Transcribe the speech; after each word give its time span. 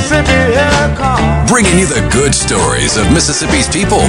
Mississippi, 0.00 0.96
come. 0.96 1.46
bringing 1.46 1.78
you 1.78 1.86
the 1.86 2.00
good 2.10 2.34
stories 2.34 2.96
of 2.96 3.12
Mississippi's 3.12 3.68
people, 3.68 4.00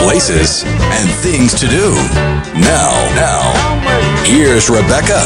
places, 0.00 0.64
and 0.64 1.10
things 1.20 1.52
to 1.60 1.66
do. 1.68 1.92
Now, 2.56 2.92
now, 3.12 3.52
here's 4.24 4.70
Rebecca. 4.70 5.20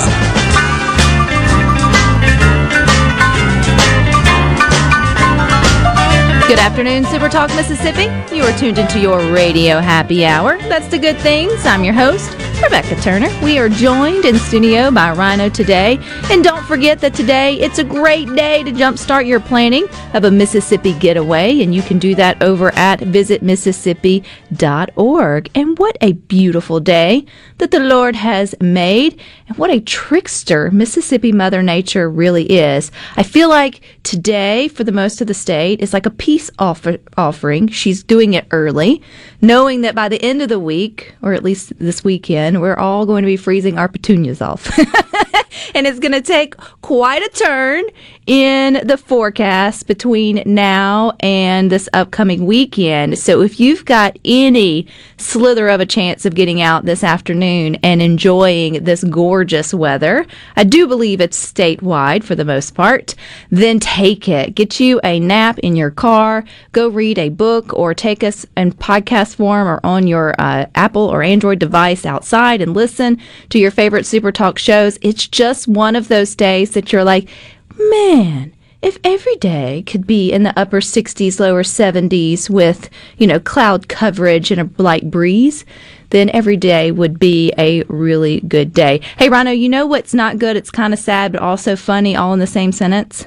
Good 6.48 6.58
afternoon, 6.58 7.04
Super 7.04 7.28
Talk 7.28 7.54
Mississippi. 7.54 8.04
You 8.34 8.42
are 8.42 8.58
tuned 8.58 8.78
into 8.78 8.98
your 8.98 9.20
radio 9.32 9.78
happy 9.78 10.26
hour. 10.26 10.58
That's 10.62 10.88
the 10.88 10.98
good 10.98 11.18
things. 11.18 11.64
I'm 11.64 11.84
your 11.84 11.94
host, 11.94 12.30
Rebecca 12.62 12.96
Turner. 12.96 13.28
We 13.42 13.58
are 13.58 13.68
joined 13.68 14.24
in 14.24 14.36
studio 14.36 14.90
by 14.90 15.12
Rhino 15.12 15.48
today. 15.48 15.98
And 16.30 16.42
don't 16.42 16.64
forget 16.64 16.98
that 17.00 17.14
today 17.14 17.54
it's 17.54 17.78
a 17.78 17.84
great 17.84 18.34
day 18.34 18.64
to 18.64 18.72
jumpstart 18.72 19.26
your 19.26 19.38
planning 19.38 19.86
of 20.12 20.24
a 20.24 20.30
Mississippi 20.30 20.92
getaway. 20.94 21.62
And 21.62 21.72
you 21.74 21.82
can 21.82 22.00
do 22.00 22.14
that 22.16 22.42
over 22.42 22.74
at 22.74 22.98
visitmississippi.org. 23.00 25.50
And 25.54 25.78
what 25.78 25.96
a 26.00 26.12
beautiful 26.12 26.80
day 26.80 27.24
that 27.58 27.70
the 27.70 27.80
Lord 27.80 28.16
has 28.16 28.54
made. 28.60 29.20
And 29.46 29.56
what 29.56 29.70
a 29.70 29.80
trickster 29.80 30.70
Mississippi 30.72 31.32
Mother 31.32 31.62
Nature 31.62 32.10
really 32.10 32.44
is. 32.44 32.90
I 33.16 33.22
feel 33.22 33.48
like 33.48 33.80
today, 34.02 34.68
for 34.68 34.84
the 34.84 34.92
most 34.92 35.20
of 35.20 35.26
the 35.26 35.34
state, 35.34 35.80
is 35.80 35.92
like 35.92 36.06
a 36.06 36.10
peace 36.10 36.50
offer- 36.58 36.98
offering. 37.16 37.68
She's 37.68 38.02
doing 38.02 38.34
it 38.34 38.46
early, 38.50 39.00
knowing 39.40 39.82
that 39.82 39.94
by 39.94 40.08
the 40.08 40.20
end 40.22 40.42
of 40.42 40.48
the 40.48 40.58
week, 40.58 41.14
or 41.22 41.34
at 41.34 41.44
least 41.44 41.72
this 41.78 42.02
weekend, 42.02 42.47
we're 42.56 42.76
all 42.76 43.06
going 43.06 43.22
to 43.22 43.26
be 43.26 43.36
freezing 43.36 43.78
our 43.78 43.88
petunias 43.88 44.40
off. 44.40 44.70
and 45.74 45.86
it's 45.86 45.98
going 45.98 46.12
to 46.12 46.20
take 46.20 46.56
quite 46.82 47.22
a 47.22 47.28
turn 47.30 47.84
in 48.26 48.86
the 48.86 48.98
forecast 48.98 49.86
between 49.86 50.42
now 50.44 51.12
and 51.20 51.72
this 51.72 51.88
upcoming 51.94 52.44
weekend. 52.44 53.18
So 53.18 53.40
if 53.40 53.58
you've 53.58 53.86
got 53.86 54.18
any 54.22 54.86
slither 55.16 55.68
of 55.68 55.80
a 55.80 55.86
chance 55.86 56.26
of 56.26 56.34
getting 56.34 56.60
out 56.60 56.84
this 56.84 57.02
afternoon 57.02 57.76
and 57.76 58.02
enjoying 58.02 58.84
this 58.84 59.02
gorgeous 59.04 59.72
weather, 59.72 60.26
I 60.56 60.64
do 60.64 60.86
believe 60.86 61.22
it's 61.22 61.52
statewide 61.52 62.22
for 62.22 62.34
the 62.34 62.44
most 62.44 62.74
part, 62.74 63.14
then 63.50 63.80
take 63.80 64.28
it. 64.28 64.54
Get 64.54 64.78
you 64.78 65.00
a 65.02 65.18
nap 65.18 65.58
in 65.60 65.74
your 65.74 65.90
car, 65.90 66.44
go 66.72 66.88
read 66.88 67.18
a 67.18 67.30
book, 67.30 67.72
or 67.72 67.94
take 67.94 68.22
us 68.22 68.44
in 68.56 68.72
podcast 68.72 69.36
form 69.36 69.66
or 69.66 69.80
on 69.84 70.06
your 70.06 70.34
uh, 70.38 70.66
Apple 70.74 71.02
or 71.02 71.22
Android 71.22 71.58
device 71.58 72.04
outside 72.04 72.60
and 72.60 72.74
listen 72.74 73.18
to 73.48 73.58
your 73.58 73.70
favorite 73.70 74.04
Super 74.04 74.32
Talk 74.32 74.58
shows. 74.58 74.98
It's 75.00 75.26
just 75.26 75.47
one 75.66 75.96
of 75.96 76.08
those 76.08 76.34
days 76.34 76.72
that 76.72 76.92
you're 76.92 77.04
like, 77.04 77.28
man, 77.76 78.54
if 78.80 78.98
every 79.02 79.36
day 79.36 79.82
could 79.86 80.06
be 80.06 80.30
in 80.32 80.44
the 80.44 80.56
upper 80.58 80.80
60s, 80.80 81.40
lower 81.40 81.62
70s 81.62 82.48
with, 82.48 82.88
you 83.16 83.26
know, 83.26 83.40
cloud 83.40 83.88
coverage 83.88 84.50
and 84.50 84.60
a 84.60 84.82
light 84.82 85.10
breeze, 85.10 85.64
then 86.10 86.30
every 86.30 86.56
day 86.56 86.90
would 86.90 87.18
be 87.18 87.52
a 87.58 87.82
really 87.84 88.40
good 88.42 88.72
day. 88.72 89.00
Hey, 89.18 89.28
Rhino, 89.28 89.50
you 89.50 89.68
know 89.68 89.86
what's 89.86 90.14
not 90.14 90.38
good? 90.38 90.56
It's 90.56 90.70
kind 90.70 90.92
of 90.92 90.98
sad, 90.98 91.32
but 91.32 91.42
also 91.42 91.76
funny, 91.76 92.14
all 92.16 92.32
in 92.32 92.38
the 92.38 92.46
same 92.46 92.72
sentence? 92.72 93.26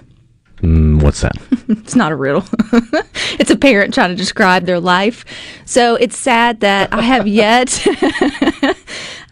Mm, 0.62 1.02
what's 1.02 1.22
that? 1.22 1.36
It's 1.72 1.96
not 1.96 2.12
a 2.12 2.16
riddle. 2.18 2.44
it's 3.40 3.50
a 3.50 3.56
parent 3.56 3.94
trying 3.94 4.10
to 4.10 4.16
describe 4.16 4.66
their 4.66 4.80
life. 4.80 5.24
So 5.66 5.96
it's 5.96 6.18
sad 6.18 6.60
that 6.60 6.94
I 6.94 7.02
have 7.02 7.28
yet, 7.28 7.70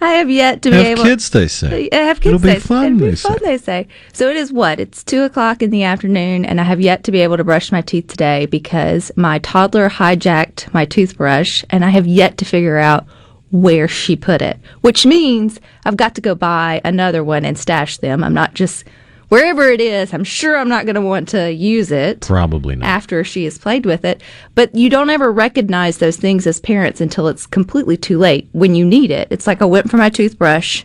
I 0.01 0.11
have 0.11 0.29
yet 0.29 0.61
to 0.61 0.71
be 0.71 0.77
Have 0.77 0.85
able 0.85 1.03
kids, 1.03 1.29
they 1.29 1.47
say. 1.47 1.89
Uh, 1.89 1.95
I 1.97 1.99
have 2.03 2.21
kids. 2.21 2.35
It'll 2.35 2.39
be 2.45 2.53
say- 2.53 2.59
fun, 2.59 2.85
It'll 2.85 2.99
be 2.99 3.09
they 3.11 3.15
fun, 3.15 3.39
say. 3.39 3.45
they 3.45 3.57
say. 3.57 3.87
So 4.13 4.29
it 4.29 4.37
is 4.37 4.51
what? 4.53 4.79
It's 4.79 5.03
two 5.03 5.23
o'clock 5.23 5.61
in 5.61 5.71
the 5.71 5.83
afternoon, 5.83 6.45
and 6.45 6.61
I 6.61 6.63
have 6.63 6.79
yet 6.79 7.03
to 7.05 7.11
be 7.11 7.19
able 7.19 7.37
to 7.37 7.43
brush 7.43 7.71
my 7.71 7.81
teeth 7.81 8.07
today 8.07 8.45
because 8.45 9.11
my 9.17 9.39
toddler 9.39 9.89
hijacked 9.89 10.73
my 10.73 10.85
toothbrush, 10.85 11.63
and 11.69 11.83
I 11.83 11.89
have 11.89 12.07
yet 12.07 12.37
to 12.37 12.45
figure 12.45 12.77
out 12.77 13.05
where 13.51 13.87
she 13.87 14.15
put 14.15 14.41
it. 14.41 14.57
Which 14.81 15.05
means 15.05 15.59
I've 15.85 15.97
got 15.97 16.15
to 16.15 16.21
go 16.21 16.33
buy 16.35 16.79
another 16.85 17.23
one 17.23 17.43
and 17.43 17.57
stash 17.57 17.97
them. 17.97 18.23
I'm 18.23 18.33
not 18.33 18.53
just 18.53 18.85
wherever 19.29 19.69
it 19.69 19.79
is. 19.79 20.13
I'm 20.13 20.23
sure 20.23 20.57
I'm 20.57 20.69
not 20.69 20.85
going 20.85 20.95
to 20.95 21.01
want 21.01 21.29
to 21.29 21.51
use 21.51 21.91
it 21.91 22.21
Probably 22.21 22.75
not. 22.75 22.87
after 22.87 23.23
she 23.23 23.45
has 23.45 23.57
played 23.57 23.85
with 23.85 24.03
it. 24.03 24.21
But 24.55 24.75
you 24.75 24.89
don't 24.89 25.09
ever 25.09 25.31
recognize 25.31 25.97
those 25.99 26.17
things 26.17 26.45
as 26.45 26.59
parents 26.59 26.99
until 26.99 27.27
it's 27.27 27.45
completely 27.45 27.97
too 27.97 28.17
late 28.19 28.49
when 28.51 28.75
you 28.75 28.85
need 28.85 29.11
it. 29.11 29.27
It's 29.31 29.47
like 29.47 29.61
I 29.61 29.65
went 29.65 29.89
for 29.89 29.97
my 29.97 30.09
toothbrush. 30.09 30.83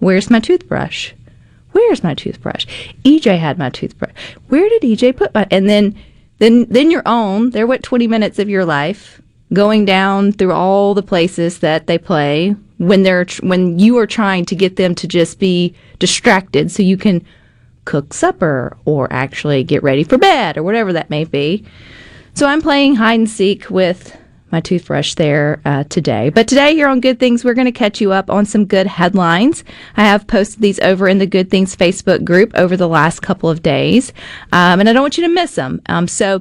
Where's 0.00 0.30
my 0.30 0.40
toothbrush? 0.40 1.12
Where's 1.72 2.02
my 2.02 2.14
toothbrush? 2.14 2.66
EJ 3.04 3.38
had 3.38 3.58
my 3.58 3.70
toothbrush. 3.70 4.12
Where 4.48 4.68
did 4.68 4.82
EJ 4.82 5.16
put 5.16 5.34
my? 5.34 5.46
And 5.50 5.68
then, 5.68 5.96
then, 6.38 6.66
then 6.68 6.90
your 6.90 7.02
own. 7.06 7.50
There 7.50 7.66
went 7.66 7.82
20 7.82 8.06
minutes 8.06 8.38
of 8.38 8.48
your 8.48 8.64
life 8.64 9.20
going 9.52 9.84
down 9.84 10.32
through 10.32 10.52
all 10.52 10.94
the 10.94 11.02
places 11.02 11.60
that 11.60 11.86
they 11.86 11.98
play 11.98 12.56
when 12.78 13.02
they're 13.02 13.26
when 13.40 13.78
you 13.78 13.96
are 13.98 14.06
trying 14.06 14.44
to 14.44 14.54
get 14.56 14.76
them 14.76 14.94
to 14.96 15.06
just 15.06 15.38
be 15.38 15.74
distracted 15.98 16.70
so 16.70 16.82
you 16.82 16.96
can 16.96 17.24
cook 17.84 18.14
supper 18.14 18.76
or 18.84 19.12
actually 19.12 19.64
get 19.64 19.82
ready 19.82 20.04
for 20.04 20.18
bed 20.18 20.56
or 20.56 20.62
whatever 20.62 20.92
that 20.92 21.10
may 21.10 21.24
be. 21.24 21.64
So 22.34 22.46
I'm 22.46 22.62
playing 22.62 22.96
hide 22.96 23.20
and 23.20 23.30
seek 23.30 23.70
with 23.70 24.16
my 24.54 24.60
toothbrush 24.60 25.16
there 25.16 25.60
uh, 25.64 25.82
today. 25.84 26.30
But 26.30 26.46
today 26.46 26.74
here 26.74 26.86
on 26.86 27.00
Good 27.00 27.18
Things, 27.18 27.44
we're 27.44 27.54
going 27.54 27.64
to 27.64 27.72
catch 27.72 28.00
you 28.00 28.12
up 28.12 28.30
on 28.30 28.46
some 28.46 28.66
good 28.66 28.86
headlines. 28.86 29.64
I 29.96 30.04
have 30.04 30.28
posted 30.28 30.60
these 30.60 30.78
over 30.78 31.08
in 31.08 31.18
the 31.18 31.26
Good 31.26 31.50
Things 31.50 31.74
Facebook 31.74 32.22
group 32.22 32.52
over 32.54 32.76
the 32.76 32.86
last 32.86 33.20
couple 33.20 33.50
of 33.50 33.62
days, 33.62 34.12
um, 34.52 34.78
and 34.78 34.88
I 34.88 34.92
don't 34.92 35.02
want 35.02 35.18
you 35.18 35.24
to 35.24 35.34
miss 35.34 35.56
them. 35.56 35.82
Um, 35.86 36.06
so 36.06 36.40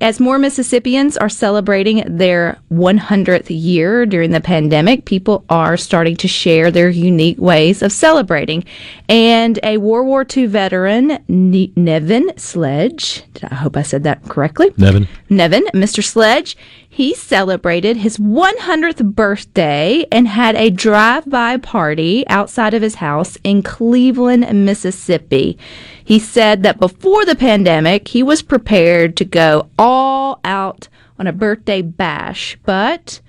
as 0.00 0.20
more 0.20 0.38
Mississippians 0.38 1.16
are 1.16 1.28
celebrating 1.28 2.04
their 2.06 2.60
100th 2.70 3.46
year 3.48 4.06
during 4.06 4.30
the 4.30 4.40
pandemic, 4.40 5.04
people 5.04 5.44
are 5.50 5.76
starting 5.76 6.16
to 6.18 6.28
share 6.28 6.70
their 6.70 6.88
unique 6.88 7.38
ways 7.38 7.82
of 7.82 7.90
celebrating. 7.90 8.64
And 9.08 9.58
a 9.64 9.78
World 9.78 10.06
War 10.06 10.24
II 10.24 10.46
veteran, 10.46 11.18
Nevin 11.26 12.32
Sledge, 12.36 13.24
I 13.42 13.56
hope 13.56 13.76
I 13.76 13.82
said 13.82 14.04
that 14.04 14.22
correctly. 14.24 14.72
Nevin? 14.76 15.08
Nevin, 15.28 15.64
Mr. 15.74 16.04
Sledge, 16.04 16.56
he 16.98 17.14
celebrated 17.14 17.98
his 17.98 18.18
100th 18.18 19.14
birthday 19.14 20.04
and 20.10 20.26
had 20.26 20.56
a 20.56 20.68
drive-by 20.68 21.56
party 21.58 22.26
outside 22.26 22.74
of 22.74 22.82
his 22.82 22.96
house 22.96 23.38
in 23.44 23.62
Cleveland, 23.62 24.64
Mississippi. 24.64 25.56
He 26.04 26.18
said 26.18 26.64
that 26.64 26.80
before 26.80 27.24
the 27.24 27.36
pandemic, 27.36 28.08
he 28.08 28.24
was 28.24 28.42
prepared 28.42 29.16
to 29.16 29.24
go 29.24 29.70
all 29.78 30.40
out 30.42 30.88
on 31.20 31.28
a 31.28 31.32
birthday 31.32 31.82
bash, 31.82 32.58
but 32.64 33.20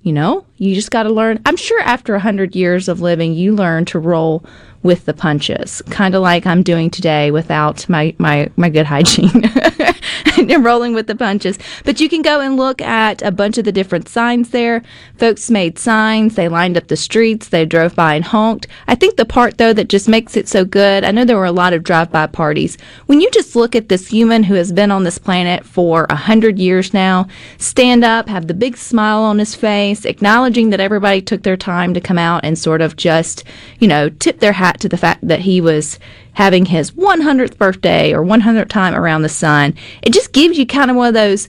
you 0.00 0.14
know, 0.14 0.46
you 0.56 0.74
just 0.74 0.90
got 0.90 1.02
to 1.02 1.10
learn. 1.10 1.42
I'm 1.44 1.56
sure 1.56 1.82
after 1.82 2.14
100 2.14 2.56
years 2.56 2.88
of 2.88 3.02
living, 3.02 3.34
you 3.34 3.54
learn 3.54 3.84
to 3.86 3.98
roll 3.98 4.42
with 4.82 5.04
the 5.06 5.14
punches, 5.14 5.82
kind 5.90 6.14
of 6.14 6.22
like 6.22 6.46
I'm 6.46 6.62
doing 6.62 6.90
today 6.90 7.30
without 7.30 7.88
my, 7.88 8.14
my, 8.18 8.48
my 8.56 8.68
good 8.68 8.86
hygiene. 8.86 9.44
and 10.38 10.64
rolling 10.64 10.94
with 10.94 11.06
the 11.06 11.14
punches. 11.14 11.58
But 11.84 12.00
you 12.00 12.08
can 12.08 12.22
go 12.22 12.40
and 12.40 12.56
look 12.56 12.80
at 12.80 13.22
a 13.22 13.30
bunch 13.30 13.58
of 13.58 13.64
the 13.64 13.72
different 13.72 14.08
signs 14.08 14.50
there. 14.50 14.82
Folks 15.16 15.50
made 15.50 15.78
signs, 15.78 16.34
they 16.34 16.48
lined 16.48 16.76
up 16.76 16.88
the 16.88 16.96
streets, 16.96 17.48
they 17.48 17.66
drove 17.66 17.94
by 17.94 18.14
and 18.14 18.24
honked. 18.24 18.66
I 18.86 18.94
think 18.94 19.16
the 19.16 19.24
part, 19.24 19.58
though, 19.58 19.72
that 19.72 19.88
just 19.88 20.08
makes 20.08 20.36
it 20.36 20.48
so 20.48 20.64
good, 20.64 21.04
I 21.04 21.10
know 21.10 21.24
there 21.24 21.36
were 21.36 21.44
a 21.44 21.52
lot 21.52 21.72
of 21.72 21.82
drive 21.82 22.10
by 22.10 22.26
parties. 22.26 22.78
When 23.06 23.20
you 23.20 23.30
just 23.30 23.56
look 23.56 23.74
at 23.74 23.88
this 23.88 24.08
human 24.08 24.44
who 24.44 24.54
has 24.54 24.72
been 24.72 24.90
on 24.90 25.04
this 25.04 25.18
planet 25.18 25.64
for 25.64 26.06
a 26.08 26.16
hundred 26.16 26.58
years 26.58 26.94
now, 26.94 27.26
stand 27.58 28.04
up, 28.04 28.28
have 28.28 28.46
the 28.46 28.54
big 28.54 28.76
smile 28.76 29.22
on 29.22 29.38
his 29.38 29.54
face, 29.54 30.04
acknowledging 30.04 30.70
that 30.70 30.80
everybody 30.80 31.20
took 31.20 31.42
their 31.42 31.56
time 31.56 31.94
to 31.94 32.00
come 32.00 32.18
out 32.18 32.44
and 32.44 32.58
sort 32.58 32.80
of 32.80 32.96
just, 32.96 33.44
you 33.78 33.88
know, 33.88 34.08
tip 34.08 34.40
their 34.40 34.52
hat 34.52 34.77
to 34.80 34.88
the 34.88 34.96
fact 34.96 35.26
that 35.26 35.40
he 35.40 35.60
was 35.60 35.98
having 36.34 36.66
his 36.66 36.90
100th 36.92 37.56
birthday 37.58 38.12
or 38.12 38.22
100th 38.24 38.68
time 38.68 38.94
around 38.94 39.22
the 39.22 39.28
sun. 39.28 39.74
It 40.02 40.12
just 40.12 40.32
gives 40.32 40.58
you 40.58 40.66
kind 40.66 40.90
of 40.90 40.96
one 40.96 41.08
of 41.08 41.14
those 41.14 41.48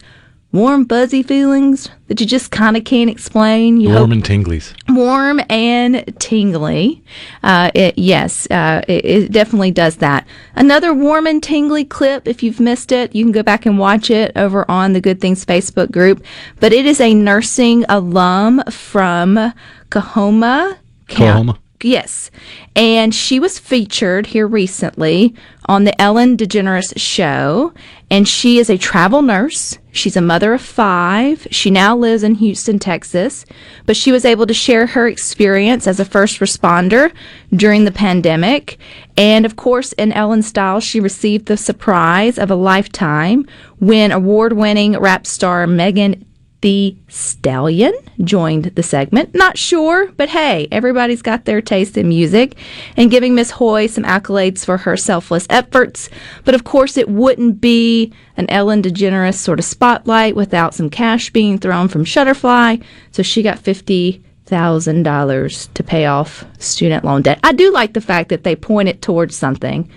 warm, 0.51 0.83
buzzy 0.83 1.21
feelings 1.21 1.89
that 2.07 2.19
you 2.19 2.25
just 2.25 2.49
kind 2.49 2.75
of 2.75 2.83
can't 2.83 3.07
explain. 3.07 3.79
You 3.79 3.89
Warm 3.89 4.11
and 4.11 4.23
tinglies. 4.23 4.73
warm 4.89 5.39
and 5.47 6.11
tingly. 6.19 7.03
Uh, 7.43 7.69
it, 7.75 7.95
yes, 7.99 8.47
uh, 8.49 8.81
it, 8.87 9.05
it 9.05 9.31
definitely 9.31 9.69
does 9.69 9.97
that. 9.97 10.25
Another 10.55 10.91
warm 10.91 11.27
and 11.27 11.43
tingly 11.43 11.85
clip, 11.85 12.27
if 12.27 12.41
you've 12.41 12.59
missed 12.59 12.91
it, 12.91 13.13
you 13.13 13.23
can 13.23 13.31
go 13.31 13.43
back 13.43 13.67
and 13.67 13.77
watch 13.77 14.09
it 14.09 14.31
over 14.35 14.65
on 14.71 14.93
the 14.93 15.01
Good 15.01 15.21
Things 15.21 15.45
Facebook 15.45 15.91
group. 15.91 16.23
But 16.59 16.73
it 16.73 16.87
is 16.87 16.99
a 16.99 17.13
nursing 17.13 17.85
alum 17.87 18.63
from 18.71 19.53
Coahoma. 19.91 20.79
County. 21.09 21.53
Yes. 21.81 22.29
And 22.75 23.15
she 23.15 23.39
was 23.39 23.57
featured 23.57 24.27
here 24.27 24.47
recently 24.47 25.33
on 25.65 25.85
the 25.85 26.01
Ellen 26.01 26.35
DeGeneres 26.35 26.93
show. 26.97 27.73
And 28.11 28.27
she 28.27 28.59
is 28.59 28.69
a 28.69 28.77
travel 28.77 29.21
nurse. 29.21 29.77
She's 29.91 30.17
a 30.17 30.21
mother 30.21 30.53
of 30.53 30.61
five. 30.61 31.47
She 31.51 31.71
now 31.71 31.95
lives 31.95 32.23
in 32.23 32.35
Houston, 32.35 32.79
Texas. 32.79 33.45
But 33.85 33.95
she 33.95 34.11
was 34.11 34.25
able 34.25 34.45
to 34.47 34.53
share 34.53 34.87
her 34.87 35.07
experience 35.07 35.87
as 35.87 35.99
a 35.99 36.05
first 36.05 36.39
responder 36.39 37.13
during 37.53 37.85
the 37.85 37.91
pandemic. 37.91 38.77
And 39.15 39.45
of 39.45 39.55
course, 39.55 39.93
in 39.93 40.11
Ellen 40.11 40.41
style, 40.41 40.79
she 40.79 40.99
received 40.99 41.45
the 41.45 41.57
surprise 41.57 42.37
of 42.37 42.51
a 42.51 42.55
lifetime 42.55 43.47
when 43.79 44.11
award 44.11 44.53
winning 44.53 44.99
rap 44.99 45.25
star 45.25 45.65
Megan 45.65 46.25
Thee 46.61 46.97
Stallion 47.07 47.93
joined 48.23 48.65
the 48.65 48.83
segment. 48.83 49.33
Not 49.33 49.57
sure, 49.57 50.11
but 50.11 50.29
hey, 50.29 50.67
everybody's 50.71 51.21
got 51.21 51.45
their 51.45 51.61
taste 51.61 51.97
in 51.97 52.09
music 52.09 52.57
and 52.97 53.11
giving 53.11 53.33
Miss 53.33 53.51
Hoy 53.51 53.87
some 53.87 54.03
accolades 54.03 54.65
for 54.65 54.77
her 54.77 54.97
selfless 54.97 55.47
efforts. 55.49 56.09
But 56.43 56.55
of 56.55 56.65
course, 56.65 56.97
it 56.97 57.09
wouldn't 57.09 57.61
be 57.61 58.13
an 58.35 58.49
Ellen 58.49 58.81
DeGeneres 58.81 59.35
sort 59.35 59.59
of 59.59 59.65
spotlight 59.65 60.35
without 60.35 60.73
some 60.73 60.89
cash 60.89 61.29
being 61.29 61.59
thrown 61.59 61.87
from 61.87 62.03
Shutterfly. 62.03 62.83
So 63.11 63.23
she 63.23 63.41
got 63.41 63.59
50 63.59 64.23
thousand 64.49 65.03
dollars 65.03 65.67
to 65.75 65.83
pay 65.83 66.07
off 66.07 66.43
student 66.57 67.05
loan 67.05 67.21
debt. 67.21 67.39
I 67.43 67.53
do 67.53 67.71
like 67.71 67.93
the 67.93 68.01
fact 68.01 68.29
that 68.29 68.43
they 68.43 68.55
pointed 68.55 68.99
towards 68.99 69.35
something, 69.35 69.87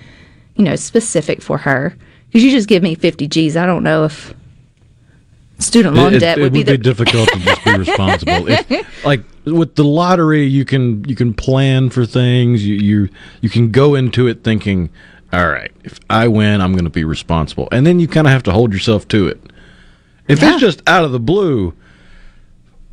you 0.57 0.65
know, 0.65 0.77
specific 0.77 1.41
for 1.41 1.57
her. 1.59 1.97
Because 2.29 2.45
you 2.45 2.51
just 2.51 2.69
give 2.69 2.83
me 2.83 2.95
fifty 2.95 3.27
G's, 3.27 3.57
I 3.57 3.65
don't 3.65 3.83
know 3.83 4.05
if 4.05 4.35
student 5.63 5.95
loan 5.97 6.15
it, 6.15 6.21
debt 6.21 6.39
it 6.39 6.43
would 6.43 6.53
be 6.53 6.63
the 6.63 6.77
difficult 6.79 7.29
to 7.31 7.39
just 7.39 7.65
be 7.65 7.79
responsible. 7.79 8.49
If, 8.49 9.05
like 9.05 9.23
with 9.45 9.75
the 9.77 9.85
lottery, 9.85 10.45
you 10.47 10.65
can 10.65 11.05
you 11.05 11.15
can 11.17 11.35
plan 11.35 11.91
for 11.91 12.05
things. 12.07 12.67
You 12.67 12.75
you 12.77 13.09
you 13.41 13.49
can 13.49 13.71
go 13.71 13.95
into 13.95 14.27
it 14.29 14.45
thinking, 14.45 14.91
all 15.33 15.49
right, 15.49 15.71
if 15.85 15.99
I 16.11 16.29
win, 16.29 16.61
I'm 16.61 16.73
going 16.73 16.85
to 16.85 16.91
be 16.91 17.05
responsible, 17.05 17.69
and 17.73 17.87
then 17.87 18.01
you 18.01 18.09
kind 18.09 18.27
of 18.27 18.33
have 18.33 18.43
to 18.45 18.53
hold 18.53 18.73
yourself 18.73 19.09
to 19.09 19.27
it. 19.29 19.41
If 20.29 20.41
Yeah. 20.41 20.53
it's 20.53 20.61
just 20.61 20.83
out 20.87 21.05
of 21.05 21.13
the 21.13 21.21
blue, 21.21 21.75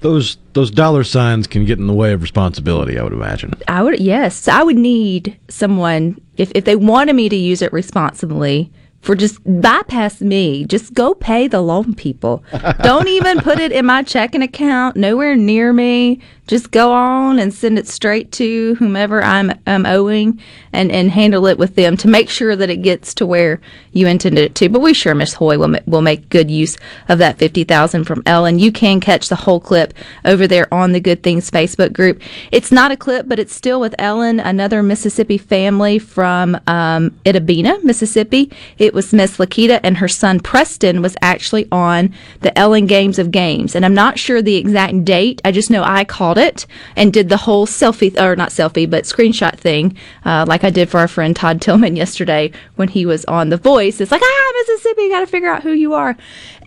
those 0.01 0.38
those 0.54 0.71
dollar 0.71 1.04
signs 1.04 1.45
can 1.48 1.66
get 1.66 1.77
in 1.77 1.88
the 1.88 1.94
way 1.94 2.13
of 2.13 2.21
responsibility. 2.21 2.98
I 2.98 3.04
would 3.04 3.13
imagine. 3.13 3.54
I 3.68 3.83
would 3.83 4.00
yes, 4.00 4.48
I 4.48 4.63
would 4.63 4.77
need 4.77 5.38
someone 5.50 6.19
if 6.38 6.51
if 6.56 6.66
they 6.66 6.75
wanted 6.75 7.16
me 7.16 7.30
to 7.30 7.36
use 7.36 7.62
it 7.62 7.71
responsibly 7.74 8.71
for 9.01 9.16
just 9.16 9.40
bypass 9.62 10.22
me. 10.22 10.66
Just 10.66 10.94
go 10.94 11.13
pay 11.13 11.48
the 11.48 11.62
loan 11.62 11.94
people. 11.96 12.44
Don't 12.84 13.07
even 13.07 13.40
put 13.40 13.60
it 13.60 13.72
in 13.72 13.86
my 13.86 14.04
checking 14.04 14.42
account. 14.42 14.96
Nowhere 14.96 15.36
near 15.36 15.74
me. 15.74 16.19
Just 16.48 16.72
go 16.72 16.92
on 16.92 17.38
and 17.38 17.54
send 17.54 17.78
it 17.78 17.88
straight 17.88 18.31
to 18.34 18.74
whomever 18.75 19.24
I'm 19.24 19.54
I'm 19.68 19.86
owing 19.86 20.42
and 20.74 20.92
and 20.92 21.12
handle 21.12 21.46
it 21.46 21.60
with 21.60 21.75
them 21.75 21.96
to 21.98 22.07
make 22.07 22.28
sure 22.28 22.56
that 22.56 22.72
it 22.72 22.78
gets 22.81 23.13
to 23.16 23.25
where 23.28 23.62
you 23.92 24.07
intended 24.07 24.44
it 24.44 24.56
to. 24.56 24.68
But 24.68 24.81
we 24.81 24.96
sure 24.96 25.13
Miss 25.13 25.36
Hoy 25.36 25.60
will 25.60 25.68
ma- 25.68 25.80
will 25.86 26.02
make 26.02 26.28
good 26.30 26.50
use 26.50 26.75
of 27.07 27.19
that 27.19 27.38
fifty 27.38 27.63
thousand 27.63 28.06
from 28.06 28.24
Ellen. 28.25 28.57
You 28.57 28.72
can 28.72 29.00
catch 29.00 29.30
the 29.30 29.36
whole 29.36 29.60
clip 29.60 29.94
over 30.25 30.48
there 30.48 30.72
on 30.74 30.92
the 30.92 31.00
Good 31.00 31.22
Things 31.22 31.52
Facebook 31.52 31.94
group. 31.94 32.19
It's 32.52 32.72
not 32.72 32.92
a 32.92 32.98
clip, 32.98 33.28
but 33.28 33.38
it's 33.38 33.54
still 33.54 33.80
with 33.80 33.94
Ellen, 34.00 34.40
another 34.40 34.81
Mississippi 34.81 35.38
family 35.38 36.00
from 36.00 36.56
um, 36.66 37.12
Itta 37.25 37.45
Bena, 37.45 37.78
Mississippi. 37.84 38.52
It 38.80 38.88
was 38.94 39.13
Miss 39.13 39.38
Lakita 39.38 39.80
and 39.83 39.97
her 39.97 40.07
son 40.07 40.39
Preston 40.39 41.01
was 41.01 41.15
actually 41.21 41.68
on 41.71 42.13
the 42.41 42.57
Ellen 42.57 42.86
Games 42.86 43.19
of 43.19 43.31
Games, 43.31 43.75
and 43.75 43.86
I'm 43.86 43.94
not 43.94 44.19
sure 44.19 44.41
the 44.41 44.56
exact 44.56 45.06
date. 45.06 45.41
I 45.45 45.51
just 45.51 45.69
know 45.69 45.83
I 45.83 46.06
called 46.06 46.38
it 46.38 46.65
and 46.95 47.13
did 47.13 47.30
the 47.30 47.38
whole 47.38 47.65
selfie 47.65 48.19
or 48.19 48.36
not 48.36 48.50
selfie, 48.50 48.89
but 48.89 49.03
screenshot 49.03 49.57
thing, 49.57 49.97
uh, 50.25 50.45
like 50.47 50.63
I 50.63 50.69
did 50.69 50.89
for 50.89 51.00
our 51.00 51.07
friend 51.07 51.36
Todd 51.36 51.62
Tilghman 51.62 51.97
yesterday 51.97 52.51
when 52.75 52.88
he 52.88 53.06
was 53.06 53.25
on 53.25 53.50
The 53.50 53.57
Voice. 53.57 54.01
It's 54.01 54.12
like 54.12 54.21
ah, 54.24 54.53
Mississippi, 54.59 55.09
got 55.09 55.21
to 55.21 55.27
figure 55.27 55.50
out 55.50 55.63
who 55.63 55.71
you 55.71 55.94
are. 55.94 56.18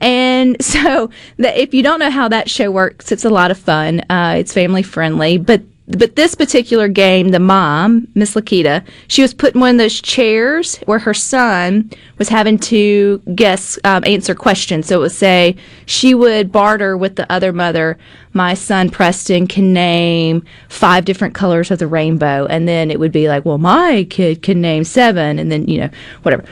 And 0.00 0.62
so, 0.64 1.10
that 1.38 1.56
if 1.56 1.74
you 1.74 1.82
don't 1.82 2.00
know 2.00 2.10
how 2.10 2.28
that 2.28 2.50
show 2.50 2.70
works, 2.70 3.12
it's 3.12 3.24
a 3.24 3.30
lot 3.30 3.50
of 3.50 3.58
fun. 3.58 4.00
Uh, 4.10 4.36
it's 4.38 4.52
family 4.52 4.82
friendly, 4.82 5.38
but 5.38 5.62
but 5.88 6.14
this 6.14 6.34
particular 6.36 6.86
game, 6.86 7.30
the 7.30 7.40
mom, 7.40 8.06
Miss 8.14 8.34
Lakita, 8.34 8.84
she 9.08 9.20
was 9.20 9.34
put 9.34 9.54
in 9.54 9.60
one 9.60 9.70
of 9.70 9.78
those 9.78 10.00
chairs 10.00 10.76
where 10.86 11.00
her 11.00 11.12
son 11.12 11.90
was 12.18 12.28
having 12.28 12.56
to 12.58 13.20
guess, 13.34 13.78
um, 13.82 14.04
answer 14.06 14.34
questions. 14.34 14.86
So 14.86 14.98
it 14.98 15.00
would 15.00 15.12
say 15.12 15.56
she 15.86 16.14
would 16.14 16.52
barter 16.52 16.96
with 16.96 17.16
the 17.16 17.30
other 17.30 17.52
mother. 17.52 17.98
My 18.32 18.54
son 18.54 18.90
Preston 18.90 19.48
can 19.48 19.72
name 19.72 20.44
five 20.68 21.04
different 21.04 21.34
colors 21.34 21.70
of 21.72 21.80
the 21.80 21.88
rainbow, 21.88 22.46
and 22.46 22.68
then 22.68 22.90
it 22.90 23.00
would 23.00 23.12
be 23.12 23.28
like, 23.28 23.44
well, 23.44 23.58
my 23.58 24.06
kid 24.08 24.42
can 24.42 24.60
name 24.60 24.84
seven, 24.84 25.38
and 25.38 25.50
then 25.50 25.66
you 25.66 25.80
know 25.80 25.90
whatever. 26.22 26.44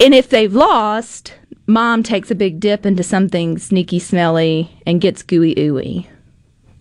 And 0.00 0.14
if 0.14 0.28
they've 0.28 0.54
lost, 0.54 1.34
mom 1.66 2.02
takes 2.02 2.30
a 2.30 2.34
big 2.34 2.60
dip 2.60 2.84
into 2.84 3.02
something 3.02 3.58
sneaky, 3.58 3.98
smelly, 3.98 4.70
and 4.86 5.00
gets 5.00 5.22
gooey 5.22 5.54
ooey. 5.54 6.06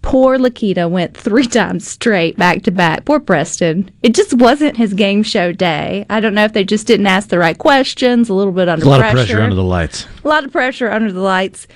Poor 0.07 0.37
Lakita 0.37 0.89
went 0.89 1.17
three 1.17 1.45
times 1.59 1.85
straight 1.85 2.37
back 2.37 2.63
to 2.63 2.71
back. 2.71 3.03
Poor 3.03 3.19
Preston. 3.19 3.91
It 4.03 4.15
just 4.15 4.33
wasn't 4.33 4.77
his 4.77 4.93
game 4.93 5.21
show 5.21 5.51
day. 5.51 6.05
I 6.09 6.21
don't 6.21 6.33
know 6.33 6.45
if 6.45 6.53
they 6.53 6.63
just 6.63 6.87
didn't 6.87 7.07
ask 7.07 7.27
the 7.27 7.37
right 7.37 7.57
questions, 7.57 8.29
a 8.29 8.33
little 8.33 8.53
bit 8.53 8.69
under 8.69 8.85
A 8.85 8.87
lot 8.87 9.01
pressure. 9.01 9.17
of 9.17 9.27
pressure 9.27 9.41
under 9.41 9.55
the 9.55 9.63
lights. 9.63 10.07
a 10.23 10.27
lot 10.27 10.45
of 10.45 10.51
pressure 10.53 10.89
under 10.89 11.11
the 11.11 11.19
lights. 11.19 11.67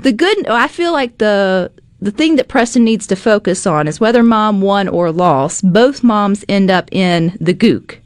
The 0.00 0.12
good, 0.12 0.46
I 0.48 0.68
feel 0.68 0.92
like 0.92 1.16
the 1.16 1.72
the 2.00 2.10
thing 2.12 2.36
that 2.36 2.46
Preston 2.46 2.84
needs 2.84 3.06
to 3.08 3.16
focus 3.16 3.66
on 3.66 3.88
is 3.88 3.98
whether 4.00 4.22
mom 4.22 4.60
won 4.60 4.86
or 4.86 5.10
lost. 5.10 5.72
Both 5.72 6.04
moms 6.04 6.44
end 6.48 6.70
up 6.70 6.88
in 6.92 7.36
the 7.40 7.54
gook, 7.54 7.96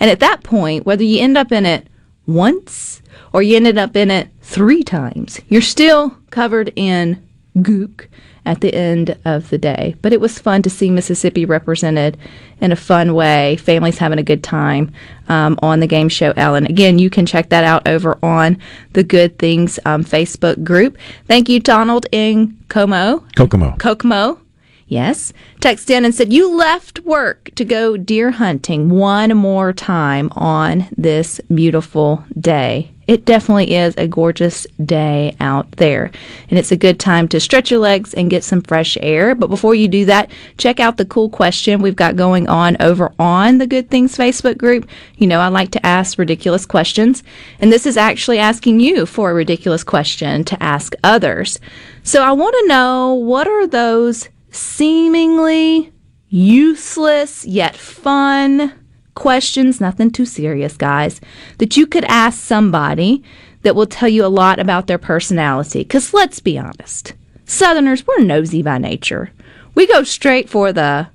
and 0.00 0.10
at 0.10 0.18
that 0.20 0.42
point, 0.42 0.84
whether 0.84 1.04
you 1.04 1.20
end 1.22 1.38
up 1.38 1.52
in 1.52 1.64
it 1.64 1.86
once 2.26 3.00
or 3.32 3.40
you 3.42 3.54
ended 3.56 3.78
up 3.78 3.94
in 3.96 4.10
it 4.10 4.28
three 4.42 4.82
times, 4.82 5.40
you're 5.48 5.62
still 5.62 6.16
covered 6.30 6.72
in 6.76 7.22
gook 7.62 8.06
at 8.44 8.62
the 8.62 8.74
end 8.74 9.16
of 9.24 9.50
the 9.50 9.58
day. 9.58 9.94
But 10.00 10.12
it 10.12 10.20
was 10.20 10.38
fun 10.38 10.62
to 10.62 10.70
see 10.70 10.90
Mississippi 10.90 11.44
represented 11.44 12.16
in 12.60 12.72
a 12.72 12.76
fun 12.76 13.14
way. 13.14 13.56
Families 13.56 13.98
having 13.98 14.18
a 14.18 14.22
good 14.22 14.42
time 14.42 14.90
um, 15.28 15.58
on 15.62 15.80
the 15.80 15.86
game 15.86 16.08
show 16.08 16.32
Ellen. 16.36 16.66
Again, 16.66 16.98
you 16.98 17.10
can 17.10 17.26
check 17.26 17.50
that 17.50 17.64
out 17.64 17.86
over 17.86 18.18
on 18.22 18.58
the 18.94 19.04
Good 19.04 19.38
Things 19.38 19.78
um, 19.84 20.02
Facebook 20.02 20.64
group. 20.64 20.96
Thank 21.26 21.48
you, 21.48 21.60
Donald 21.60 22.06
in 22.10 22.56
Como. 22.68 23.24
Kokomo. 23.36 23.76
Kokomo. 23.78 24.40
Yes. 24.86 25.34
Text 25.60 25.90
in 25.90 26.06
and 26.06 26.14
said, 26.14 26.32
You 26.32 26.56
left 26.56 27.00
work 27.00 27.50
to 27.56 27.64
go 27.64 27.98
deer 27.98 28.30
hunting 28.30 28.88
one 28.88 29.36
more 29.36 29.74
time 29.74 30.30
on 30.34 30.88
this 30.96 31.40
beautiful 31.52 32.24
day. 32.40 32.90
It 33.08 33.24
definitely 33.24 33.74
is 33.74 33.94
a 33.96 34.06
gorgeous 34.06 34.66
day 34.84 35.34
out 35.40 35.70
there. 35.72 36.10
And 36.50 36.58
it's 36.58 36.70
a 36.70 36.76
good 36.76 37.00
time 37.00 37.26
to 37.28 37.40
stretch 37.40 37.70
your 37.70 37.80
legs 37.80 38.12
and 38.12 38.28
get 38.28 38.44
some 38.44 38.60
fresh 38.60 38.98
air. 39.00 39.34
But 39.34 39.48
before 39.48 39.74
you 39.74 39.88
do 39.88 40.04
that, 40.04 40.30
check 40.58 40.78
out 40.78 40.98
the 40.98 41.06
cool 41.06 41.30
question 41.30 41.80
we've 41.80 41.96
got 41.96 42.16
going 42.16 42.48
on 42.48 42.76
over 42.80 43.10
on 43.18 43.56
the 43.56 43.66
Good 43.66 43.88
Things 43.88 44.14
Facebook 44.14 44.58
group. 44.58 44.86
You 45.16 45.26
know, 45.26 45.40
I 45.40 45.48
like 45.48 45.70
to 45.70 45.86
ask 45.86 46.18
ridiculous 46.18 46.66
questions. 46.66 47.22
And 47.60 47.72
this 47.72 47.86
is 47.86 47.96
actually 47.96 48.38
asking 48.38 48.80
you 48.80 49.06
for 49.06 49.30
a 49.30 49.34
ridiculous 49.34 49.82
question 49.82 50.44
to 50.44 50.62
ask 50.62 50.94
others. 51.02 51.58
So 52.02 52.22
I 52.22 52.32
want 52.32 52.54
to 52.60 52.68
know 52.68 53.14
what 53.14 53.48
are 53.48 53.66
those 53.66 54.28
seemingly 54.50 55.92
useless 56.28 57.46
yet 57.46 57.74
fun 57.74 58.77
questions, 59.18 59.80
nothing 59.80 60.12
too 60.12 60.24
serious, 60.24 60.76
guys, 60.76 61.20
that 61.58 61.76
you 61.76 61.86
could 61.86 62.04
ask 62.04 62.38
somebody 62.38 63.22
that 63.62 63.74
will 63.74 63.86
tell 63.86 64.08
you 64.08 64.24
a 64.24 64.26
lot 64.26 64.60
about 64.60 64.86
their 64.86 64.96
personality. 64.96 65.80
Because 65.80 66.14
let's 66.14 66.38
be 66.38 66.56
honest, 66.56 67.14
Southerners, 67.44 68.06
we're 68.06 68.20
nosy 68.20 68.62
by 68.62 68.78
nature. 68.78 69.32
We 69.74 69.88
go 69.88 70.04
straight 70.04 70.48
for 70.48 70.72
the 70.72 71.08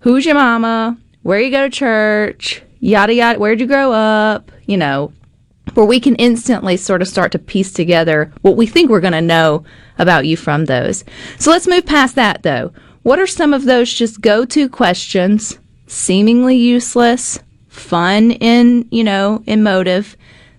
who's 0.00 0.24
your 0.24 0.36
mama, 0.36 0.96
where 1.22 1.38
you 1.38 1.50
go 1.50 1.64
to 1.64 1.70
church, 1.70 2.62
yada 2.80 3.12
yada, 3.12 3.38
where'd 3.38 3.60
you 3.60 3.66
grow 3.66 3.92
up, 3.92 4.50
you 4.64 4.78
know, 4.78 5.12
where 5.74 5.86
we 5.86 6.00
can 6.00 6.14
instantly 6.16 6.78
sort 6.78 7.02
of 7.02 7.08
start 7.08 7.32
to 7.32 7.38
piece 7.38 7.72
together 7.72 8.32
what 8.40 8.56
we 8.56 8.66
think 8.66 8.88
we're 8.88 9.00
going 9.00 9.12
to 9.12 9.20
know 9.20 9.64
about 9.98 10.24
you 10.24 10.36
from 10.36 10.64
those. 10.64 11.04
So 11.38 11.50
let's 11.50 11.68
move 11.68 11.84
past 11.84 12.14
that 12.14 12.42
though. 12.42 12.72
What 13.02 13.18
are 13.18 13.26
some 13.26 13.52
of 13.52 13.64
those 13.64 13.92
just 13.92 14.22
go 14.22 14.46
to 14.46 14.68
questions, 14.70 15.58
seemingly 15.86 16.56
useless, 16.56 17.38
fun 17.68 18.30
in, 18.30 18.88
you 18.90 19.04
know, 19.04 19.42
in 19.46 19.62
motive, 19.62 20.16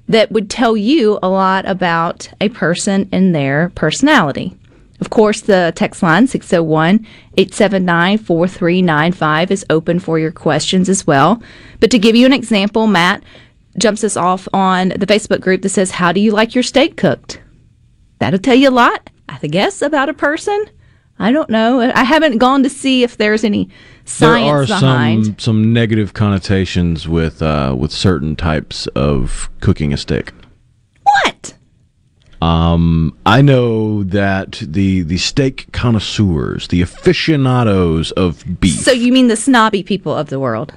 that 0.08 0.32
would 0.32 0.50
tell 0.50 0.78
you 0.78 1.18
a 1.24 1.30
lot 1.30 1.68
about 1.68 2.30
a 2.40 2.50
person 2.50 3.10
and 3.12 3.34
their 3.34 3.72
personality. 3.76 4.56
Of 5.02 5.10
course, 5.10 5.42
the 5.42 5.74
text 5.76 6.02
line 6.02 6.28
601 6.28 7.06
879 7.38 8.18
4395 8.20 9.52
is 9.52 9.66
open 9.70 10.00
for 10.00 10.18
your 10.20 10.32
questions 10.32 10.88
as 10.88 11.06
well. 11.06 11.42
But 11.80 11.92
to 11.92 12.00
give 12.00 12.16
you 12.16 12.26
an 12.26 12.34
example, 12.34 12.88
Matt 12.88 13.24
jumps 13.78 14.04
us 14.04 14.16
off 14.16 14.48
on 14.54 14.90
the 14.90 15.06
Facebook 15.06 15.42
group 15.42 15.64
that 15.64 15.70
says, 15.70 15.92
How 15.92 16.12
do 16.12 16.22
you 16.22 16.32
like 16.32 16.56
your 16.56 16.64
steak 16.64 16.96
cooked? 16.96 17.42
That'll 18.20 18.40
tell 18.40 18.56
you 18.56 18.70
a 18.70 18.72
lot, 18.72 19.10
I 19.28 19.38
guess, 19.48 19.82
about 19.82 20.10
a 20.10 20.14
person. 20.14 20.66
I 21.20 21.32
don't 21.32 21.50
know. 21.50 21.80
I 21.82 22.04
haven't 22.04 22.38
gone 22.38 22.64
to 22.64 22.70
see 22.70 23.04
if 23.04 23.18
there's 23.18 23.44
any 23.44 23.70
science 24.06 24.70
there 24.70 24.78
are 24.78 24.80
behind. 24.80 25.26
some 25.26 25.40
some 25.40 25.74
negative 25.74 26.14
connotations 26.14 27.08
with 27.08 27.42
uh, 27.42 27.76
with 27.78 27.92
certain 27.92 28.36
types 28.36 28.88
of 28.88 29.50
cooking 29.60 29.94
a 29.94 29.98
steak. 29.98 30.32
What? 31.04 31.56
I 33.26 33.42
know 33.42 34.04
that 34.04 34.62
the 34.62 35.02
the 35.02 35.18
steak 35.18 35.72
connoisseurs, 35.72 36.68
the 36.68 36.82
aficionados 36.82 38.12
of 38.12 38.44
beef. 38.60 38.80
So 38.80 38.92
you 38.92 39.12
mean 39.12 39.28
the 39.28 39.36
snobby 39.36 39.84
people 39.84 40.16
of 40.16 40.30
the 40.30 40.40
world? 40.40 40.74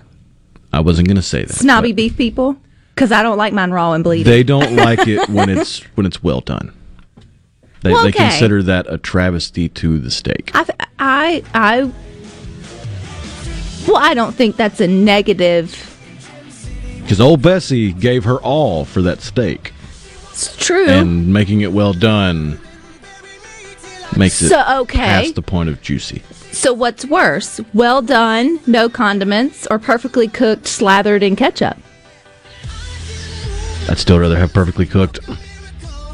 I 0.73 0.81
wasn't 0.81 1.09
going 1.09 1.17
to 1.17 1.23
say 1.23 1.45
that. 1.45 1.55
Snobby 1.55 1.93
beef 1.93 2.17
people? 2.17 2.57
Because 2.95 3.13
I 3.13 3.23
don't 3.23 3.39
like 3.39 3.53
mine 3.53 3.71
raw 3.71 3.93
and 3.93 4.03
bleeding. 4.03 4.31
They 4.31 4.43
don't 4.43 4.77
like 4.89 5.07
it 5.07 5.29
when 5.29 5.49
it's 5.49 5.81
when 5.97 6.05
it's 6.05 6.23
well 6.23 6.41
done. 6.41 6.73
They, 7.83 7.93
Well, 7.93 8.03
they 8.03 8.13
consider 8.13 8.63
that 8.65 8.87
a 8.93 8.99
travesty 8.99 9.69
to 9.69 9.99
the 10.01 10.11
steak. 10.11 10.51
I, 10.53 10.67
I, 10.99 11.45
I, 11.55 11.93
well, 13.89 13.97
I 13.97 14.15
don't 14.15 14.35
think 14.35 14.57
that's 14.57 14.81
a 14.81 14.87
negative. 14.87 15.95
Because 17.03 17.21
old 17.21 17.43
Bessie 17.43 17.93
gave 17.93 18.25
her 18.25 18.37
all 18.37 18.85
for 18.85 19.03
that 19.03 19.21
steak, 19.23 19.73
It's 20.31 20.55
true. 20.57 20.89
and 20.89 21.33
making 21.33 21.63
it 21.63 21.73
well 21.73 21.93
done 21.95 22.61
makes 24.17 24.41
it 24.43 24.49
So, 24.51 24.81
okay. 24.83 24.99
past 24.99 25.35
the 25.35 25.43
point 25.43 25.69
of 25.71 25.81
juicy. 25.83 26.23
so 26.53 26.73
what's 26.75 27.05
worse? 27.07 27.61
Well 27.75 28.03
done, 28.03 28.61
no 28.67 28.89
condiments, 28.89 29.67
or 29.71 29.79
perfectly 29.79 30.29
cooked, 30.29 30.67
slathered 30.67 31.23
in 31.23 31.35
ketchup? 31.37 31.79
I'd 33.89 33.99
still 33.99 34.19
rather 34.19 34.37
have 34.39 34.53
perfectly 34.53 34.85
cooked. 34.87 35.19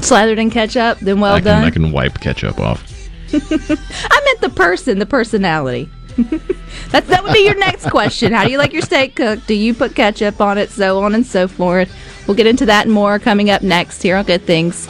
Slathered 0.00 0.38
in 0.38 0.50
ketchup 0.50 0.99
than 1.00 1.19
well 1.21 1.35
I 1.35 1.38
can 1.40 1.45
done. 1.45 1.64
I 1.64 1.71
can 1.71 1.90
wipe 1.93 2.21
ketchup 2.21 2.61
off. 2.61 2.83
I 3.33 4.21
meant 4.25 4.40
the 4.40 4.52
person, 4.54 4.99
the 5.00 5.07
personality. 5.07 5.88
that 6.90 7.06
that 7.09 7.25
would 7.25 7.33
be 7.33 7.44
your 7.44 7.56
next 7.56 7.90
question. 7.90 8.33
How 8.33 8.44
do 8.44 8.50
you 8.52 8.59
like 8.59 8.73
your 8.73 8.83
steak 8.83 9.16
cooked? 9.16 9.49
Do 9.49 9.54
you 9.54 9.75
put 9.75 9.97
ketchup 9.97 10.40
on 10.40 10.59
it? 10.59 10.71
So 10.71 11.02
on 11.02 11.14
and 11.14 11.26
so 11.26 11.49
forth. 11.49 11.92
We'll 12.26 12.37
get 12.37 12.47
into 12.47 12.66
that 12.66 12.87
and 12.87 12.94
more 12.94 13.18
coming 13.18 13.50
up 13.50 13.62
next 13.62 14.02
here 14.02 14.16
on 14.16 14.25
Good 14.25 14.42
Things. 14.42 14.87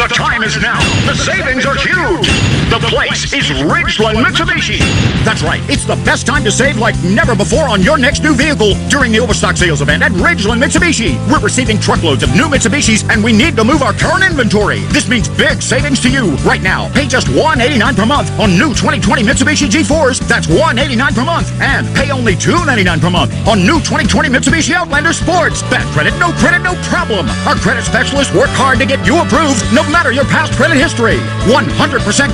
The 0.00 0.08
time 0.08 0.42
is 0.42 0.56
now. 0.56 0.79
The 1.10 1.16
savings 1.16 1.66
are 1.66 1.74
huge. 1.74 2.39
The 2.70 2.78
place 2.86 3.32
is 3.32 3.50
Ridgeland 3.66 4.22
Mitsubishi. 4.22 4.78
That's 5.24 5.42
right. 5.42 5.60
It's 5.68 5.84
the 5.84 5.96
best 6.06 6.24
time 6.24 6.44
to 6.44 6.52
save 6.52 6.78
like 6.78 6.94
never 7.02 7.34
before 7.34 7.66
on 7.68 7.82
your 7.82 7.98
next 7.98 8.22
new 8.22 8.32
vehicle 8.32 8.74
during 8.88 9.10
the 9.10 9.18
Overstock 9.18 9.56
sales 9.56 9.82
event 9.82 10.04
at 10.04 10.12
Ridgeland 10.12 10.62
Mitsubishi. 10.62 11.18
We're 11.28 11.40
receiving 11.40 11.80
truckloads 11.80 12.22
of 12.22 12.30
new 12.30 12.46
Mitsubishis 12.46 13.02
and 13.10 13.24
we 13.24 13.32
need 13.32 13.56
to 13.56 13.64
move 13.64 13.82
our 13.82 13.92
current 13.92 14.22
inventory. 14.22 14.86
This 14.94 15.08
means 15.08 15.28
big 15.28 15.60
savings 15.62 15.98
to 16.02 16.08
you 16.08 16.30
right 16.46 16.62
now. 16.62 16.86
Pay 16.94 17.08
just 17.08 17.26
189 17.30 17.96
per 17.96 18.06
month 18.06 18.30
on 18.38 18.54
new 18.54 18.70
2020 18.70 19.24
Mitsubishi 19.24 19.66
G4s. 19.66 20.22
That's 20.28 20.46
189 20.46 21.14
per 21.14 21.24
month. 21.24 21.50
And 21.60 21.90
pay 21.96 22.12
only 22.12 22.36
299 22.36 23.00
per 23.00 23.10
month 23.10 23.34
on 23.48 23.66
new 23.66 23.82
2020 23.82 24.28
Mitsubishi 24.28 24.74
Outlander 24.74 25.12
Sports. 25.12 25.62
Bad 25.74 25.90
credit, 25.90 26.14
no 26.22 26.30
credit, 26.38 26.62
no 26.62 26.78
problem. 26.86 27.26
Our 27.50 27.56
credit 27.56 27.82
specialists 27.82 28.32
work 28.32 28.50
hard 28.54 28.78
to 28.78 28.86
get 28.86 29.02
you 29.02 29.18
approved 29.18 29.58
no 29.74 29.82
matter 29.90 30.12
your 30.12 30.30
past 30.30 30.54
credit 30.54 30.78
history. 30.78 31.18
100% 31.50 31.66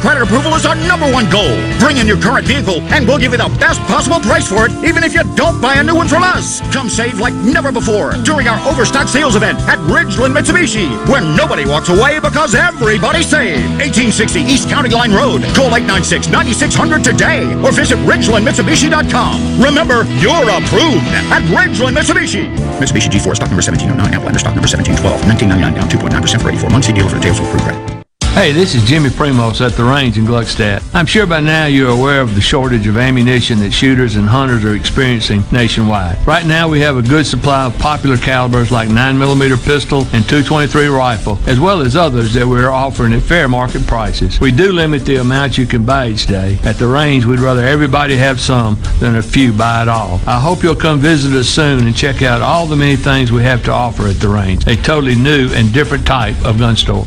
credit 0.05 0.25
approval 0.26 0.59
is 0.59 0.66
our 0.66 0.75
number 0.90 1.06
one 1.06 1.30
goal. 1.30 1.54
Bring 1.78 2.02
in 2.02 2.06
your 2.06 2.18
current 2.18 2.47
vehicle 2.47 2.83
and 2.90 3.06
we'll 3.06 3.18
give 3.18 3.30
you 3.30 3.38
the 3.38 3.52
best 3.62 3.80
possible 3.87 4.18
price 4.18 4.50
for 4.50 4.66
it, 4.66 4.73
even 4.83 5.06
if 5.06 5.14
you 5.14 5.23
don't 5.38 5.62
buy 5.62 5.78
a 5.78 5.85
new 5.87 5.95
one 5.95 6.09
from 6.09 6.23
us. 6.23 6.61
Come 6.75 6.90
save 6.90 7.21
like 7.21 7.35
never 7.47 7.71
before 7.71 8.12
during 8.26 8.49
our 8.49 8.59
Overstock 8.66 9.06
sales 9.06 9.37
event 9.37 9.59
at 9.71 9.78
Ridgeland 9.87 10.35
Mitsubishi, 10.35 10.90
where 11.06 11.23
nobody 11.23 11.64
walks 11.64 11.88
away 11.88 12.18
because 12.18 12.54
everybody 12.54 13.23
saved. 13.23 13.62
1860 13.78 14.40
East 14.42 14.68
County 14.68 14.90
Line 14.90 15.14
Road. 15.14 15.47
Call 15.54 15.71
896-9600 15.71 17.02
today 17.06 17.54
or 17.62 17.71
visit 17.71 17.99
RidgelandMitsubishi.com. 18.02 19.62
Remember, 19.62 20.02
you're 20.18 20.50
approved 20.50 21.06
at 21.30 21.42
Ridgeland 21.54 21.95
Mitsubishi. 21.95 22.50
Mitsubishi 22.83 23.09
G4 23.14 23.38
stock 23.38 23.50
number 23.54 23.62
1709, 23.62 23.95
Outlander 24.14 24.42
stock 24.42 24.59
number 24.59 24.66
1712, 24.66 25.06
1999 25.30 25.75
down 25.78 25.87
2.9% 25.87 26.42
for 26.42 26.50
84 26.50 26.71
months. 26.71 26.87
See 26.88 26.92
dealer 26.92 27.09
for 27.09 27.16
details 27.16 27.40
with 27.40 27.49
approved 27.49 27.64
credit. 27.64 27.96
Hey, 28.37 28.52
this 28.52 28.75
is 28.75 28.85
Jimmy 28.85 29.09
Primos 29.09 29.64
at 29.64 29.73
the 29.73 29.83
range 29.83 30.19
in 30.19 30.26
Gluckstadt. 30.26 30.85
I'm 30.95 31.07
sure 31.07 31.26
by 31.26 31.40
now 31.40 31.64
you're 31.64 31.88
aware 31.88 32.21
of 32.21 32.35
the 32.35 32.40
shortage 32.43 32.87
of 32.87 32.99
ammunition 32.99 33.59
that 33.61 33.73
shooters 33.73 34.16
and 34.16 34.28
hunters 34.28 34.62
are 34.62 34.75
experiencing 34.75 35.43
nationwide. 35.50 36.19
Right 36.26 36.45
now 36.45 36.69
we 36.69 36.78
have 36.81 36.99
a 36.99 37.02
good 37.02 37.25
supply 37.25 37.64
of 37.64 37.78
popular 37.78 38.19
calibers 38.19 38.71
like 38.71 38.90
9mm 38.90 39.64
pistol 39.64 40.00
and 40.12 40.23
223 40.28 40.87
rifle, 40.88 41.38
as 41.47 41.59
well 41.59 41.81
as 41.81 41.97
others 41.97 42.35
that 42.35 42.47
we're 42.47 42.69
offering 42.69 43.14
at 43.14 43.23
fair 43.23 43.49
market 43.49 43.87
prices. 43.87 44.38
We 44.38 44.52
do 44.52 44.71
limit 44.71 45.07
the 45.07 45.16
amount 45.16 45.57
you 45.57 45.64
can 45.64 45.87
buy 45.87 46.09
each 46.09 46.26
day. 46.26 46.59
At 46.62 46.76
the 46.76 46.88
range, 46.88 47.25
we'd 47.25 47.40
rather 47.40 47.64
everybody 47.64 48.19
have 48.19 48.38
some 48.38 48.76
than 49.00 49.16
a 49.16 49.23
few 49.23 49.50
buy 49.55 49.81
it 49.81 49.88
all. 49.88 50.21
I 50.26 50.38
hope 50.38 50.62
you'll 50.62 50.76
come 50.76 50.99
visit 50.99 51.33
us 51.33 51.49
soon 51.49 51.87
and 51.87 51.97
check 51.97 52.21
out 52.21 52.43
all 52.43 52.66
the 52.66 52.76
many 52.76 52.97
things 52.97 53.33
we 53.33 53.45
have 53.45 53.64
to 53.64 53.73
offer 53.73 54.07
at 54.07 54.21
the 54.21 54.28
range. 54.28 54.66
A 54.66 54.76
totally 54.76 55.14
new 55.14 55.49
and 55.55 55.73
different 55.73 56.07
type 56.07 56.37
of 56.45 56.59
gun 56.59 56.76
store. 56.76 57.07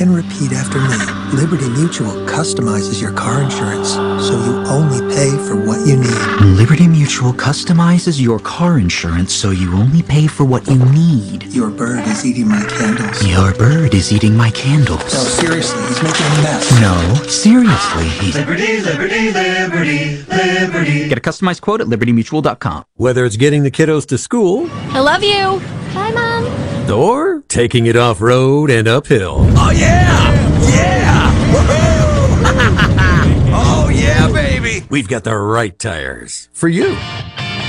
and 0.00 0.14
repeat 0.14 0.52
after 0.52 0.78
me. 0.80 1.38
Liberty 1.38 1.68
Mutual 1.68 2.12
customizes 2.26 3.00
your 3.00 3.12
car 3.12 3.42
insurance 3.42 3.90
so 3.90 4.32
you 4.44 4.64
only 4.66 5.00
pay 5.14 5.30
for 5.46 5.56
what 5.56 5.86
you 5.86 5.96
need. 5.96 6.56
Liberty 6.56 6.88
Mutual 6.88 7.32
customizes 7.32 8.20
your 8.20 8.38
car 8.40 8.78
insurance 8.78 9.34
so 9.34 9.50
you 9.50 9.72
only 9.74 10.02
pay 10.02 10.26
for 10.26 10.44
what 10.44 10.66
you 10.68 10.78
need. 10.86 11.44
Your 11.44 11.70
bird 11.70 12.06
is 12.06 12.24
eating 12.24 12.48
my 12.48 12.64
candles. 12.64 13.26
Your 13.26 13.52
bird 13.54 13.94
is 13.94 14.12
eating 14.12 14.36
my 14.36 14.50
candles. 14.50 15.12
No, 15.12 15.20
seriously, 15.20 15.82
he's 15.88 16.02
making 16.02 16.26
a 16.26 16.42
mess. 16.42 16.80
No, 16.80 17.14
seriously, 17.28 18.08
he's. 18.20 18.34
Liberty, 18.34 18.80
liberty, 18.80 19.32
liberty, 19.32 20.22
liberty. 20.22 21.08
Get 21.08 21.18
a 21.18 21.20
customized 21.20 21.60
quote 21.60 21.80
at 21.80 21.86
libertymutual.com. 21.86 22.84
Whether 22.96 23.24
it's 23.24 23.36
getting 23.36 23.62
the 23.62 23.70
kiddos 23.70 24.06
to 24.06 24.18
school 24.18 24.68
I 24.92 25.00
love 25.00 25.22
you. 25.22 25.60
Bye, 25.94 26.10
Mom. 26.12 26.29
Or 26.90 27.42
taking 27.48 27.86
it 27.86 27.96
off 27.96 28.20
road 28.20 28.70
and 28.70 28.88
uphill. 28.88 29.36
Oh 29.56 29.70
yeah! 29.70 30.32
Yeah! 30.68 31.52
Woohoo! 31.52 32.42
oh 33.52 33.88
yeah, 33.88 34.30
baby! 34.30 34.86
We've 34.90 35.08
got 35.08 35.24
the 35.24 35.36
right 35.36 35.78
tires 35.78 36.48
for 36.52 36.68
you. 36.68 36.96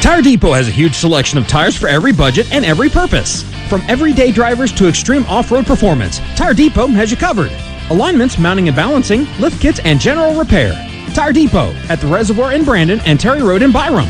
Tire 0.01 0.21
Depot 0.21 0.53
has 0.53 0.67
a 0.67 0.71
huge 0.71 0.95
selection 0.95 1.37
of 1.37 1.47
tires 1.47 1.77
for 1.77 1.87
every 1.87 2.11
budget 2.11 2.51
and 2.51 2.65
every 2.65 2.89
purpose. 2.89 3.43
From 3.69 3.81
everyday 3.87 4.31
drivers 4.31 4.71
to 4.73 4.87
extreme 4.87 5.23
off-road 5.25 5.65
performance, 5.65 6.19
Tire 6.35 6.55
Depot 6.55 6.87
has 6.87 7.11
you 7.11 7.17
covered. 7.17 7.51
Alignments, 7.91 8.39
mounting 8.39 8.67
and 8.67 8.75
balancing, 8.75 9.25
lift 9.39 9.61
kits, 9.61 9.79
and 9.83 9.99
general 9.99 10.33
repair. 10.37 10.73
Tire 11.13 11.33
Depot 11.33 11.71
at 11.89 12.01
the 12.01 12.07
Reservoir 12.07 12.53
in 12.53 12.63
Brandon 12.63 12.99
and 13.05 13.19
Terry 13.19 13.43
Road 13.43 13.61
in 13.61 13.71
Byram. 13.71 14.09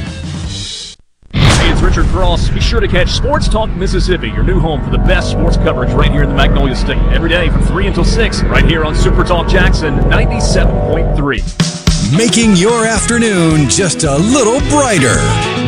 It's 1.81 1.89
is 1.89 1.97
Richard 1.97 2.11
Cross. 2.11 2.51
Be 2.51 2.59
sure 2.59 2.79
to 2.79 2.87
catch 2.87 3.09
Sports 3.09 3.47
Talk 3.47 3.71
Mississippi, 3.71 4.29
your 4.29 4.43
new 4.43 4.59
home 4.59 4.83
for 4.83 4.91
the 4.91 4.99
best 4.99 5.31
sports 5.31 5.57
coverage 5.57 5.91
right 5.93 6.11
here 6.11 6.21
in 6.21 6.29
the 6.29 6.35
Magnolia 6.35 6.75
State. 6.75 7.01
Every 7.11 7.29
day 7.29 7.49
from 7.49 7.63
3 7.63 7.87
until 7.87 8.03
6, 8.03 8.43
right 8.43 8.65
here 8.65 8.85
on 8.85 8.93
Super 8.95 9.23
Talk 9.23 9.47
Jackson 9.47 9.95
97.3. 9.95 12.15
Making 12.15 12.55
your 12.55 12.85
afternoon 12.85 13.67
just 13.67 14.03
a 14.03 14.15
little 14.15 14.59
brighter. 14.69 15.15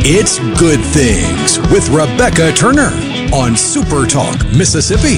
It's 0.05 0.37
Good 0.59 0.81
Things 0.81 1.57
with 1.71 1.89
Rebecca 1.89 2.51
Turner 2.51 2.91
on 3.33 3.57
Super 3.57 4.05
Talk 4.05 4.37
Mississippi. 4.55 5.17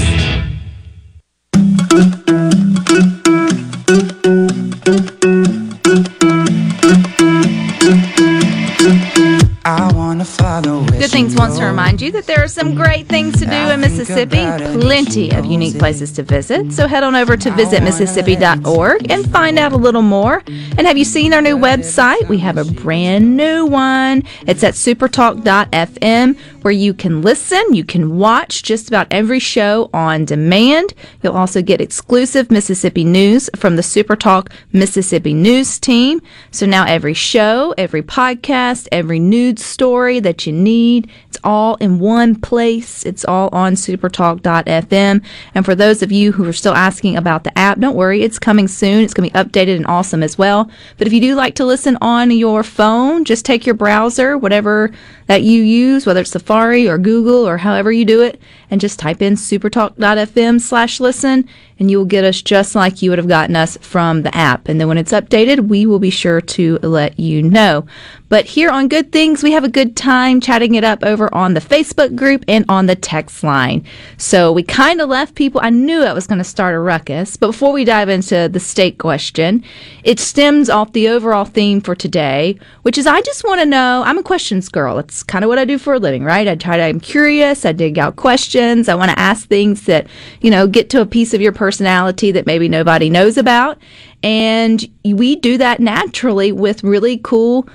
I 9.68 9.92
wanna 9.94 10.24
follow 10.24 10.56
where 10.56 10.75
Good 11.06 11.12
Things 11.12 11.36
wants 11.36 11.60
to 11.60 11.66
remind 11.66 12.02
you 12.02 12.12
that 12.14 12.26
there 12.26 12.44
are 12.44 12.48
some 12.48 12.74
great 12.74 13.06
things 13.08 13.38
to 13.38 13.46
do 13.46 13.52
in 13.52 13.80
Mississippi, 13.80 14.44
plenty 14.80 15.32
of 15.34 15.46
unique 15.46 15.78
places 15.78 16.12
to 16.14 16.24
visit. 16.24 16.74
So 16.74 16.88
head 16.88 17.04
on 17.04 17.14
over 17.14 17.38
to 17.38 17.52
visitmississippi.org 17.52 19.12
and 19.12 19.32
find 19.32 19.60
out 19.60 19.72
a 19.72 19.78
little 19.78 20.02
more. 20.02 20.42
And 20.48 20.88
have 20.88 20.98
you 20.98 21.06
seen 21.06 21.32
our 21.36 21.44
new 21.44 21.58
website? 21.58 22.28
We 22.28 22.40
have 22.40 22.58
a 22.58 22.66
brand 22.66 23.38
new 23.38 23.68
one. 23.68 24.24
It's 24.48 24.64
at 24.64 24.74
supertalk.fm 24.74 26.40
where 26.66 26.72
you 26.72 26.96
can 26.96 27.22
listen, 27.22 27.76
you 27.76 27.84
can 27.84 28.18
watch 28.18 28.64
just 28.64 28.88
about 28.88 29.06
every 29.12 29.38
show 29.38 29.88
on 29.94 30.26
demand. 30.26 30.96
You'll 31.22 31.38
also 31.38 31.62
get 31.62 31.80
exclusive 31.80 32.50
Mississippi 32.50 33.04
news 33.04 33.52
from 33.56 33.76
the 33.76 33.84
Supertalk 33.84 34.52
Mississippi 34.74 35.36
News 35.36 35.78
team. 35.78 36.24
So 36.50 36.66
now 36.66 36.84
every 36.88 37.14
show, 37.14 37.76
every 37.78 38.02
podcast, 38.02 38.88
every 38.92 39.20
news 39.20 39.64
story 39.64 40.20
that 40.22 40.48
you 40.48 40.54
need, 40.54 40.95
it's 41.28 41.38
all 41.44 41.76
in 41.76 42.00
one 42.00 42.36
place. 42.36 43.06
It's 43.06 43.26
all 43.26 43.50
on 43.52 43.74
supertalk.fm. 43.74 45.26
And 45.54 45.66
for 45.66 45.76
those 45.76 46.02
of 46.02 46.12
you 46.12 46.32
who 46.32 46.48
are 46.48 46.54
still 46.54 46.74
asking 46.74 47.18
about 47.18 47.44
the 47.44 47.58
app, 47.58 47.80
don't 47.80 47.96
worry, 47.96 48.24
it's 48.24 48.40
coming 48.40 48.68
soon. 48.68 49.04
It's 49.04 49.14
going 49.14 49.30
to 49.30 49.34
be 49.34 49.40
updated 49.40 49.76
and 49.76 49.88
awesome 49.88 50.24
as 50.24 50.38
well. 50.38 50.70
But 50.98 51.08
if 51.08 51.14
you 51.14 51.22
do 51.22 51.36
like 51.36 51.56
to 51.56 51.66
listen 51.66 51.98
on 52.02 52.32
your 52.32 52.64
phone, 52.64 53.26
just 53.26 53.46
take 53.46 53.66
your 53.66 53.76
browser, 53.76 54.38
whatever 54.38 54.92
that 55.28 55.42
you 55.42 55.62
use, 55.62 56.06
whether 56.06 56.22
it's 56.22 56.32
Safari 56.32 56.88
or 56.88 56.98
Google 56.98 57.48
or 57.48 57.58
however 57.58 57.92
you 57.92 58.06
do 58.06 58.22
it, 58.22 58.40
and 58.70 58.82
just 58.82 59.00
type 59.00 59.22
in 59.22 59.34
supertalk.fm 59.34 60.62
slash 60.62 61.00
listen, 61.00 61.48
and 61.80 61.92
you 61.92 61.98
will 61.98 62.06
get 62.06 62.24
us 62.24 62.42
just 62.42 62.76
like 62.76 63.02
you 63.02 63.10
would 63.10 63.20
have 63.20 63.28
gotten 63.28 63.56
us 63.56 63.78
from 63.82 64.22
the 64.22 64.36
app. 64.36 64.68
And 64.68 64.80
then 64.80 64.88
when 64.88 64.98
it's 64.98 65.12
updated, 65.12 65.68
we 65.68 65.86
will 65.86 66.00
be 66.00 66.10
sure 66.10 66.42
to 66.42 66.78
let 66.80 67.20
you 67.20 67.44
know. 67.44 67.86
But 68.28 68.46
here 68.46 68.70
on 68.70 68.88
Good 68.88 69.12
Things, 69.12 69.44
we 69.44 69.52
have 69.52 69.64
a 69.64 69.70
good 69.70 69.96
time 69.96 70.42
chatting 70.42 70.76
it 70.76 70.84
up 70.84 71.04
over 71.04 71.34
on 71.34 71.54
the 71.54 71.60
Facebook 71.60 72.16
group 72.16 72.44
and 72.48 72.66
on 72.68 72.88
the 72.88 72.96
text 72.96 73.44
line. 73.44 73.86
So 74.18 74.52
we 74.52 74.64
kind 74.64 75.00
of 75.00 75.10
left 75.10 75.36
people, 75.36 75.62
I 75.64 75.70
knew 75.70 76.02
I 76.02 76.14
was 76.14 76.28
going 76.28 76.40
to 76.40 76.44
start 76.44 76.76
a 76.76 76.80
ruckus, 76.80 77.38
but 77.38 77.48
before 77.48 77.72
we 77.72 77.86
dive 77.86 78.10
into 78.10 78.50
the 78.52 78.60
state 78.60 78.98
question, 78.98 79.64
it 80.04 80.20
stems 80.20 80.70
off 80.70 80.94
the 80.94 81.08
overall 81.08 81.46
theme 81.46 81.82
for 81.82 81.96
today, 81.96 82.58
which 82.82 82.98
is 82.98 83.06
I 83.06 83.22
just 83.22 83.44
want 83.44 83.62
to 83.62 83.66
know, 83.66 84.02
I'm 84.06 84.18
a 84.18 84.24
questions 84.24 84.70
girl. 84.70 84.98
It's 84.98 85.15
kind 85.24 85.44
of 85.44 85.50
what 85.50 85.60
I 85.60 85.66
do 85.66 85.78
for 85.78 85.94
a 85.94 86.00
living, 86.00 86.24
right? 86.24 86.48
I 86.48 86.56
try 86.56 86.78
to, 86.78 86.84
I'm 86.84 87.00
curious, 87.00 87.66
I 87.66 87.72
dig 87.72 87.98
out 87.98 88.16
questions, 88.16 88.90
I 88.90 88.96
want 88.96 89.12
to 89.12 89.20
ask 89.20 89.48
things 89.48 89.86
that, 89.86 90.08
you 90.42 90.52
know, 90.52 90.68
get 90.68 90.90
to 90.92 91.02
a 91.02 91.06
piece 91.06 91.34
of 91.34 91.42
your 91.42 91.52
personality 91.52 92.32
that 92.32 92.46
maybe 92.46 92.68
nobody 92.68 93.10
knows 93.10 93.38
about. 93.38 93.78
And 94.24 94.84
we 95.04 95.36
do 95.36 95.58
that 95.58 95.80
naturally 95.80 96.52
with 96.52 96.84
really 96.84 97.18
cool 97.18 97.68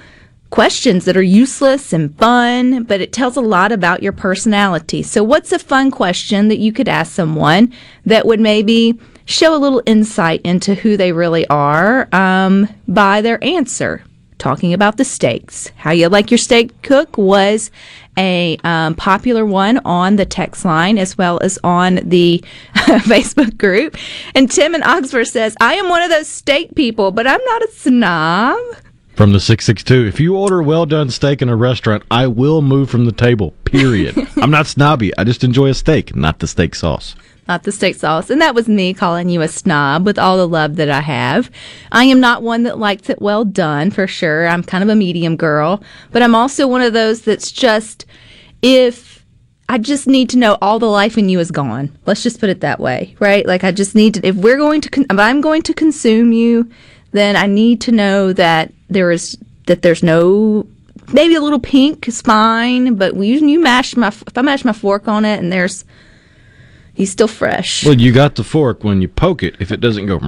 questions 0.51 1.05
that 1.05 1.17
are 1.17 1.23
useless 1.23 1.93
and 1.93 2.17
fun, 2.19 2.83
but 2.85 3.01
it 3.01 3.13
tells 3.13 3.37
a 3.37 3.41
lot 3.41 3.73
about 3.73 4.03
your 4.03 4.13
personality. 4.13 5.03
So, 5.03 5.23
what's 5.23 5.53
a 5.53 5.59
fun 5.59 5.91
question 5.91 6.49
that 6.49 6.59
you 6.59 6.73
could 6.73 6.89
ask 6.89 7.13
someone 7.13 7.73
that 8.05 8.27
would 8.27 8.41
maybe 8.41 8.99
show 9.25 9.55
a 9.55 9.59
little 9.59 9.83
insight 9.87 10.41
into 10.43 10.75
who 10.75 10.97
they 10.97 11.13
really 11.13 11.47
are 11.47 12.09
um, 12.13 12.69
by 12.89 13.23
their 13.23 13.43
answer? 13.45 14.03
Talking 14.41 14.73
about 14.73 14.97
the 14.97 15.05
steaks. 15.05 15.71
How 15.77 15.91
you 15.91 16.09
like 16.09 16.31
your 16.31 16.39
steak 16.39 16.81
cook 16.81 17.19
was 17.19 17.71
a 18.17 18.57
um, 18.65 18.95
popular 18.95 19.45
one 19.45 19.83
on 19.85 20.17
the 20.17 20.25
text 20.25 20.65
line 20.65 20.97
as 20.97 21.19
well 21.19 21.39
as 21.41 21.59
on 21.63 21.97
the 21.97 22.43
Facebook 22.75 23.59
group. 23.59 23.99
And 24.35 24.51
Tim 24.51 24.75
in 24.75 24.83
Oxford 24.83 25.27
says, 25.27 25.59
I 25.61 25.75
am 25.75 25.91
one 25.91 26.01
of 26.01 26.09
those 26.09 26.27
steak 26.27 26.75
people, 26.75 27.11
but 27.11 27.27
I'm 27.27 27.45
not 27.45 27.63
a 27.65 27.71
snob. 27.73 28.59
From 29.15 29.33
the 29.33 29.41
662, 29.41 30.07
if 30.07 30.19
you 30.19 30.35
order 30.35 30.63
well 30.63 30.87
done 30.87 31.11
steak 31.11 31.43
in 31.43 31.51
a 31.51 31.57
restaurant, 31.57 32.03
I 32.11 32.27
will 32.27 32.63
move 32.63 32.89
from 32.89 33.05
the 33.05 33.13
table, 33.13 33.51
period. 33.67 34.17
I'm 34.37 34.51
not 34.51 34.67
snobby. 34.67 35.13
I 35.19 35.25
just 35.25 35.45
enjoy 35.45 35.69
a 35.69 35.75
steak, 35.75 36.17
not 36.17 36.39
the 36.39 36.47
steak 36.47 36.75
sauce. 36.75 37.15
Not 37.51 37.65
the 37.65 37.73
steak 37.73 37.97
sauce. 37.97 38.31
And 38.31 38.41
that 38.41 38.55
was 38.55 38.69
me 38.69 38.95
calling 38.95 39.29
you 39.29 39.43
a 39.43 39.49
snob 39.49 40.07
with 40.07 40.21
all 40.21 40.37
the 40.37 40.47
love 40.47 40.77
that 40.77 40.89
I 40.89 41.01
have. 41.01 41.51
I 41.91 42.05
am 42.05 42.21
not 42.21 42.45
one 42.45 42.63
that 42.63 42.79
likes 42.79 43.11
it 43.11 43.21
well 43.21 43.45
done 43.45 43.91
for 43.91 44.07
sure. 44.07 44.47
I'm 44.47 44.63
kind 44.63 44.85
of 44.85 44.89
a 44.89 44.95
medium 44.95 45.37
girl, 45.37 45.83
but 46.13 46.23
I'm 46.23 46.37
also 46.37 46.69
one 46.69 46.81
of 46.81 46.93
those 46.93 47.23
that's 47.23 47.51
just, 47.51 48.07
if 48.63 49.27
I 49.69 49.79
just 49.79 50.07
need 50.07 50.31
to 50.31 50.39
know 50.39 50.59
all 50.63 50.79
the 50.79 50.87
life 50.87 51.19
in 51.19 51.29
you 51.29 51.41
is 51.41 51.51
gone. 51.51 51.91
Let's 52.07 52.23
just 52.23 52.39
put 52.39 52.51
it 52.51 52.61
that 52.61 52.79
way, 52.79 53.17
right? 53.19 53.45
Like 53.45 53.65
I 53.65 53.73
just 53.73 53.97
need 53.97 54.15
to, 54.15 54.27
if 54.27 54.37
we're 54.37 54.57
going 54.57 54.81
to, 54.83 55.01
if 55.11 55.19
I'm 55.19 55.41
going 55.41 55.63
to 55.63 55.75
consume 55.75 56.31
you, 56.33 56.71
then 57.11 57.35
I 57.35 57.47
need 57.47 57.81
to 57.81 57.91
know 57.91 58.33
that 58.33 58.73
there 58.89 59.11
is, 59.11 59.37
that 59.67 59.83
there's 59.83 60.05
no, 60.05 60.69
maybe 61.13 61.35
a 61.35 61.41
little 61.41 61.59
pink 61.59 62.07
is 62.07 62.23
fine, 62.23 62.95
but 62.95 63.17
we, 63.17 63.37
you 63.37 63.59
mash 63.59 63.97
my, 63.97 64.09
if 64.09 64.39
I 64.39 64.43
mash 64.43 64.65
my 64.65 64.73
fork 64.73 65.09
on 65.09 65.25
it 65.25 65.41
and 65.41 65.53
there's, 65.53 65.85
he's 67.01 67.11
still 67.11 67.27
fresh. 67.27 67.83
Well, 67.83 67.99
you 67.99 68.13
got 68.13 68.35
the 68.35 68.45
fork. 68.45 68.85
When 68.85 69.01
you 69.01 69.09
poke 69.09 69.43
it, 69.43 69.57
if 69.59 69.73
it 69.73 69.81
doesn't 69.81 70.05
go, 70.05 70.19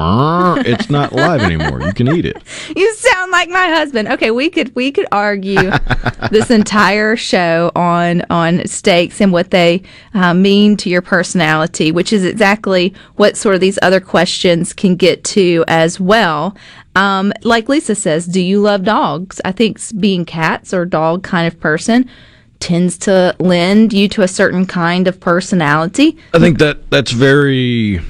it's 0.65 0.89
not 0.89 1.13
live 1.13 1.43
anymore. 1.43 1.83
You 1.83 1.93
can 1.93 2.09
eat 2.09 2.25
it. 2.25 2.43
You 2.75 2.95
sound 2.95 3.31
like 3.31 3.51
my 3.51 3.67
husband. 3.67 4.09
Okay, 4.09 4.31
we 4.31 4.49
could 4.49 4.75
we 4.75 4.91
could 4.91 5.07
argue 5.13 5.71
this 6.31 6.51
entire 6.51 7.15
show 7.15 7.71
on 7.77 8.23
on 8.31 8.67
steaks 8.67 9.21
and 9.21 9.33
what 9.33 9.51
they 9.51 9.83
uh, 10.15 10.33
mean 10.33 10.79
to 10.79 10.89
your 10.89 11.03
personality, 11.03 11.93
which 11.93 12.11
is 12.11 12.25
exactly 12.25 12.95
what 13.17 13.37
sort 13.37 13.55
of 13.55 13.61
these 13.61 13.79
other 13.83 14.01
questions 14.01 14.73
can 14.73 14.97
get 14.97 15.23
to 15.25 15.67
as 15.69 16.01
well. 16.01 16.57
Um, 16.97 17.35
like 17.43 17.69
Lisa 17.69 17.95
says, 17.95 18.27
do 18.27 18.41
you 18.41 18.61
love 18.61 18.85
dogs? 18.85 19.43
I 19.45 19.53
think 19.53 19.79
being 20.01 20.25
cats 20.25 20.73
or 20.73 20.87
dog 20.87 21.23
kind 21.23 21.47
of 21.47 21.61
person 21.61 22.09
tends 22.63 22.97
to 22.97 23.35
lend 23.41 23.93
you 23.93 24.09
to 24.09 24.23
a 24.23 24.29
certain 24.29 24.65
kind 24.65 25.09
of 25.09 25.19
personality. 25.19 26.17
I 26.33 26.39
think 26.39 26.59
that 26.61 26.89
that's 26.91 27.11
very. 27.11 28.01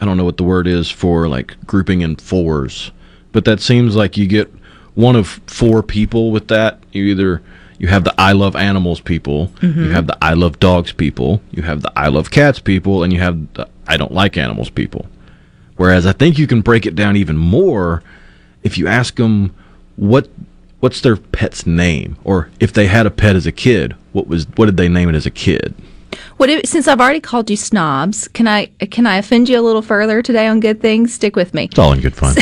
I 0.00 0.04
don't 0.04 0.16
know 0.16 0.24
what 0.24 0.36
the 0.36 0.44
word 0.44 0.66
is 0.66 0.88
for 0.90 1.28
like 1.28 1.56
grouping 1.66 2.00
in 2.00 2.16
fours, 2.16 2.92
but 3.32 3.44
that 3.44 3.60
seems 3.60 3.94
like 3.96 4.16
you 4.16 4.26
get 4.26 4.52
one 4.94 5.16
of 5.16 5.40
four 5.46 5.82
people 5.82 6.30
with 6.30 6.48
that. 6.48 6.78
You 6.92 7.04
either 7.06 7.42
you 7.78 7.88
have 7.88 8.04
the 8.04 8.14
I 8.18 8.32
love 8.32 8.54
animals 8.54 9.00
people, 9.00 9.48
Mhm. 9.60 9.76
you 9.86 9.90
have 9.90 10.06
the 10.06 10.16
I 10.22 10.34
love 10.34 10.60
dogs 10.60 10.92
people, 10.92 11.42
you 11.50 11.62
have 11.64 11.82
the 11.82 11.92
I 11.96 12.08
love 12.08 12.30
cats 12.30 12.60
people, 12.60 13.02
and 13.02 13.12
you 13.12 13.18
have 13.18 13.52
the 13.54 13.68
I 13.88 13.96
don't 13.96 14.12
like 14.14 14.36
animals 14.36 14.70
people. 14.70 15.06
Whereas 15.76 16.06
I 16.06 16.12
think 16.12 16.38
you 16.38 16.46
can 16.46 16.60
break 16.60 16.86
it 16.86 16.94
down 16.94 17.16
even 17.16 17.36
more 17.36 18.02
if 18.62 18.78
you 18.78 18.86
ask 18.86 19.16
them 19.16 19.52
what 19.96 20.28
what's 20.82 21.00
their 21.00 21.16
pet's 21.16 21.64
name, 21.64 22.16
or 22.24 22.50
if 22.58 22.72
they 22.72 22.88
had 22.88 23.06
a 23.06 23.10
pet 23.10 23.36
as 23.36 23.46
a 23.46 23.52
kid, 23.52 23.94
what 24.12 24.26
was 24.26 24.46
what 24.56 24.66
did 24.66 24.76
they 24.76 24.88
name 24.88 25.08
it 25.08 25.14
as 25.14 25.24
a 25.24 25.30
kid? 25.30 25.74
What 26.38 26.50
if, 26.50 26.66
since 26.66 26.88
I've 26.88 27.00
already 27.00 27.20
called 27.20 27.48
you 27.48 27.56
snobs, 27.56 28.26
can 28.28 28.48
I 28.48 28.66
can 28.90 29.06
I 29.06 29.16
offend 29.16 29.48
you 29.48 29.58
a 29.58 29.62
little 29.62 29.80
further 29.80 30.22
today 30.22 30.48
on 30.48 30.58
good 30.58 30.80
things? 30.80 31.14
Stick 31.14 31.36
with 31.36 31.54
me. 31.54 31.64
It's 31.64 31.78
all 31.78 31.92
in 31.92 32.00
good 32.00 32.16
fun. 32.16 32.34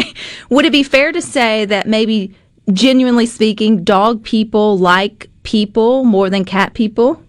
Would 0.50 0.64
it 0.64 0.72
be 0.72 0.84
fair 0.84 1.10
to 1.10 1.20
say 1.20 1.64
that 1.64 1.88
maybe, 1.88 2.34
genuinely 2.72 3.26
speaking, 3.26 3.82
dog 3.82 4.22
people 4.22 4.78
like 4.78 5.28
people 5.42 6.04
more 6.04 6.30
than 6.30 6.44
cat 6.44 6.74
people? 6.74 7.20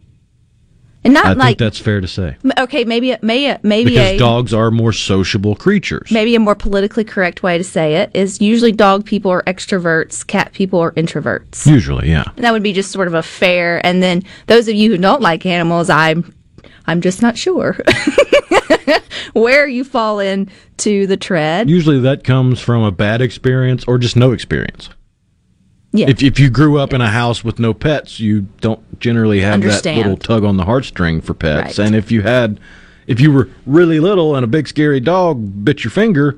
And 1.10 1.14
not 1.16 1.26
I 1.26 1.34
like 1.34 1.48
think 1.48 1.58
that's 1.60 1.80
fair 1.80 2.02
to 2.02 2.08
say. 2.08 2.38
okay, 2.58 2.84
maybe 2.84 3.16
may 3.22 3.58
maybe 3.64 3.92
because 3.92 4.12
a 4.12 4.18
dogs 4.18 4.54
are 4.54 4.70
more 4.70 4.94
sociable 4.94 5.56
creatures. 5.56 6.12
maybe 6.12 6.36
a 6.36 6.40
more 6.40 6.56
politically 6.56 7.04
correct 7.04 7.42
way 7.42 7.58
to 7.58 7.64
say 7.64 7.96
it 7.96 8.12
is 8.14 8.40
usually 8.40 8.72
dog 8.72 9.06
people 9.06 9.32
are 9.32 9.44
extroverts, 9.44 10.26
cat 10.26 10.54
people 10.54 10.80
are 10.80 10.92
introverts. 10.92 11.66
Usually, 11.66 12.10
yeah. 12.10 12.26
And 12.36 12.46
that 12.46 12.52
would 12.52 12.64
be 12.64 12.74
just 12.74 12.92
sort 12.92 13.08
of 13.08 13.14
a 13.14 13.24
fair. 13.24 13.84
And 13.86 14.04
then 14.04 14.24
those 14.48 14.68
of 14.68 14.76
you 14.76 14.92
who 14.92 14.98
don't 14.98 15.22
like 15.22 15.46
animals, 15.46 15.90
I'm 15.90 16.34
I'm 16.86 17.02
just 17.02 17.22
not 17.22 17.38
sure 17.38 17.78
where 19.34 19.68
you 19.68 19.84
fall 19.84 20.20
in 20.20 20.50
to 20.78 21.08
the 21.08 21.18
tread. 21.18 21.70
Usually 21.70 22.00
that 22.00 22.24
comes 22.24 22.60
from 22.60 22.82
a 22.84 22.92
bad 22.92 23.22
experience 23.22 23.84
or 23.88 23.98
just 23.98 24.16
no 24.16 24.32
experience. 24.32 24.90
Yeah. 25.92 26.10
If 26.10 26.22
if 26.22 26.40
you 26.40 26.50
grew 26.50 26.78
up 26.78 26.94
in 26.94 27.02
a 27.02 27.10
house 27.10 27.44
with 27.44 27.58
no 27.60 27.74
pets, 27.74 28.20
you 28.20 28.42
don't 28.62 29.00
generally 29.00 29.42
have 29.42 29.62
that 29.62 29.86
little 29.86 30.18
tug 30.18 30.44
on 30.44 30.58
the 30.58 30.66
heartstring 30.66 31.24
for 31.24 31.34
pets. 31.34 31.80
Right. 31.80 31.88
And 31.88 31.96
if 31.96 32.12
you 32.12 32.22
had 32.22 32.60
if 33.08 33.20
you 33.20 33.32
were 33.32 33.50
really 33.66 34.00
little 34.00 34.36
and 34.36 34.44
a 34.44 34.48
big 34.48 34.68
scary 34.68 35.00
dog 35.00 35.66
bit 35.66 35.84
your 35.84 35.92
finger, 35.92 36.38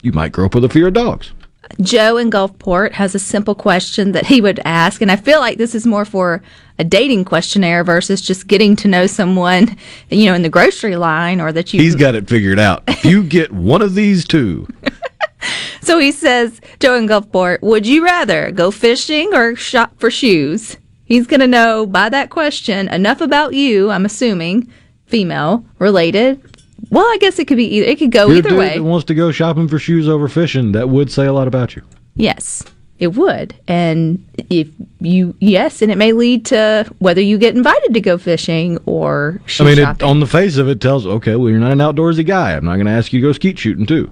you 0.00 0.12
might 0.12 0.32
grow 0.32 0.46
up 0.46 0.54
with 0.54 0.64
a 0.64 0.68
fear 0.68 0.88
of 0.88 0.94
dogs. 0.94 1.32
Joe 1.80 2.16
in 2.16 2.30
Gulfport 2.30 2.92
has 2.92 3.14
a 3.14 3.18
simple 3.18 3.54
question 3.54 4.12
that 4.12 4.26
he 4.26 4.40
would 4.40 4.58
ask, 4.64 5.02
and 5.02 5.12
I 5.12 5.16
feel 5.16 5.40
like 5.40 5.58
this 5.58 5.74
is 5.74 5.86
more 5.86 6.04
for 6.04 6.42
a 6.78 6.84
dating 6.84 7.24
questionnaire 7.24 7.84
versus 7.84 8.22
just 8.22 8.46
getting 8.46 8.74
to 8.76 8.88
know 8.88 9.06
someone, 9.06 9.76
you 10.10 10.26
know, 10.26 10.34
in 10.34 10.42
the 10.42 10.48
grocery 10.48 10.96
line 10.96 11.40
or 11.40 11.52
that 11.52 11.74
you. 11.74 11.80
He's 11.80 11.94
got 11.94 12.14
it 12.14 12.28
figured 12.28 12.58
out. 12.58 12.84
If 12.88 13.04
you 13.04 13.22
get 13.22 13.52
one 13.52 13.82
of 13.82 13.94
these 13.94 14.26
two, 14.26 14.66
So 15.80 15.98
he 15.98 16.12
says, 16.12 16.60
Joe 16.80 16.96
in 16.96 17.06
Gulfport, 17.06 17.62
would 17.62 17.86
you 17.86 18.04
rather 18.04 18.50
go 18.50 18.70
fishing 18.70 19.32
or 19.32 19.56
shop 19.56 19.94
for 19.96 20.10
shoes? 20.10 20.76
He's 21.06 21.26
going 21.26 21.40
to 21.40 21.46
know 21.46 21.86
by 21.86 22.10
that 22.10 22.28
question 22.28 22.88
enough 22.88 23.22
about 23.22 23.54
you, 23.54 23.90
I'm 23.90 24.04
assuming, 24.04 24.70
female 25.06 25.64
related. 25.78 26.42
Well, 26.90 27.06
I 27.06 27.16
guess 27.18 27.38
it 27.38 27.48
could 27.48 27.56
be 27.56 27.76
either. 27.76 27.86
It 27.86 27.98
could 27.98 28.12
go 28.12 28.28
you're 28.28 28.38
either 28.38 28.54
way. 28.54 28.76
that 28.76 28.82
wants 28.82 29.06
to 29.06 29.14
go 29.14 29.32
shopping 29.32 29.68
for 29.68 29.78
shoes 29.78 30.08
over 30.08 30.28
fishing, 30.28 30.72
that 30.72 30.90
would 30.90 31.10
say 31.10 31.24
a 31.24 31.32
lot 31.32 31.48
about 31.48 31.74
you. 31.74 31.82
Yes, 32.14 32.62
it 32.98 33.14
would. 33.14 33.54
And 33.66 34.24
if 34.50 34.68
you, 35.00 35.34
yes, 35.40 35.80
and 35.80 35.90
it 35.90 35.96
may 35.96 36.12
lead 36.12 36.44
to 36.46 36.92
whether 36.98 37.20
you 37.20 37.38
get 37.38 37.56
invited 37.56 37.94
to 37.94 38.00
go 38.00 38.18
fishing 38.18 38.78
or 38.86 39.40
I 39.58 39.64
mean, 39.64 39.78
it, 39.78 40.02
on 40.02 40.20
the 40.20 40.26
face 40.26 40.56
of 40.56 40.68
it, 40.68 40.80
tells 40.80 41.06
okay, 41.06 41.36
well, 41.36 41.48
you're 41.48 41.58
not 41.58 41.72
an 41.72 41.78
outdoorsy 41.78 42.26
guy. 42.26 42.54
I'm 42.56 42.64
not 42.64 42.74
going 42.74 42.86
to 42.86 42.92
ask 42.92 43.12
you 43.12 43.20
to 43.20 43.28
go 43.28 43.32
skeet 43.32 43.58
shooting 43.58 43.86
too. 43.86 44.10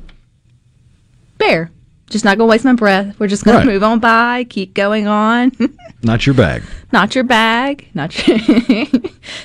Fair. 1.46 1.70
Just 2.09 2.24
not 2.24 2.38
going 2.38 2.46
to 2.46 2.50
waste 2.50 2.64
my 2.64 2.72
breath. 2.72 3.18
We're 3.18 3.26
just 3.26 3.44
going 3.44 3.56
Right. 3.56 3.64
to 3.64 3.70
move 3.70 3.82
on 3.82 3.98
by, 3.98 4.44
keep 4.44 4.74
going 4.74 5.09
on. 5.09 5.50
Not 6.02 6.24
your 6.24 6.35
bag. 6.35 6.62
not 6.92 7.16
your 7.16 7.24
bag, 7.24 7.88
not 7.94 8.28
your, 8.28 8.38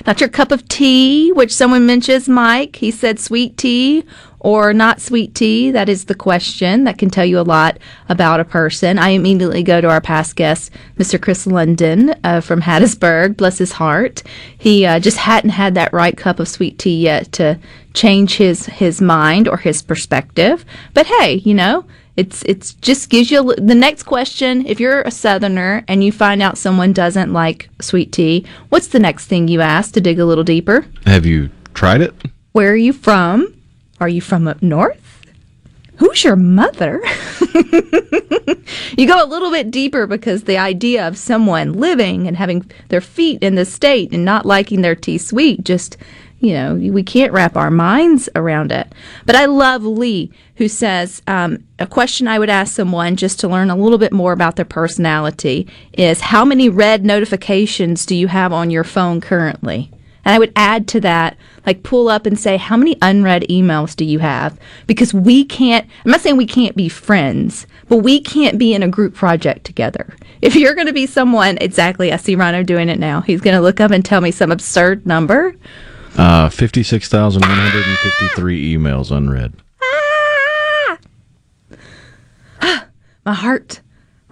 not 0.06 0.20
your 0.20 0.28
cup 0.28 0.52
of 0.52 0.68
tea, 0.68 1.32
which 1.32 1.52
someone 1.52 1.86
mentions, 1.86 2.28
Mike. 2.28 2.76
He 2.76 2.92
said 2.92 3.18
sweet 3.18 3.56
tea 3.56 4.04
or 4.42 4.74
not 4.74 5.00
sweet 5.00 5.34
tea. 5.34 5.70
That 5.70 5.88
is 5.88 6.06
the 6.06 6.14
question 6.14 6.84
that 6.84 6.98
can 6.98 7.08
tell 7.08 7.24
you 7.24 7.38
a 7.38 7.42
lot 7.42 7.78
about 8.08 8.40
a 8.40 8.44
person. 8.44 8.98
I 8.98 9.10
immediately 9.10 9.62
go 9.62 9.80
to 9.80 9.88
our 9.88 10.00
past 10.00 10.34
guest, 10.36 10.72
Mr. 10.98 11.20
Chris 11.20 11.46
London 11.46 12.14
uh, 12.24 12.40
from 12.40 12.60
Hattiesburg. 12.60 13.36
Bless 13.36 13.58
his 13.58 13.72
heart. 13.72 14.22
He 14.58 14.84
uh, 14.84 14.98
just 14.98 15.16
hadn't 15.16 15.50
had 15.50 15.74
that 15.76 15.92
right 15.92 16.16
cup 16.16 16.40
of 16.40 16.48
sweet 16.48 16.78
tea 16.78 17.00
yet 17.00 17.30
to 17.32 17.58
change 17.94 18.36
his 18.36 18.66
his 18.66 19.00
mind 19.00 19.46
or 19.46 19.56
his 19.56 19.80
perspective. 19.80 20.64
But 20.92 21.06
hey, 21.06 21.34
you 21.44 21.54
know, 21.54 21.84
it's 22.16 22.42
it's 22.42 22.74
just 22.74 23.10
gives 23.10 23.30
you 23.30 23.52
a, 23.52 23.60
the 23.60 23.76
next 23.76 24.02
question. 24.02 24.66
If 24.66 24.80
you're 24.80 25.02
a 25.02 25.10
Southerner 25.10 25.84
and 25.86 26.02
you 26.02 26.10
find 26.10 26.42
out 26.42 26.58
someone 26.58 26.92
doesn't 26.92 27.32
like 27.32 27.68
sweet 27.80 28.10
tea, 28.10 28.44
what's 28.70 28.88
the 28.88 28.98
next 28.98 29.26
thing 29.26 29.46
you 29.46 29.60
ask 29.60 29.94
to 29.94 30.00
dig 30.00 30.18
a 30.18 30.24
little 30.24 30.44
deeper? 30.44 30.84
Have 31.06 31.26
you 31.26 31.50
tried 31.74 32.00
it? 32.00 32.12
Where 32.50 32.72
are 32.72 32.76
you 32.76 32.92
from? 32.92 33.51
Are 34.02 34.08
you 34.08 34.20
from 34.20 34.48
up 34.48 34.60
north? 34.60 35.24
Who's 35.98 36.24
your 36.24 36.34
mother? 36.34 37.00
you 38.98 39.06
go 39.06 39.24
a 39.24 39.30
little 39.30 39.52
bit 39.52 39.70
deeper 39.70 40.08
because 40.08 40.42
the 40.42 40.58
idea 40.58 41.06
of 41.06 41.16
someone 41.16 41.74
living 41.74 42.26
and 42.26 42.36
having 42.36 42.68
their 42.88 43.00
feet 43.00 43.40
in 43.44 43.54
the 43.54 43.64
state 43.64 44.12
and 44.12 44.24
not 44.24 44.44
liking 44.44 44.82
their 44.82 44.96
tea 44.96 45.18
sweet 45.18 45.62
just 45.62 45.96
you 46.40 46.52
know 46.52 46.74
we 46.74 47.04
can't 47.04 47.32
wrap 47.32 47.56
our 47.56 47.70
minds 47.70 48.28
around 48.34 48.72
it 48.72 48.92
but 49.24 49.36
i 49.36 49.44
love 49.44 49.84
lee 49.84 50.32
who 50.56 50.66
says 50.66 51.22
um, 51.28 51.62
a 51.78 51.86
question 51.86 52.26
i 52.26 52.40
would 52.40 52.50
ask 52.50 52.74
someone 52.74 53.14
just 53.14 53.38
to 53.38 53.46
learn 53.46 53.70
a 53.70 53.76
little 53.76 53.98
bit 53.98 54.12
more 54.12 54.32
about 54.32 54.56
their 54.56 54.64
personality 54.64 55.68
is 55.92 56.20
how 56.20 56.44
many 56.44 56.68
red 56.68 57.04
notifications 57.04 58.04
do 58.04 58.16
you 58.16 58.26
have 58.26 58.52
on 58.52 58.70
your 58.70 58.82
phone 58.82 59.20
currently 59.20 59.88
and 60.24 60.34
I 60.34 60.38
would 60.38 60.52
add 60.56 60.88
to 60.88 61.00
that, 61.00 61.36
like 61.66 61.82
pull 61.82 62.08
up 62.08 62.26
and 62.26 62.38
say, 62.38 62.56
how 62.56 62.76
many 62.76 62.96
unread 63.02 63.44
emails 63.50 63.96
do 63.96 64.04
you 64.04 64.20
have? 64.20 64.58
Because 64.86 65.12
we 65.12 65.44
can't, 65.44 65.86
I'm 66.04 66.10
not 66.10 66.20
saying 66.20 66.36
we 66.36 66.46
can't 66.46 66.76
be 66.76 66.88
friends, 66.88 67.66
but 67.88 67.98
we 67.98 68.20
can't 68.20 68.58
be 68.58 68.74
in 68.74 68.82
a 68.82 68.88
group 68.88 69.14
project 69.14 69.64
together. 69.64 70.14
If 70.40 70.56
you're 70.56 70.74
going 70.74 70.86
to 70.86 70.92
be 70.92 71.06
someone, 71.06 71.58
exactly, 71.60 72.12
I 72.12 72.16
see 72.16 72.34
Rhino 72.34 72.62
doing 72.62 72.88
it 72.88 72.98
now. 72.98 73.20
He's 73.20 73.40
going 73.40 73.56
to 73.56 73.60
look 73.60 73.80
up 73.80 73.90
and 73.90 74.04
tell 74.04 74.20
me 74.20 74.30
some 74.30 74.52
absurd 74.52 75.06
number. 75.06 75.54
Uh, 76.16 76.48
56,153 76.48 78.76
emails 78.76 79.10
unread. 79.10 79.54
My 83.24 83.34
heart, 83.34 83.80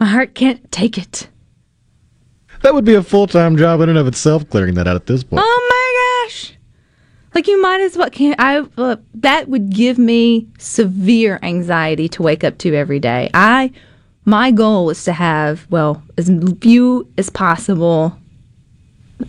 my 0.01 0.07
heart 0.07 0.35
can't 0.35 0.73
take 0.73 0.99
it. 0.99 1.29
That 2.63 2.75
would 2.75 2.85
be 2.85 2.95
a 2.95 3.03
full 3.03 3.27
time 3.27 3.57
job 3.57 3.81
in 3.81 3.89
and 3.89 3.99
of 3.99 4.07
itself, 4.07 4.49
clearing 4.51 4.75
that 4.75 4.89
out 4.89 4.97
at 4.97 5.07
this 5.07 5.23
point. 5.23 5.43
Gosh. 5.43 5.70
Like 7.35 7.47
you 7.47 7.61
might 7.63 7.81
as 7.81 7.97
well 7.97 8.11
can 8.11 8.35
I 8.39 8.67
uh, 8.77 8.97
that 9.15 9.49
would 9.49 9.71
give 9.71 9.99
me 9.99 10.49
severe 10.59 11.39
anxiety 11.43 12.09
to 12.11 12.23
wake 12.23 12.45
up 12.45 12.59
to 12.59 12.75
every 12.75 12.99
day. 12.99 13.31
I 13.35 13.73
my 14.25 14.51
goal 14.51 14.91
is 14.91 15.05
to 15.05 15.13
have 15.13 15.67
well 15.71 16.03
as 16.19 16.31
few 16.61 17.09
as 17.17 17.31
possible 17.31 18.17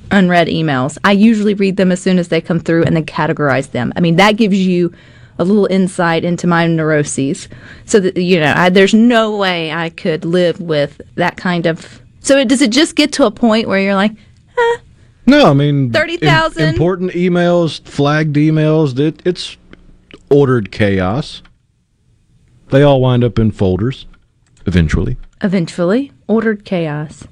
unread 0.09 0.47
emails. 0.47 0.97
I 1.03 1.11
usually 1.11 1.53
read 1.53 1.77
them 1.77 1.91
as 1.91 2.01
soon 2.01 2.17
as 2.17 2.29
they 2.29 2.41
come 2.41 2.59
through 2.59 2.83
and 2.83 2.95
then 2.95 3.05
categorize 3.05 3.71
them. 3.71 3.93
I 3.95 3.99
mean 3.99 4.15
that 4.15 4.37
gives 4.37 4.57
you 4.57 4.93
a 5.37 5.43
little 5.43 5.65
insight 5.65 6.23
into 6.23 6.47
my 6.47 6.67
neuroses. 6.67 7.49
So 7.85 7.99
that 7.99 8.17
you 8.17 8.39
know, 8.39 8.53
I, 8.55 8.69
there's 8.69 8.93
no 8.93 9.35
way 9.35 9.71
I 9.71 9.89
could 9.89 10.23
live 10.23 10.59
with 10.61 11.01
that 11.15 11.37
kind 11.37 11.65
of. 11.65 12.01
So 12.19 12.37
it, 12.37 12.47
does 12.47 12.61
it 12.61 12.71
just 12.71 12.95
get 12.95 13.11
to 13.13 13.25
a 13.25 13.31
point 13.31 13.67
where 13.67 13.79
you're 13.79 13.95
like, 13.95 14.11
No, 15.25 15.49
I 15.49 15.53
mean 15.53 15.91
30,000? 15.91 16.61
im- 16.63 16.69
important 16.69 17.11
emails, 17.11 17.81
flagged 17.87 18.35
emails. 18.35 18.97
It, 18.99 19.21
it's 19.25 19.57
ordered 20.29 20.71
chaos. 20.71 21.41
They 22.69 22.83
all 22.83 23.01
wind 23.01 23.23
up 23.23 23.37
in 23.37 23.51
folders 23.51 24.05
eventually. 24.65 25.17
eventually 25.41 26.11
ordered 26.27 26.63
chaos 26.63 27.25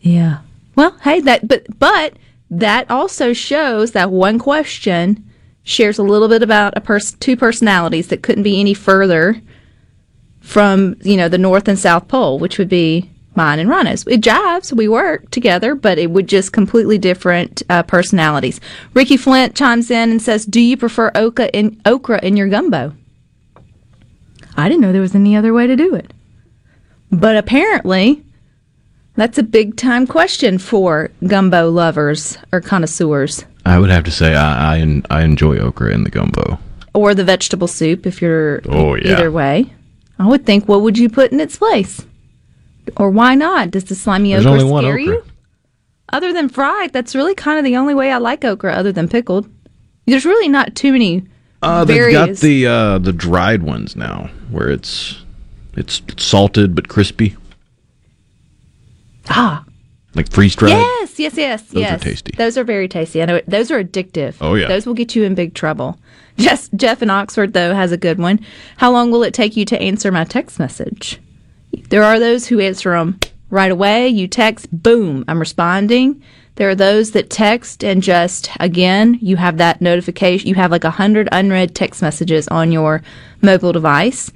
yeah 0.00 0.38
well 0.74 0.96
hey 1.04 1.20
that 1.20 1.46
but 1.46 1.66
but 1.78 2.14
that 2.50 2.90
also 2.90 3.32
shows 3.34 3.92
that 3.92 4.10
one 4.10 4.38
question 4.38 5.22
shares 5.62 5.98
a 5.98 6.02
little 6.02 6.28
bit 6.28 6.42
about 6.42 6.72
a 6.76 6.80
person 6.80 7.16
two 7.20 7.36
personalities 7.36 8.08
that 8.08 8.22
couldn't 8.22 8.42
be 8.42 8.58
any 8.58 8.72
further 8.72 9.40
from 10.40 10.96
you 11.02 11.16
know 11.16 11.28
the 11.28 11.36
north 11.38 11.68
and 11.68 11.78
south 11.78 12.08
pole 12.08 12.38
which 12.38 12.56
would 12.58 12.70
be 12.70 13.08
mine 13.34 13.58
and 13.58 13.68
Rhino's. 13.68 14.06
It 14.06 14.20
jives. 14.20 14.72
We 14.72 14.88
work 14.88 15.30
together, 15.30 15.74
but 15.74 15.98
it 15.98 16.10
would 16.10 16.26
just 16.28 16.52
completely 16.52 16.98
different 16.98 17.62
uh, 17.70 17.82
personalities. 17.82 18.60
Ricky 18.94 19.16
Flint 19.16 19.54
chimes 19.54 19.90
in 19.90 20.10
and 20.10 20.20
says, 20.22 20.44
"Do 20.46 20.60
you 20.60 20.76
prefer 20.76 21.10
okra 21.14 21.46
in 21.52 21.80
okra 21.86 22.20
in 22.22 22.36
your 22.36 22.48
gumbo?" 22.48 22.94
I 24.56 24.68
didn't 24.68 24.82
know 24.82 24.92
there 24.92 25.00
was 25.00 25.14
any 25.14 25.34
other 25.36 25.52
way 25.54 25.66
to 25.66 25.76
do 25.76 25.94
it. 25.94 26.12
But 27.10 27.36
apparently, 27.36 28.22
that's 29.16 29.38
a 29.38 29.42
big 29.42 29.76
time 29.76 30.06
question 30.06 30.58
for 30.58 31.10
gumbo 31.26 31.70
lovers 31.70 32.36
or 32.52 32.60
connoisseurs, 32.60 33.44
I 33.64 33.78
would 33.78 33.90
have 33.90 34.04
to 34.04 34.10
say 34.10 34.34
I 34.34 34.76
I, 34.76 35.02
I 35.10 35.22
enjoy 35.22 35.58
okra 35.58 35.92
in 35.94 36.04
the 36.04 36.10
gumbo. 36.10 36.58
or 36.94 37.14
the 37.14 37.24
vegetable 37.24 37.68
soup 37.68 38.06
if 38.06 38.20
you're 38.20 38.60
Oh, 38.68 38.94
yeah. 38.96 39.12
either 39.12 39.30
way. 39.30 39.72
I 40.18 40.26
would 40.26 40.44
think, 40.44 40.68
what 40.68 40.82
would 40.82 40.98
you 40.98 41.08
put 41.08 41.32
in 41.32 41.40
its 41.40 41.56
place? 41.56 42.04
Or 42.96 43.10
why 43.10 43.34
not? 43.34 43.70
Does 43.70 43.84
the 43.84 43.94
slimy 43.94 44.32
There's 44.32 44.44
okra 44.46 44.60
only 44.60 44.70
one 44.70 44.84
scare 44.84 44.94
okra. 44.98 45.04
you? 45.04 45.24
Other 46.12 46.32
than 46.32 46.48
fried, 46.48 46.92
that's 46.92 47.14
really 47.14 47.34
kind 47.34 47.58
of 47.58 47.64
the 47.64 47.76
only 47.76 47.94
way 47.94 48.10
I 48.12 48.18
like 48.18 48.44
okra, 48.44 48.72
other 48.72 48.92
than 48.92 49.08
pickled. 49.08 49.48
There's 50.06 50.24
really 50.26 50.48
not 50.48 50.74
too 50.74 50.92
many 50.92 51.24
Uh, 51.62 51.84
they've 51.84 52.12
got 52.12 52.36
the 52.38 52.66
uh, 52.66 52.98
the 52.98 53.12
dried 53.12 53.62
ones 53.62 53.94
now, 53.96 54.28
where 54.50 54.68
it's 54.68 55.22
it's 55.74 56.02
salted 56.18 56.74
but 56.74 56.88
crispy, 56.88 57.36
ah, 59.30 59.64
like 60.14 60.30
freeze 60.30 60.56
dried. 60.56 60.70
Yes, 60.70 61.18
yes, 61.18 61.36
yes, 61.36 61.62
Those 61.68 61.76
are 61.76 61.80
yes. 61.80 62.00
tasty. 62.02 62.32
Those 62.36 62.58
are 62.58 62.64
very 62.64 62.88
tasty. 62.88 63.22
I 63.22 63.26
know 63.26 63.36
it, 63.36 63.48
those 63.48 63.70
are 63.70 63.82
addictive. 63.82 64.34
Oh, 64.40 64.54
yeah. 64.54 64.68
those 64.68 64.86
will 64.86 64.94
get 64.94 65.14
you 65.14 65.22
in 65.24 65.34
big 65.34 65.54
trouble. 65.54 65.98
Jeff, 66.36 66.68
Jeff 66.74 67.02
in 67.02 67.10
Oxford 67.10 67.52
though 67.52 67.74
has 67.74 67.92
a 67.92 67.96
good 67.96 68.18
one. 68.18 68.40
How 68.78 68.90
long 68.90 69.10
will 69.10 69.22
it 69.22 69.32
take 69.34 69.56
you 69.56 69.64
to 69.66 69.80
answer 69.80 70.10
my 70.10 70.24
text 70.24 70.58
message? 70.58 71.20
There 71.88 72.02
are 72.02 72.18
those 72.18 72.46
who 72.46 72.60
answer 72.60 72.92
them 72.92 73.18
right 73.50 73.70
away. 73.70 74.08
You 74.08 74.26
text, 74.28 74.68
boom, 74.72 75.24
I'm 75.28 75.38
responding. 75.38 76.22
There 76.56 76.68
are 76.68 76.74
those 76.74 77.12
that 77.12 77.30
text 77.30 77.82
and 77.82 78.02
just 78.02 78.50
again, 78.60 79.18
you 79.20 79.36
have 79.36 79.58
that 79.58 79.80
notification. 79.80 80.48
You 80.48 80.54
have 80.56 80.70
like 80.70 80.84
a 80.84 80.90
hundred 80.90 81.28
unread 81.32 81.74
text 81.74 82.02
messages 82.02 82.48
on 82.48 82.72
your 82.72 83.02
mobile 83.40 83.72
device. 83.72 84.30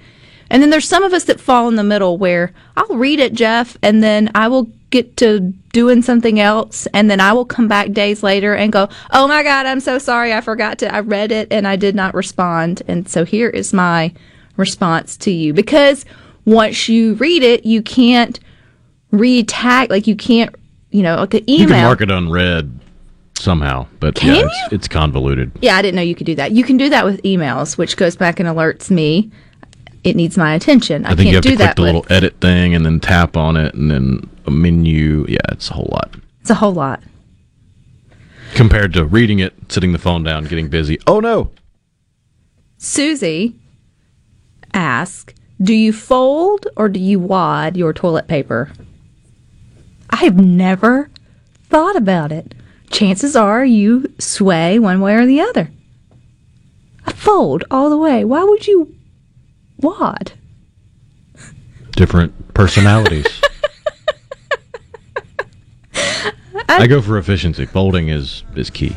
And 0.49 0.63
then 0.63 0.71
there's 0.71 0.89
some 0.89 1.03
of 1.03 1.13
us 1.13 1.25
that 1.25 1.41
fall 1.41 1.69
in 1.69 1.75
the 1.75 1.83
middle 1.83 2.19
where 2.19 2.53
I'll 2.77 2.97
read 2.97 3.21
it, 3.21 3.33
Jeff, 3.35 3.77
and 3.83 4.03
then 4.03 4.31
I 4.35 4.49
will 4.49 4.71
get 4.91 5.17
to 5.17 5.41
doing 5.73 6.01
something 6.01 6.39
else, 6.39 6.87
and 6.95 7.11
then 7.11 7.21
I 7.21 7.33
will 7.33 7.45
come 7.45 7.67
back 7.67 7.91
days 7.91 8.23
later 8.23 8.55
and 8.55 8.73
go, 8.73 8.89
"Oh 9.11 9.27
my 9.27 9.43
God, 9.43 9.67
I'm 9.67 9.81
so 9.81 9.99
sorry, 9.99 10.33
I 10.33 10.41
forgot 10.41 10.79
to. 10.79 10.95
I 10.95 11.01
read 11.01 11.33
it 11.33 11.49
and 11.51 11.67
I 11.67 11.77
did 11.77 11.95
not 11.97 12.15
respond." 12.15 12.83
And 12.87 13.09
so 13.09 13.25
here 13.25 13.51
is 13.51 13.73
my 13.73 14.13
response 14.57 15.17
to 15.19 15.31
you 15.33 15.53
because 15.53 16.05
once 16.47 16.89
you 16.89 17.15
read 17.15 17.43
it, 17.43 17.67
you 17.67 17.83
can't 17.83 18.41
re-tag 19.11 19.91
like 19.91 20.07
you 20.07 20.17
can't, 20.17 20.55
you 20.91 21.03
know, 21.03 21.17
like 21.17 21.35
an 21.35 21.51
email. 21.51 21.61
You 21.61 21.67
can 21.69 21.83
mark 21.85 22.01
it 22.01 22.11
unread 22.11 22.81
somehow, 23.39 23.87
but 24.01 24.15
Can 24.15 24.35
yeah, 24.37 24.49
it's, 24.65 24.73
it's 24.73 24.89
convoluted. 24.89 25.53
Yeah, 25.61 25.77
I 25.77 25.83
didn't 25.83 25.97
know 25.97 26.03
you 26.03 26.15
could 26.15 26.27
do 26.27 26.35
that. 26.37 26.53
You 26.53 26.65
can 26.65 26.79
do 26.79 26.89
that 26.89 27.05
with 27.05 27.23
emails, 27.23 27.77
which 27.77 27.97
goes 27.99 28.17
back 28.17 28.41
and 28.41 28.49
alerts 28.49 28.91
me. 28.91 29.31
it 30.05 30.15
needs 30.15 30.39
my 30.39 30.55
attention. 30.55 31.05
I, 31.05 31.11
I 31.11 31.15
think 31.17 31.31
can't 31.31 31.31
you 31.31 31.35
have 31.35 31.43
do 31.43 31.51
to 31.51 31.57
click 31.57 31.77
the 31.77 31.83
with. 31.83 31.95
little 31.95 32.07
edit 32.11 32.41
thing 32.41 32.75
and 32.75 32.87
then 32.87 33.01
tap 33.01 33.37
on 33.37 33.57
it 33.57 33.75
and 33.75 33.91
then 33.91 34.31
a 34.47 34.51
menu. 34.53 35.27
Yeah, 35.29 35.39
it's 35.51 35.69
a 35.69 35.75
whole 35.75 35.89
lot. 35.91 36.15
It's 36.41 36.51
a 36.51 36.55
whole 36.55 36.73
lot. 36.73 37.03
Compared 38.55 38.93
to 38.95 39.05
reading 39.05 39.41
it, 39.41 39.53
sitting 39.69 39.93
the 39.93 39.99
phone 39.99 40.23
down, 40.23 40.45
getting 40.45 40.69
busy. 40.69 40.99
Oh 41.09 41.19
no. 41.19 41.51
Susie 42.79 43.57
asks, 44.73 45.35
"Do 45.61 45.75
you 45.75 45.93
fold 45.93 46.67
or 46.77 46.89
do 46.89 47.01
you 47.01 47.19
wad 47.19 47.77
your 47.77 47.93
toilet 47.93 48.29
paper?" 48.29 48.71
I 50.11 50.17
have 50.25 50.39
never 50.39 51.11
thought 51.69 51.97
about 51.97 52.33
it. 52.33 52.55
Chances 52.91 53.37
are 53.37 53.65
you 53.65 54.13
sway 54.19 54.79
one 54.79 55.01
way 55.01 55.15
or 55.15 55.27
the 55.27 55.41
other. 55.41 55.71
I 57.05 57.13
fold 57.13 57.65
all 57.71 57.91
the 57.91 57.97
way. 57.97 58.25
Why 58.25 58.43
would 58.43 58.67
you 58.67 58.95
wad? 59.79 60.33
Different 61.93 62.55
personalities. 62.55 63.27
I 66.69 66.87
go 66.87 67.01
for 67.01 67.19
efficiency. 67.19 67.67
Folding 67.67 68.09
is 68.09 68.43
is 68.55 68.71
key. 68.71 68.95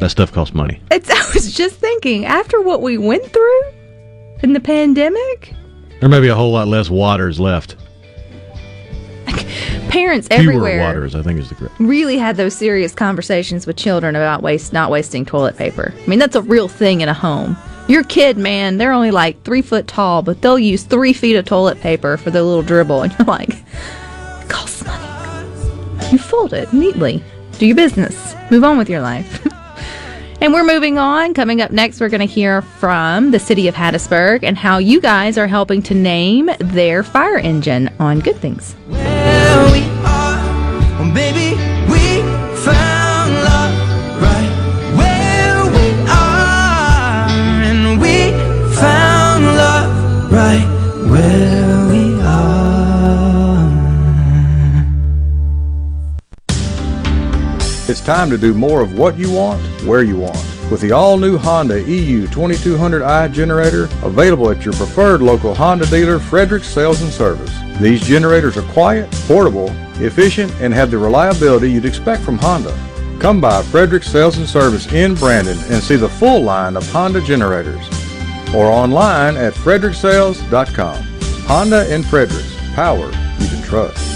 That 0.00 0.10
stuff 0.10 0.32
costs 0.32 0.54
money. 0.54 0.80
It's, 0.90 1.10
I 1.30 1.32
was 1.34 1.54
just 1.54 1.76
thinking, 1.76 2.26
after 2.26 2.60
what 2.60 2.82
we 2.82 2.98
went 2.98 3.24
through 3.24 3.62
in 4.46 4.52
the 4.52 4.60
pandemic, 4.60 5.52
There 6.00 6.08
may 6.08 6.20
be 6.20 6.28
a 6.28 6.34
whole 6.36 6.52
lot 6.52 6.68
less 6.68 6.88
waters 6.88 7.40
left. 7.40 7.74
parents 9.88 10.28
Fewer 10.28 10.40
everywhere 10.40 10.80
waters, 10.80 11.16
I 11.16 11.22
think 11.22 11.40
is 11.40 11.48
the 11.48 11.56
correct. 11.56 11.74
really 11.80 12.16
had 12.16 12.36
those 12.36 12.54
serious 12.54 12.94
conversations 12.94 13.66
with 13.66 13.76
children 13.76 14.14
about 14.14 14.42
waste 14.42 14.72
not 14.72 14.88
wasting 14.88 15.24
toilet 15.24 15.56
paper. 15.56 15.92
I 15.96 16.06
mean, 16.06 16.20
that's 16.20 16.36
a 16.36 16.42
real 16.42 16.68
thing 16.68 17.00
in 17.00 17.08
a 17.08 17.14
home. 17.14 17.56
Your 17.88 18.04
kid, 18.04 18.38
man, 18.38 18.78
they're 18.78 18.92
only 18.92 19.10
like 19.10 19.42
three 19.42 19.62
foot 19.62 19.88
tall, 19.88 20.22
but 20.22 20.40
they'll 20.42 20.60
use 20.60 20.84
three 20.84 21.12
feet 21.12 21.34
of 21.34 21.44
toilet 21.44 21.80
paper 21.80 22.16
for 22.16 22.30
their 22.30 22.42
little 22.42 22.62
dribble, 22.62 23.02
and 23.02 23.12
you're 23.18 23.26
like, 23.26 23.48
it 23.50 24.48
costs 24.48 24.84
money. 24.86 26.12
You 26.12 26.18
fold 26.18 26.52
it 26.52 26.72
neatly. 26.72 27.20
Do 27.58 27.66
your 27.66 27.74
business. 27.76 28.36
Move 28.52 28.62
on 28.62 28.78
with 28.78 28.88
your 28.88 29.00
life. 29.00 29.44
And 30.40 30.52
we're 30.52 30.64
moving 30.64 30.98
on. 30.98 31.34
Coming 31.34 31.60
up 31.60 31.70
next, 31.70 32.00
we're 32.00 32.08
going 32.08 32.20
to 32.20 32.26
hear 32.26 32.62
from 32.62 33.30
the 33.30 33.38
city 33.38 33.68
of 33.68 33.74
Hattiesburg 33.74 34.42
and 34.42 34.56
how 34.56 34.78
you 34.78 35.00
guys 35.00 35.38
are 35.38 35.46
helping 35.46 35.82
to 35.82 35.94
name 35.94 36.50
their 36.58 37.02
fire 37.02 37.38
engine 37.38 37.90
on 37.98 38.20
Good 38.20 38.36
Things. 38.36 38.74
We 38.88 38.96
are, 38.96 40.38
oh, 40.98 41.12
baby, 41.14 41.56
It's 57.88 58.00
time 58.00 58.30
to 58.30 58.38
do 58.38 58.52
more 58.52 58.80
of 58.80 58.98
what 58.98 59.16
you 59.16 59.30
want, 59.30 59.62
where 59.84 60.02
you 60.02 60.16
want. 60.16 60.44
With 60.72 60.80
the 60.80 60.90
all-new 60.90 61.38
Honda 61.38 61.78
E 61.88 62.00
EU 62.00 62.26
2200i 62.26 63.32
generator 63.32 63.84
available 64.02 64.50
at 64.50 64.64
your 64.64 64.74
preferred 64.74 65.22
local 65.22 65.54
Honda 65.54 65.86
dealer, 65.86 66.18
Frederick 66.18 66.64
Sales 66.64 67.00
and 67.02 67.12
Service. 67.12 67.54
These 67.80 68.00
generators 68.00 68.56
are 68.56 68.72
quiet, 68.72 69.08
portable, 69.28 69.70
efficient, 70.02 70.52
and 70.60 70.74
have 70.74 70.90
the 70.90 70.98
reliability 70.98 71.70
you'd 71.70 71.84
expect 71.84 72.24
from 72.24 72.38
Honda. 72.38 72.76
Come 73.20 73.40
by 73.40 73.62
Frederick 73.62 74.02
Sales 74.02 74.36
and 74.36 74.48
Service 74.48 74.92
in 74.92 75.14
Brandon 75.14 75.56
and 75.68 75.80
see 75.80 75.96
the 75.96 76.08
full 76.08 76.42
line 76.42 76.76
of 76.76 76.90
Honda 76.90 77.20
generators. 77.20 77.86
Or 78.52 78.66
online 78.66 79.36
at 79.36 79.52
fredericksales.com. 79.54 81.02
Honda 81.46 81.86
and 81.88 82.04
Fredericks. 82.04 82.56
Power 82.74 83.06
you 83.38 83.48
can 83.48 83.62
trust. 83.62 84.15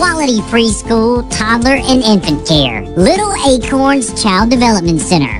Quality 0.00 0.38
preschool, 0.48 1.30
toddler, 1.30 1.76
and 1.76 2.02
infant 2.02 2.48
care. 2.48 2.80
Little 2.96 3.34
Acorns 3.46 4.22
Child 4.22 4.48
Development 4.48 4.98
Center. 4.98 5.39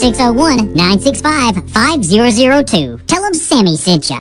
601 0.00 0.72
965 0.72 1.70
5002. 1.72 3.00
Tell 3.06 3.22
them 3.22 3.34
Sammy 3.34 3.76
sent 3.76 4.08
you. 4.08 4.18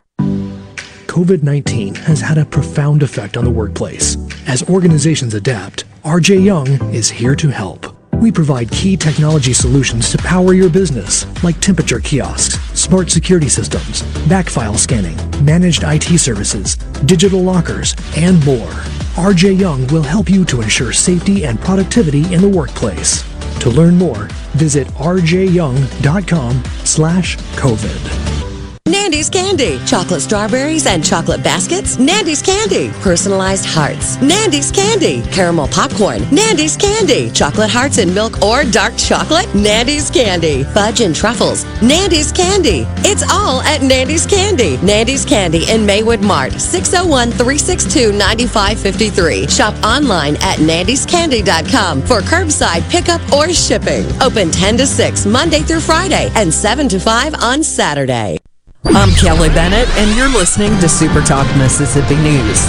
COVID 1.07 1.41
19 1.41 1.95
has 1.95 2.19
had 2.19 2.37
a 2.37 2.45
profound 2.45 3.01
effect 3.01 3.37
on 3.37 3.45
the 3.45 3.49
workplace. 3.49 4.17
As 4.45 4.61
organizations 4.69 5.35
adapt, 5.35 5.85
RJ 6.03 6.43
Young 6.43 6.67
is 6.93 7.09
here 7.09 7.33
to 7.35 7.47
help. 7.47 7.95
We 8.15 8.29
provide 8.29 8.69
key 8.71 8.97
technology 8.97 9.53
solutions 9.53 10.11
to 10.11 10.17
power 10.17 10.53
your 10.53 10.69
business, 10.69 11.25
like 11.43 11.59
temperature 11.61 12.01
kiosks, 12.01 12.59
smart 12.77 13.09
security 13.09 13.47
systems, 13.47 14.01
backfile 14.27 14.77
scanning, 14.77 15.15
managed 15.45 15.83
IT 15.85 16.19
services, 16.19 16.75
digital 17.05 17.41
lockers, 17.41 17.95
and 18.17 18.45
more. 18.45 18.73
RJ 19.15 19.57
Young 19.57 19.87
will 19.87 20.03
help 20.03 20.29
you 20.29 20.43
to 20.45 20.61
ensure 20.61 20.91
safety 20.91 21.45
and 21.45 21.59
productivity 21.61 22.33
in 22.33 22.41
the 22.41 22.49
workplace. 22.49 23.23
To 23.61 23.69
learn 23.69 23.97
more, 23.97 24.27
visit 24.53 24.87
rjyoung.com 24.89 26.63
slash 26.85 27.37
COVID. 27.37 28.48
Nandy's 28.89 29.29
Candy. 29.29 29.77
Chocolate 29.85 30.21
strawberries 30.21 30.87
and 30.87 31.03
chocolate 31.03 31.43
baskets. 31.43 31.99
Nandy's 31.99 32.41
Candy. 32.41 32.89
Personalized 33.01 33.65
hearts. 33.65 34.19
Nandy's 34.19 34.71
Candy. 34.71 35.21
Caramel 35.31 35.67
popcorn. 35.67 36.21
Nandy's 36.31 36.75
Candy. 36.75 37.29
Chocolate 37.29 37.69
hearts 37.69 37.99
in 37.99 38.11
milk 38.11 38.41
or 38.41 38.63
dark 38.63 38.97
chocolate. 38.97 39.53
Nandy's 39.53 40.09
Candy. 40.09 40.63
Fudge 40.63 41.01
and 41.01 41.15
truffles. 41.15 41.65
Nandy's 41.83 42.31
Candy. 42.31 42.85
It's 43.05 43.23
all 43.29 43.61
at 43.61 43.83
Nandy's 43.83 44.25
Candy. 44.25 44.77
Nandy's 44.77 45.23
Candy 45.23 45.69
in 45.69 45.85
Maywood 45.85 46.21
Mart. 46.21 46.53
601 46.53 47.29
362 47.31 48.11
9553. 48.11 49.47
Shop 49.47 49.75
online 49.83 50.35
at 50.37 50.57
nandyscandy.com 50.57 52.01
for 52.01 52.21
curbside 52.21 52.89
pickup 52.89 53.21
or 53.31 53.53
shipping. 53.53 54.05
Open 54.19 54.49
10 54.49 54.77
to 54.77 54.87
6 54.87 55.25
Monday 55.27 55.59
through 55.59 55.81
Friday 55.81 56.31
and 56.35 56.51
7 56.51 56.89
to 56.89 56.99
5 56.99 57.35
on 57.35 57.61
Saturday. 57.61 58.39
I'm 58.85 59.11
Kelly 59.11 59.49
Bennett, 59.49 59.89
and 59.97 60.17
you're 60.17 60.29
listening 60.29 60.79
to 60.79 60.87
Super 60.87 61.21
Talk 61.21 61.45
Mississippi 61.57 62.15
News. 62.15 62.59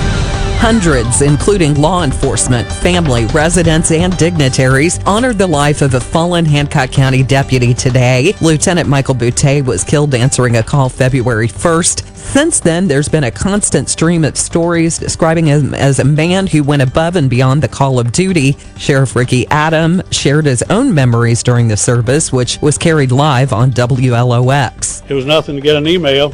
Hundreds, 0.59 1.23
including 1.23 1.75
law 1.81 2.03
enforcement, 2.03 2.71
family, 2.71 3.27
residents, 3.27 3.93
and 3.93 4.15
dignitaries, 4.19 4.99
honored 5.07 5.39
the 5.39 5.47
life 5.47 5.83
of 5.83 5.95
a 5.95 6.01
fallen 6.01 6.45
Hancock 6.45 6.91
County 6.91 7.23
deputy 7.23 7.73
today. 7.73 8.35
Lieutenant 8.41 8.89
Michael 8.89 9.15
Boutte 9.15 9.65
was 9.65 9.85
killed 9.85 10.15
answering 10.15 10.57
a 10.57 10.63
call 10.63 10.89
February 10.89 11.49
1st. 11.49 12.10
Since 12.33 12.61
then, 12.61 12.87
there's 12.87 13.09
been 13.09 13.25
a 13.25 13.31
constant 13.33 13.89
stream 13.89 14.25
of 14.25 14.37
stories 14.37 14.99
describing 14.99 15.47
him 15.47 15.75
as 15.75 15.99
a 15.99 16.05
man 16.05 16.47
who 16.47 16.63
went 16.63 16.81
above 16.81 17.17
and 17.17 17.29
beyond 17.29 17.61
the 17.61 17.67
call 17.67 17.99
of 17.99 18.13
duty. 18.13 18.57
Sheriff 18.77 19.17
Ricky 19.17 19.49
Adam 19.49 20.01
shared 20.13 20.47
his 20.47 20.63
own 20.71 20.95
memories 20.95 21.43
during 21.43 21.67
the 21.67 21.77
service, 21.77 22.33
which 22.33 22.63
was 22.63 22.79
carried 22.79 23.11
live 23.11 23.53
on 23.53 23.73
WLOX. 23.73 25.11
It 25.11 25.15
was 25.15 25.27
nothing 25.27 25.57
to 25.57 25.61
get 25.61 25.75
an 25.75 25.89
email 25.89 26.31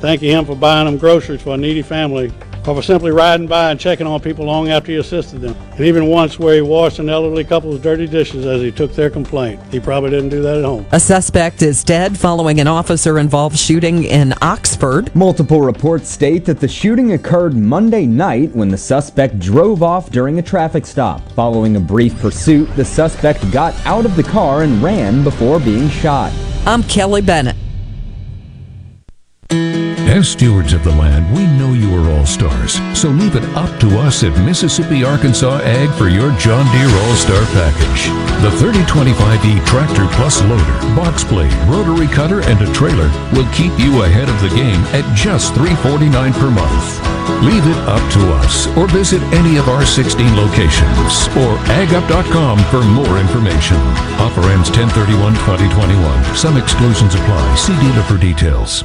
thanking 0.00 0.32
him 0.32 0.44
for 0.44 0.54
buying 0.54 0.84
them 0.84 0.98
groceries 0.98 1.40
for 1.40 1.54
a 1.54 1.56
needy 1.56 1.80
family, 1.80 2.30
or 2.66 2.74
for 2.74 2.82
simply 2.82 3.10
riding 3.10 3.46
by 3.46 3.70
and 3.70 3.80
checking 3.80 4.06
on 4.06 4.20
people 4.20 4.44
long 4.44 4.68
after 4.70 4.92
he 4.92 4.98
assisted 4.98 5.40
them. 5.40 5.56
And 5.72 5.80
even 5.80 6.06
once 6.06 6.38
where 6.38 6.54
he 6.54 6.60
washed 6.60 6.98
an 6.98 7.08
elderly 7.08 7.44
couple's 7.44 7.80
dirty 7.80 8.06
dishes 8.06 8.46
as 8.46 8.60
he 8.60 8.70
took 8.70 8.94
their 8.94 9.10
complaint. 9.10 9.60
He 9.70 9.80
probably 9.80 10.10
didn't 10.10 10.28
do 10.28 10.42
that 10.42 10.58
at 10.58 10.64
home. 10.64 10.86
A 10.92 11.00
suspect 11.00 11.62
is 11.62 11.82
dead 11.82 12.16
following 12.16 12.60
an 12.60 12.68
officer 12.68 13.18
involved 13.18 13.58
shooting 13.58 14.04
in 14.04 14.34
Oxford. 14.42 15.14
Multiple 15.14 15.60
reports 15.60 16.08
state 16.08 16.44
that 16.44 16.60
the 16.60 16.68
shooting 16.68 17.12
occurred 17.12 17.54
Monday 17.54 18.06
night 18.06 18.54
when 18.54 18.68
the 18.68 18.78
suspect 18.78 19.38
drove 19.38 19.82
off 19.82 20.10
during 20.10 20.38
a 20.38 20.42
traffic 20.42 20.86
stop. 20.86 21.20
Following 21.32 21.76
a 21.76 21.80
brief 21.80 22.18
pursuit, 22.20 22.68
the 22.76 22.84
suspect 22.84 23.50
got 23.50 23.74
out 23.86 24.04
of 24.04 24.16
the 24.16 24.22
car 24.22 24.62
and 24.62 24.82
ran 24.82 25.24
before 25.24 25.58
being 25.60 25.88
shot. 25.88 26.32
I'm 26.66 26.82
Kelly 26.84 27.22
Bennett. 27.22 27.56
As 30.12 30.28
stewards 30.28 30.74
of 30.74 30.84
the 30.84 30.92
land, 30.92 31.24
we 31.32 31.46
know 31.56 31.72
you 31.72 31.88
are 31.96 32.10
all 32.12 32.26
stars. 32.26 32.76
So 32.92 33.08
leave 33.08 33.34
it 33.34 33.48
up 33.56 33.72
to 33.80 33.88
us 33.96 34.22
at 34.22 34.36
Mississippi 34.44 35.04
Arkansas 35.04 35.64
Ag 35.64 35.88
for 35.96 36.12
your 36.12 36.36
John 36.36 36.68
Deere 36.68 36.92
All 37.08 37.16
Star 37.16 37.40
package. 37.56 38.12
The 38.44 38.52
3025E 38.60 39.64
Tractor 39.64 40.04
Plus 40.12 40.44
loader, 40.44 40.78
box 40.92 41.24
blade, 41.24 41.56
rotary 41.64 42.12
cutter, 42.12 42.44
and 42.44 42.60
a 42.60 42.70
trailer 42.76 43.08
will 43.32 43.48
keep 43.56 43.72
you 43.80 44.04
ahead 44.04 44.28
of 44.28 44.36
the 44.44 44.52
game 44.52 44.84
at 44.92 45.08
just 45.16 45.54
349 45.56 46.12
per 46.36 46.50
month. 46.52 46.86
Leave 47.40 47.64
it 47.64 47.80
up 47.88 48.04
to 48.12 48.20
us 48.44 48.68
or 48.76 48.86
visit 48.92 49.22
any 49.32 49.56
of 49.56 49.70
our 49.72 49.86
16 49.86 50.12
locations 50.36 51.24
or 51.40 51.56
agup.com 51.72 52.60
for 52.68 52.84
more 52.84 53.16
information. 53.16 53.80
Offer 54.20 54.44
ends 54.52 54.68
1031-2021. 54.76 56.36
Some 56.36 56.58
exclusions 56.60 57.14
apply. 57.14 57.56
See 57.56 57.72
dealer 57.80 58.04
for 58.04 58.18
details. 58.20 58.84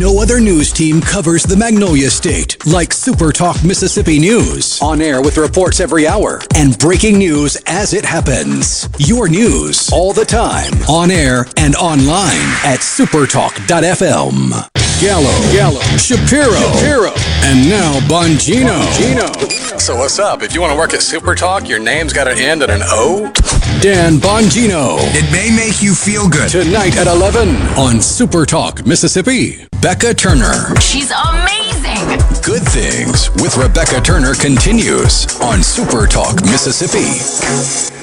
No 0.00 0.20
other 0.22 0.40
news 0.40 0.72
team 0.72 1.00
covers 1.00 1.42
the 1.42 1.56
Magnolia 1.56 2.08
State 2.08 2.64
like 2.66 2.92
Super 2.92 3.32
Talk 3.32 3.64
Mississippi 3.64 4.20
News. 4.20 4.80
On 4.80 5.02
air 5.02 5.20
with 5.20 5.38
reports 5.38 5.80
every 5.80 6.06
hour 6.06 6.40
and 6.54 6.78
breaking 6.78 7.18
news 7.18 7.56
as 7.66 7.92
it 7.92 8.04
happens. 8.04 8.88
Your 8.98 9.28
news 9.28 9.90
all 9.92 10.12
the 10.12 10.24
time. 10.24 10.72
On 10.88 11.10
air 11.10 11.46
and 11.56 11.74
online 11.74 12.46
at 12.64 12.78
supertalk.fm. 12.78 14.68
Gallo, 15.00 15.52
Gallo, 15.52 15.80
Shapiro, 15.98 16.52
Shapiro, 16.52 17.12
and 17.42 17.68
now 17.68 17.98
Bongino. 18.06 18.78
Bongino. 18.86 19.80
So 19.80 19.96
what's 19.96 20.20
up? 20.20 20.42
If 20.44 20.54
you 20.54 20.60
want 20.60 20.74
to 20.74 20.78
work 20.78 20.94
at 20.94 21.02
Super 21.02 21.34
Talk, 21.34 21.68
your 21.68 21.80
name's 21.80 22.12
got 22.12 22.24
to 22.24 22.34
end 22.40 22.62
in 22.62 22.70
an 22.70 22.82
O. 22.84 23.32
Dan 23.80 24.18
Bongino. 24.18 24.96
It 25.14 25.30
may 25.32 25.54
make 25.54 25.82
you 25.82 25.94
feel 25.94 26.28
good. 26.28 26.50
Tonight 26.50 26.96
at 26.96 27.06
11 27.06 27.48
on 27.78 28.00
Super 28.00 28.46
Talk 28.46 28.86
Mississippi. 28.86 29.66
Becca 29.80 30.14
Turner. 30.14 30.74
She's 30.80 31.10
amazing. 31.10 32.18
Good 32.42 32.62
Things 32.62 33.30
with 33.42 33.56
Rebecca 33.56 34.00
Turner 34.00 34.34
continues 34.34 35.26
on 35.40 35.62
Super 35.62 36.06
Talk 36.06 36.42
Mississippi. 36.42 38.01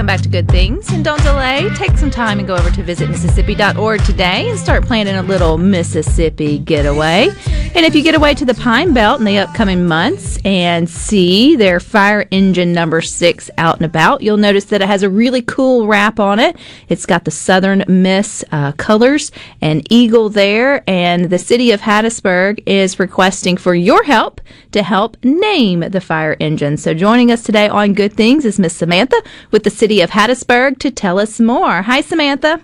Welcome 0.00 0.16
back 0.16 0.22
to 0.22 0.30
Good 0.30 0.48
Things. 0.48 0.88
And 0.88 1.04
don't 1.04 1.22
delay. 1.22 1.68
Take 1.74 1.98
some 1.98 2.10
time 2.10 2.38
and 2.38 2.48
go 2.48 2.56
over 2.56 2.70
to 2.70 2.82
visitmississippi.org 2.82 4.02
today 4.04 4.48
and 4.48 4.58
start 4.58 4.86
planning 4.86 5.16
a 5.16 5.22
little 5.22 5.58
Mississippi 5.58 6.58
getaway. 6.58 7.28
And 7.72 7.84
if 7.84 7.94
you 7.94 8.02
get 8.02 8.14
away 8.14 8.32
to 8.34 8.46
the 8.46 8.54
Pine 8.54 8.94
Belt 8.94 9.20
in 9.20 9.26
the 9.26 9.36
upcoming 9.36 9.86
months 9.86 10.38
and 10.42 10.88
see 10.88 11.54
their 11.54 11.80
fire 11.80 12.26
engine 12.30 12.72
number 12.72 13.02
six 13.02 13.50
out 13.58 13.76
and 13.76 13.84
about, 13.84 14.22
you'll 14.22 14.38
notice 14.38 14.64
that 14.66 14.80
it 14.80 14.86
has 14.86 15.02
a 15.02 15.10
really 15.10 15.42
cool 15.42 15.86
wrap 15.86 16.18
on 16.18 16.38
it. 16.38 16.56
It's 16.88 17.04
got 17.04 17.26
the 17.26 17.30
Southern 17.30 17.84
Miss 17.86 18.42
uh, 18.52 18.72
colors, 18.72 19.30
and 19.60 19.86
eagle 19.92 20.30
there, 20.30 20.82
and 20.88 21.26
the 21.26 21.38
city 21.38 21.72
of 21.72 21.82
Hattiesburg 21.82 22.62
is 22.66 22.98
requesting 22.98 23.56
for 23.56 23.74
your 23.74 24.02
help 24.02 24.40
to 24.72 24.82
help 24.82 25.22
name 25.22 25.80
the 25.80 26.00
fire 26.00 26.36
engine. 26.40 26.76
So 26.76 26.94
joining 26.94 27.30
us 27.30 27.42
today 27.42 27.68
on 27.68 27.92
Good 27.92 28.14
Things 28.14 28.44
is 28.44 28.58
Miss 28.58 28.74
Samantha 28.74 29.22
with 29.50 29.62
the 29.62 29.70
city 29.70 29.89
of 29.98 30.10
Hattiesburg 30.10 30.78
to 30.78 30.92
tell 30.92 31.18
us 31.18 31.40
more. 31.40 31.82
Hi, 31.82 32.00
Samantha. 32.00 32.60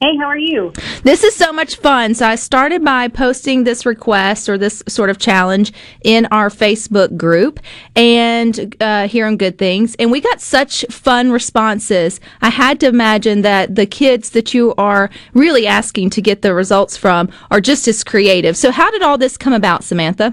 Hey, 0.00 0.16
how 0.16 0.26
are 0.26 0.38
you? 0.38 0.72
This 1.02 1.24
is 1.24 1.34
so 1.34 1.52
much 1.52 1.74
fun. 1.74 2.14
So 2.14 2.24
I 2.24 2.36
started 2.36 2.84
by 2.84 3.08
posting 3.08 3.64
this 3.64 3.84
request 3.84 4.48
or 4.48 4.56
this 4.56 4.80
sort 4.86 5.10
of 5.10 5.18
challenge 5.18 5.72
in 6.04 6.26
our 6.26 6.50
Facebook 6.50 7.16
group 7.16 7.58
and 7.96 8.76
uh, 8.80 9.08
here 9.08 9.26
on 9.26 9.36
Good 9.36 9.58
Things, 9.58 9.96
and 9.96 10.12
we 10.12 10.20
got 10.20 10.40
such 10.40 10.84
fun 10.88 11.32
responses. 11.32 12.20
I 12.40 12.50
had 12.50 12.78
to 12.78 12.86
imagine 12.86 13.42
that 13.42 13.74
the 13.74 13.86
kids 13.86 14.30
that 14.30 14.54
you 14.54 14.72
are 14.78 15.10
really 15.34 15.66
asking 15.66 16.10
to 16.10 16.22
get 16.22 16.42
the 16.42 16.54
results 16.54 16.96
from 16.96 17.28
are 17.50 17.60
just 17.60 17.88
as 17.88 18.04
creative. 18.04 18.56
So 18.56 18.70
how 18.70 18.92
did 18.92 19.02
all 19.02 19.18
this 19.18 19.36
come 19.36 19.52
about, 19.52 19.82
Samantha? 19.82 20.32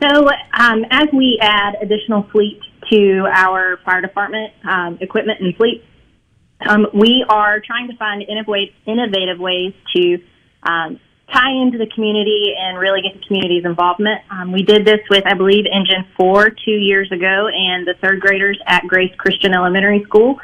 So, 0.00 0.28
um, 0.54 0.84
as 0.92 1.08
we 1.12 1.38
add 1.42 1.74
additional 1.82 2.22
fleet 2.30 2.60
to 2.90 3.26
our 3.32 3.78
fire 3.84 4.00
department 4.00 4.52
um, 4.68 4.98
equipment 5.00 5.40
and 5.40 5.54
fleet, 5.56 5.84
um, 6.66 6.86
we 6.92 7.24
are 7.28 7.60
trying 7.60 7.88
to 7.88 7.96
find 7.96 8.22
innovative, 8.22 8.74
innovative 8.86 9.38
ways 9.38 9.72
to 9.94 10.18
um, 10.62 10.98
tie 11.32 11.52
into 11.52 11.78
the 11.78 11.86
community 11.94 12.54
and 12.58 12.78
really 12.78 13.02
get 13.02 13.20
the 13.20 13.26
community's 13.26 13.64
involvement. 13.64 14.20
Um, 14.30 14.52
we 14.52 14.62
did 14.62 14.84
this 14.84 15.00
with, 15.10 15.24
I 15.26 15.34
believe, 15.34 15.64
Engine 15.70 16.06
4 16.16 16.50
two 16.50 16.70
years 16.70 17.10
ago, 17.12 17.48
and 17.52 17.86
the 17.86 17.94
third 18.02 18.20
graders 18.20 18.58
at 18.66 18.82
Grace 18.86 19.14
Christian 19.18 19.54
Elementary 19.54 20.02
School 20.04 20.36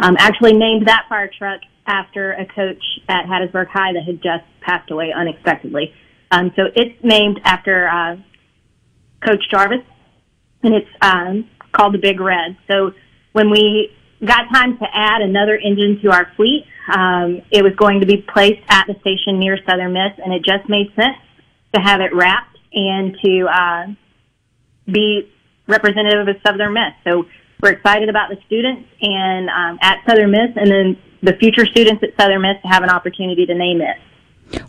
um, 0.00 0.16
actually 0.18 0.54
named 0.54 0.88
that 0.88 1.06
fire 1.08 1.30
truck 1.36 1.60
after 1.86 2.32
a 2.32 2.46
coach 2.46 2.82
at 3.08 3.26
Hattiesburg 3.26 3.68
High 3.68 3.92
that 3.92 4.04
had 4.06 4.22
just 4.22 4.44
passed 4.60 4.90
away 4.90 5.12
unexpectedly. 5.12 5.92
Um, 6.30 6.52
so 6.56 6.62
it's 6.74 6.96
named 7.02 7.40
after 7.44 7.88
uh, 7.88 8.16
Coach 9.26 9.42
Jarvis, 9.50 9.84
and 10.62 10.74
it's 10.74 10.88
called 11.72 11.94
the 11.94 11.98
Big 11.98 12.20
Red. 12.20 12.56
So 12.68 12.92
when 13.32 13.50
we 13.50 13.90
got 14.24 14.48
time 14.52 14.78
to 14.78 14.86
add 14.92 15.22
another 15.22 15.56
engine 15.56 16.00
to 16.02 16.10
our 16.10 16.30
fleet, 16.36 16.66
um, 16.92 17.42
it 17.50 17.62
was 17.62 17.74
going 17.76 18.00
to 18.00 18.06
be 18.06 18.18
placed 18.18 18.62
at 18.68 18.86
the 18.86 18.94
station 19.00 19.38
near 19.38 19.58
Southern 19.68 19.92
Miss, 19.92 20.12
and 20.18 20.32
it 20.32 20.44
just 20.44 20.68
made 20.68 20.88
sense 20.94 21.16
to 21.74 21.80
have 21.80 22.00
it 22.00 22.14
wrapped 22.14 22.58
and 22.72 23.16
to 23.24 23.46
uh, 23.46 23.86
be 24.90 25.30
representative 25.66 26.28
of 26.28 26.36
Southern 26.44 26.72
Miss. 26.72 26.92
So 27.04 27.24
we're 27.62 27.72
excited 27.72 28.08
about 28.08 28.30
the 28.30 28.38
students 28.46 28.88
and 29.00 29.48
um, 29.48 29.78
at 29.82 29.98
Southern 30.08 30.30
Miss, 30.30 30.50
and 30.56 30.70
then 30.70 30.98
the 31.22 31.34
future 31.34 31.66
students 31.66 32.02
at 32.02 32.10
Southern 32.18 32.42
Miss 32.42 32.60
to 32.62 32.68
have 32.68 32.82
an 32.82 32.90
opportunity 32.90 33.46
to 33.46 33.54
name 33.54 33.80
it. 33.80 33.96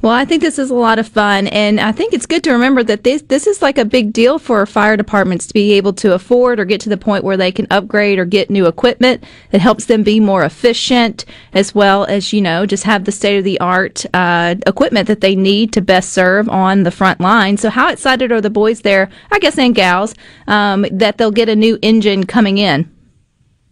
Well, 0.02 0.14
I 0.14 0.26
think 0.26 0.42
this 0.42 0.60
is 0.60 0.70
a 0.70 0.76
lot 0.76 1.00
of 1.00 1.08
fun, 1.08 1.48
and 1.48 1.80
I 1.80 1.92
think 1.92 2.14
it's 2.14 2.26
good 2.26 2.44
to 2.46 2.52
remember 2.52 2.84
that 2.84 3.04
this 3.04 3.22
this 3.24 3.48
is 3.48 3.62
like 3.62 3.78
a 3.78 3.86
big 3.86 4.14
deal 4.14 4.40
for 4.40 4.66
fire 4.66 4.98
departments 4.98 5.48
to 5.48 5.54
be 5.54 5.74
able 5.74 5.94
to 5.94 6.14
afford 6.14 6.60
or 6.60 6.66
get 6.66 6.82
to 6.82 6.90
the 6.90 6.98
point 6.98 7.24
where 7.24 7.38
they 7.38 7.52
can 7.52 7.68
upgrade 7.70 8.20
or 8.20 8.26
get 8.26 8.50
new 8.50 8.68
equipment 8.68 9.24
that 9.52 9.62
helps 9.62 9.86
them 9.86 10.04
be 10.04 10.20
more 10.20 10.44
efficient, 10.44 11.26
as 11.54 11.74
well 11.74 12.06
as 12.06 12.34
you 12.34 12.42
know 12.42 12.66
just 12.66 12.84
have 12.84 13.06
the 13.06 13.12
state 13.12 13.38
of 13.38 13.44
the 13.44 13.60
art 13.60 14.06
uh, 14.14 14.56
equipment 14.68 15.08
that 15.08 15.22
they 15.22 15.36
need 15.36 15.74
to 15.74 15.82
best 15.82 16.12
serve 16.14 16.48
on 16.50 16.84
the 16.84 16.92
front 16.92 17.20
line. 17.20 17.58
So, 17.58 17.70
how 17.70 17.90
excited 17.90 18.32
are 18.32 18.42
the 18.42 18.50
boys 18.50 18.82
there? 18.82 19.10
I 19.32 19.40
guess 19.40 19.58
and 19.58 19.76
gals 19.76 20.14
um, 20.48 20.86
that 20.92 21.18
they'll 21.18 21.32
get 21.32 21.50
a 21.50 21.56
new 21.56 21.78
engine 21.82 22.26
coming 22.26 22.58
in. 22.58 22.92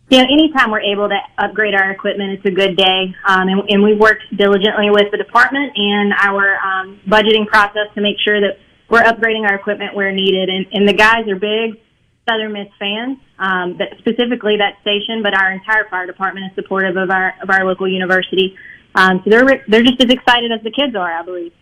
You 0.10 0.18
know, 0.18 0.26
anytime 0.26 0.72
we're 0.72 0.82
able 0.82 1.08
to 1.08 1.20
upgrade 1.38 1.76
our 1.76 1.92
equipment, 1.92 2.32
it's 2.32 2.46
a 2.46 2.52
good 2.52 2.76
day. 2.76 3.14
Um, 3.26 3.48
and, 3.48 3.62
and 3.70 3.84
we've 3.84 4.00
worked 4.00 4.24
diligently 4.36 4.90
with 4.90 5.12
the 5.12 5.18
department 5.18 5.72
and 5.76 6.14
our 6.14 6.58
um, 6.58 7.00
budgeting 7.08 7.46
process 7.46 7.88
to 7.94 8.02
make 8.02 8.18
sure 8.24 8.42
that 8.42 8.58
we're 8.90 9.04
upgrading 9.04 9.48
our 9.48 9.56
equipment 9.56 9.96
where 9.96 10.12
needed. 10.12 10.50
And, 10.50 10.66
and 10.74 10.88
the 10.88 10.94
guys 10.94 11.28
are 11.28 11.36
big 11.36 11.80
Southern 12.28 12.54
Miss 12.54 12.68
fans, 12.78 13.18
um, 13.40 13.78
but 13.78 13.90
specifically 14.00 14.58
that 14.58 14.80
station, 14.82 15.24
but 15.24 15.34
our 15.34 15.52
entire 15.52 15.88
fire 15.90 16.06
department 16.06 16.48
is 16.48 16.56
supportive 16.56 16.96
of 16.96 17.10
our 17.10 17.34
of 17.42 17.50
our 17.50 17.66
local 17.66 17.88
university. 17.88 18.56
Um, 18.96 19.22
so 19.24 19.30
they're 19.30 19.64
they're 19.68 19.84
just 19.84 20.02
as 20.04 20.10
excited 20.12 20.52
as 20.52 20.62
the 20.64 20.72
kids 20.72 20.96
are, 20.96 21.12
I 21.12 21.24
believe. 21.24 21.54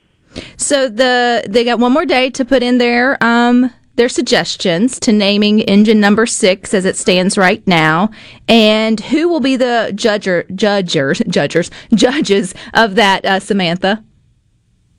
So 0.58 0.89
the 0.89 1.43
they 1.48 1.64
got 1.64 1.80
one 1.80 1.93
more 1.93 2.06
day 2.06 2.30
to 2.32 2.43
put 2.43 2.64
in 2.64 2.78
their 2.78 3.22
um 3.24 3.72
their 3.98 4.10
suggestions 4.10 5.00
to 5.02 5.12
naming 5.12 5.60
engine 5.62 6.00
number 6.00 6.26
six 6.26 6.74
as 6.74 6.86
it 6.86 6.95
stands 6.95 7.38
right 7.38 7.66
now, 7.68 8.10
and 8.48 9.00
who 9.00 9.28
will 9.28 9.39
be 9.39 9.58
the 9.58 9.91
judger 9.93 10.50
judgers 10.56 11.22
judgers 11.28 11.70
judges 11.93 12.54
of 12.74 12.95
that, 12.95 13.26
uh, 13.26 13.39
Samantha? 13.39 14.04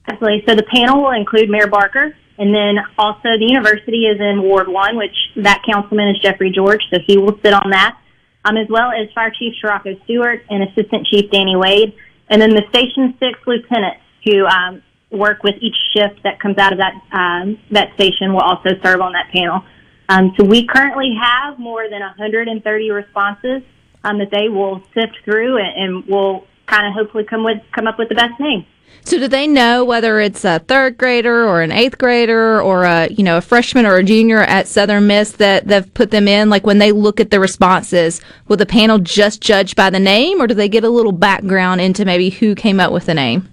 Absolutely. 0.06 0.44
So 0.48 0.54
the 0.54 0.64
panel 0.64 1.02
will 1.02 1.12
include 1.12 1.48
Mayor 1.48 1.66
Barker, 1.66 2.16
and 2.38 2.54
then 2.54 2.78
also 2.98 3.28
the 3.38 3.46
university 3.48 4.06
is 4.06 4.20
in 4.20 4.42
Ward 4.42 4.68
One, 4.68 4.96
which 4.96 5.16
that 5.36 5.62
councilman 5.70 6.08
is 6.08 6.18
Jeffrey 6.20 6.50
George, 6.50 6.82
so 6.90 6.98
he 7.06 7.18
will 7.18 7.38
sit 7.42 7.52
on 7.52 7.70
that, 7.70 7.98
um, 8.44 8.56
as 8.56 8.68
well 8.68 8.90
as 8.90 9.08
Fire 9.14 9.32
Chief 9.38 9.54
Sharocco 9.62 10.02
Stewart 10.04 10.44
and 10.50 10.62
Assistant 10.62 11.06
Chief 11.06 11.30
Danny 11.30 11.56
Wade, 11.56 11.94
and 12.28 12.40
then 12.40 12.50
the 12.50 12.62
Station 12.70 13.14
Six 13.18 13.38
lieutenants 13.46 14.00
who 14.24 14.46
um, 14.46 14.82
work 15.10 15.42
with 15.42 15.54
each 15.60 15.76
shift 15.94 16.22
that 16.22 16.40
comes 16.40 16.58
out 16.58 16.72
of 16.72 16.78
that 16.78 16.94
um, 17.12 17.58
that 17.70 17.94
station 17.94 18.32
will 18.32 18.42
also 18.42 18.70
serve 18.82 19.00
on 19.00 19.12
that 19.12 19.30
panel. 19.32 19.62
Um, 20.08 20.32
so 20.36 20.44
we 20.44 20.66
currently 20.66 21.14
have 21.20 21.58
more 21.58 21.88
than 21.88 22.00
130 22.00 22.90
responses 22.90 23.62
um, 24.04 24.18
that 24.18 24.30
they 24.30 24.48
will 24.48 24.82
sift 24.94 25.18
through 25.24 25.58
and, 25.58 25.76
and 25.76 26.06
will 26.06 26.46
kind 26.66 26.86
of 26.86 26.94
hopefully 26.94 27.24
come 27.24 27.44
with 27.44 27.58
come 27.72 27.86
up 27.86 27.98
with 27.98 28.08
the 28.08 28.14
best 28.14 28.38
name. 28.40 28.66
So 29.04 29.18
do 29.18 29.28
they 29.28 29.46
know 29.46 29.84
whether 29.84 30.20
it's 30.20 30.44
a 30.44 30.58
third 30.60 30.98
grader 30.98 31.46
or 31.46 31.62
an 31.62 31.72
eighth 31.72 31.98
grader 31.98 32.60
or 32.60 32.84
a 32.84 33.08
you 33.08 33.24
know 33.24 33.38
a 33.38 33.40
freshman 33.40 33.86
or 33.86 33.96
a 33.96 34.04
junior 34.04 34.40
at 34.40 34.68
Southern 34.68 35.06
Miss 35.06 35.32
that 35.32 35.66
they've 35.66 35.92
put 35.94 36.10
them 36.10 36.28
in? 36.28 36.50
Like 36.50 36.66
when 36.66 36.78
they 36.78 36.92
look 36.92 37.20
at 37.20 37.30
the 37.30 37.40
responses, 37.40 38.20
will 38.48 38.56
the 38.56 38.66
panel 38.66 38.98
just 38.98 39.40
judge 39.40 39.76
by 39.76 39.90
the 39.90 40.00
name, 40.00 40.40
or 40.40 40.46
do 40.46 40.54
they 40.54 40.68
get 40.68 40.84
a 40.84 40.90
little 40.90 41.12
background 41.12 41.80
into 41.80 42.04
maybe 42.04 42.30
who 42.30 42.54
came 42.54 42.80
up 42.80 42.92
with 42.92 43.06
the 43.06 43.14
name? 43.14 43.48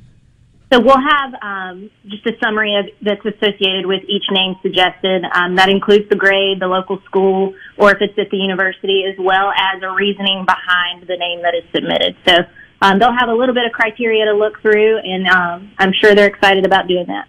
So 0.73 0.79
we'll 0.79 1.01
have 1.01 1.33
um, 1.41 1.91
just 2.07 2.25
a 2.25 2.31
summary 2.43 2.75
of 2.75 2.85
that's 3.01 3.23
associated 3.23 3.85
with 3.85 4.01
each 4.09 4.25
name 4.31 4.55
suggested. 4.61 5.23
Um, 5.31 5.55
that 5.55 5.69
includes 5.69 6.09
the 6.09 6.15
grade, 6.15 6.59
the 6.59 6.67
local 6.67 6.99
school, 7.05 7.53
or 7.77 7.91
if 7.91 7.97
it's 8.01 8.17
at 8.17 8.29
the 8.31 8.37
university, 8.37 9.05
as 9.05 9.15
well 9.19 9.51
as 9.51 9.83
a 9.83 9.91
reasoning 9.93 10.45
behind 10.45 11.07
the 11.07 11.17
name 11.17 11.43
that 11.43 11.53
is 11.53 11.63
submitted. 11.73 12.15
So 12.27 12.33
um, 12.81 12.99
they'll 12.99 13.15
have 13.17 13.29
a 13.29 13.33
little 13.33 13.53
bit 13.53 13.65
of 13.65 13.73
criteria 13.73 14.25
to 14.25 14.33
look 14.33 14.59
through, 14.61 14.97
and 14.97 15.27
um, 15.27 15.71
I'm 15.77 15.93
sure 15.93 16.15
they're 16.15 16.27
excited 16.27 16.65
about 16.65 16.87
doing 16.87 17.05
that. 17.07 17.27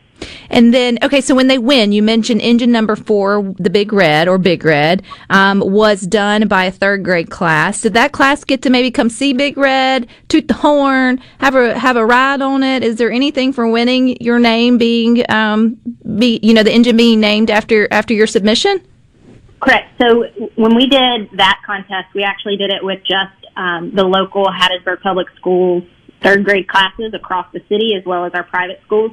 And 0.50 0.72
then, 0.72 0.98
okay, 1.02 1.20
so 1.20 1.34
when 1.34 1.48
they 1.48 1.58
win, 1.58 1.92
you 1.92 2.02
mentioned 2.02 2.40
engine 2.40 2.72
number 2.72 2.96
four, 2.96 3.54
the 3.58 3.70
Big 3.70 3.92
Red 3.92 4.28
or 4.28 4.38
Big 4.38 4.64
Red, 4.64 5.02
um, 5.30 5.60
was 5.60 6.02
done 6.02 6.48
by 6.48 6.64
a 6.64 6.70
third 6.70 7.04
grade 7.04 7.30
class. 7.30 7.82
Did 7.82 7.94
that 7.94 8.12
class 8.12 8.44
get 8.44 8.62
to 8.62 8.70
maybe 8.70 8.90
come 8.90 9.10
see 9.10 9.32
Big 9.32 9.56
Red, 9.56 10.06
toot 10.28 10.48
the 10.48 10.54
horn, 10.54 11.20
have 11.38 11.54
a 11.54 11.78
have 11.78 11.96
a 11.96 12.06
ride 12.06 12.42
on 12.42 12.62
it? 12.62 12.82
Is 12.82 12.96
there 12.96 13.10
anything 13.10 13.52
for 13.52 13.68
winning 13.68 14.16
your 14.20 14.38
name 14.38 14.78
being, 14.78 15.24
um, 15.30 15.76
be 16.18 16.40
you 16.42 16.54
know, 16.54 16.62
the 16.62 16.72
engine 16.72 16.96
being 16.96 17.20
named 17.20 17.50
after 17.50 17.88
after 17.90 18.14
your 18.14 18.26
submission? 18.26 18.80
Correct. 19.60 20.00
So 20.00 20.24
when 20.56 20.76
we 20.76 20.86
did 20.86 21.30
that 21.36 21.60
contest, 21.64 22.14
we 22.14 22.22
actually 22.22 22.56
did 22.56 22.70
it 22.70 22.84
with 22.84 23.00
just 23.00 23.32
um, 23.56 23.90
the 23.94 24.04
local 24.04 24.44
Hattiesburg 24.44 25.00
Public 25.00 25.28
Schools 25.36 25.84
third 26.22 26.44
grade 26.44 26.68
classes 26.68 27.12
across 27.14 27.46
the 27.52 27.60
city, 27.68 27.94
as 27.94 28.04
well 28.04 28.24
as 28.24 28.32
our 28.34 28.42
private 28.42 28.80
schools. 28.84 29.12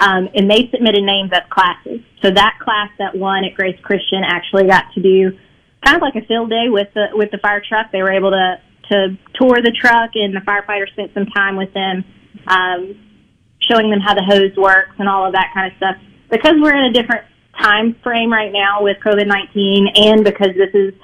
Um, 0.00 0.30
and 0.34 0.50
they 0.50 0.68
submitted 0.72 1.04
names 1.04 1.30
as 1.32 1.42
classes. 1.50 2.00
So 2.22 2.30
that 2.30 2.58
class 2.58 2.88
that 2.98 3.14
won 3.14 3.44
at 3.44 3.54
Grace 3.54 3.78
Christian 3.82 4.22
actually 4.24 4.66
got 4.66 4.84
to 4.94 5.02
do 5.02 5.36
kind 5.84 5.96
of 5.96 6.02
like 6.02 6.16
a 6.16 6.26
field 6.26 6.48
day 6.48 6.68
with 6.68 6.88
the 6.94 7.08
with 7.12 7.30
the 7.30 7.38
fire 7.38 7.62
truck. 7.66 7.92
They 7.92 8.02
were 8.02 8.12
able 8.12 8.30
to 8.30 8.56
to 8.90 9.18
tour 9.34 9.60
the 9.62 9.72
truck, 9.78 10.10
and 10.14 10.34
the 10.34 10.40
firefighters 10.40 10.90
spent 10.92 11.12
some 11.14 11.26
time 11.26 11.56
with 11.56 11.72
them, 11.74 12.04
um, 12.46 12.98
showing 13.60 13.90
them 13.90 14.00
how 14.00 14.14
the 14.14 14.24
hose 14.24 14.56
works 14.56 14.96
and 14.98 15.08
all 15.08 15.26
of 15.26 15.32
that 15.34 15.52
kind 15.54 15.70
of 15.70 15.76
stuff. 15.76 15.96
Because 16.30 16.54
we're 16.58 16.74
in 16.74 16.90
a 16.90 16.92
different 16.92 17.26
time 17.60 17.94
frame 18.02 18.32
right 18.32 18.52
now 18.52 18.82
with 18.82 18.96
COVID 19.04 19.26
nineteen, 19.26 19.86
and 19.94 20.24
because 20.24 20.56
this 20.56 20.74
is 20.74 20.94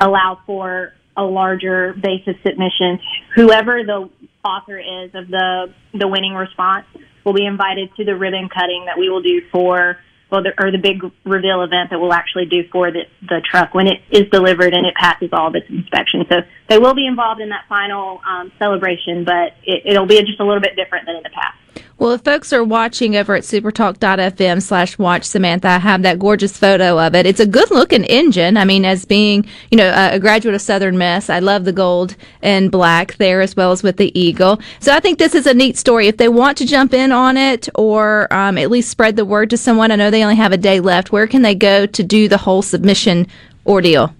allow 0.00 0.38
for 0.44 0.92
a 1.16 1.24
larger 1.24 1.94
base 1.94 2.26
of 2.26 2.34
submissions, 2.46 3.00
whoever 3.34 3.82
the 3.84 4.10
author 4.44 4.78
is 4.78 5.14
of 5.14 5.28
the 5.28 5.72
the 5.94 6.08
winning 6.08 6.34
response 6.34 6.86
will 7.24 7.32
be 7.32 7.46
invited 7.46 7.94
to 7.96 8.04
the 8.04 8.14
ribbon 8.14 8.48
cutting 8.48 8.84
that 8.86 8.98
we 8.98 9.08
will 9.08 9.22
do 9.22 9.42
for 9.50 9.98
well, 10.30 10.42
the, 10.42 10.52
or 10.58 10.72
the 10.72 10.78
big 10.78 11.02
reveal 11.24 11.62
event 11.62 11.90
that 11.90 12.00
we'll 12.00 12.12
actually 12.12 12.46
do 12.46 12.66
for 12.72 12.90
the 12.90 13.02
the 13.22 13.40
truck 13.48 13.72
when 13.72 13.86
it 13.86 14.02
is 14.10 14.28
delivered 14.30 14.74
and 14.74 14.86
it 14.86 14.94
passes 14.94 15.28
all 15.32 15.48
of 15.48 15.54
its 15.54 15.68
inspections. 15.68 16.26
So 16.28 16.40
they 16.68 16.78
will 16.78 16.94
be 16.94 17.06
involved 17.06 17.40
in 17.40 17.50
that 17.50 17.66
final 17.68 18.20
um, 18.26 18.50
celebration, 18.58 19.24
but 19.24 19.54
it, 19.62 19.82
it'll 19.84 20.06
be 20.06 20.20
just 20.22 20.40
a 20.40 20.44
little 20.44 20.60
bit 20.60 20.76
different 20.76 21.06
than 21.06 21.16
in 21.16 21.22
the 21.22 21.30
past. 21.30 21.83
Well, 21.96 22.10
if 22.10 22.22
folks 22.22 22.52
are 22.52 22.64
watching 22.64 23.14
over 23.14 23.36
at 23.36 23.44
supertalk.fm 23.44 24.60
slash 24.60 24.98
watch 24.98 25.22
Samantha, 25.24 25.68
I 25.68 25.78
have 25.78 26.02
that 26.02 26.18
gorgeous 26.18 26.56
photo 26.56 26.98
of 26.98 27.14
it. 27.14 27.24
It's 27.24 27.38
a 27.38 27.46
good 27.46 27.70
looking 27.70 28.04
engine. 28.04 28.56
I 28.56 28.64
mean, 28.64 28.84
as 28.84 29.04
being, 29.04 29.46
you 29.70 29.78
know, 29.78 29.92
a, 29.96 30.18
graduate 30.18 30.56
of 30.56 30.60
Southern 30.60 30.98
Miss, 30.98 31.30
I 31.30 31.38
love 31.38 31.64
the 31.64 31.72
gold 31.72 32.16
and 32.42 32.70
black 32.70 33.14
there 33.18 33.40
as 33.40 33.54
well 33.54 33.70
as 33.70 33.84
with 33.84 33.96
the 33.96 34.18
eagle. 34.18 34.60
So 34.80 34.92
I 34.92 34.98
think 34.98 35.20
this 35.20 35.36
is 35.36 35.46
a 35.46 35.54
neat 35.54 35.78
story. 35.78 36.08
If 36.08 36.16
they 36.16 36.28
want 36.28 36.58
to 36.58 36.66
jump 36.66 36.94
in 36.94 37.12
on 37.12 37.36
it 37.36 37.68
or 37.76 38.32
um, 38.32 38.58
at 38.58 38.70
least 38.70 38.90
spread 38.90 39.14
the 39.14 39.24
word 39.24 39.50
to 39.50 39.56
someone, 39.56 39.92
I 39.92 39.96
know 39.96 40.10
they 40.10 40.24
only 40.24 40.36
have 40.36 40.52
a 40.52 40.58
day 40.58 40.80
left. 40.80 41.12
Where 41.12 41.28
can 41.28 41.42
they 41.42 41.54
go 41.54 41.86
to 41.86 42.02
do 42.02 42.26
the 42.26 42.38
whole 42.38 42.62
submission 42.62 43.28
ordeal? 43.66 44.12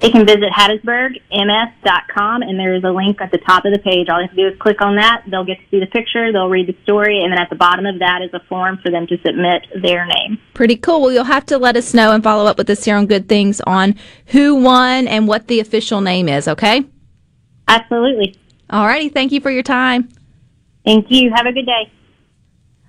They 0.00 0.10
can 0.10 0.24
visit 0.24 0.50
hattiesburgms.com 0.56 2.42
and 2.42 2.58
there 2.58 2.74
is 2.74 2.84
a 2.84 2.90
link 2.90 3.20
at 3.20 3.32
the 3.32 3.38
top 3.38 3.64
of 3.64 3.72
the 3.72 3.80
page. 3.80 4.08
All 4.08 4.18
they 4.18 4.26
have 4.26 4.30
to 4.30 4.36
do 4.36 4.46
is 4.46 4.60
click 4.60 4.80
on 4.80 4.94
that. 4.96 5.24
They'll 5.28 5.44
get 5.44 5.58
to 5.58 5.64
see 5.70 5.80
the 5.80 5.86
picture. 5.86 6.32
They'll 6.32 6.48
read 6.48 6.68
the 6.68 6.76
story. 6.84 7.20
And 7.22 7.32
then 7.32 7.40
at 7.40 7.50
the 7.50 7.56
bottom 7.56 7.84
of 7.84 7.98
that 7.98 8.22
is 8.22 8.30
a 8.32 8.38
form 8.48 8.78
for 8.78 8.92
them 8.92 9.08
to 9.08 9.16
submit 9.26 9.66
their 9.82 10.06
name. 10.06 10.38
Pretty 10.54 10.76
cool. 10.76 11.00
Well, 11.00 11.12
you'll 11.12 11.24
have 11.24 11.46
to 11.46 11.58
let 11.58 11.76
us 11.76 11.94
know 11.94 12.12
and 12.12 12.22
follow 12.22 12.46
up 12.46 12.58
with 12.58 12.70
us 12.70 12.84
here 12.84 12.96
on 12.96 13.06
Good 13.06 13.28
Things 13.28 13.60
on 13.62 13.96
who 14.26 14.54
won 14.54 15.08
and 15.08 15.26
what 15.26 15.48
the 15.48 15.58
official 15.58 16.00
name 16.00 16.28
is, 16.28 16.46
okay? 16.46 16.84
Absolutely. 17.66 18.36
All 18.70 18.86
righty. 18.86 19.08
Thank 19.08 19.32
you 19.32 19.40
for 19.40 19.50
your 19.50 19.64
time. 19.64 20.10
Thank 20.84 21.06
you. 21.10 21.32
Have 21.34 21.46
a 21.46 21.52
good 21.52 21.66
day. 21.66 21.90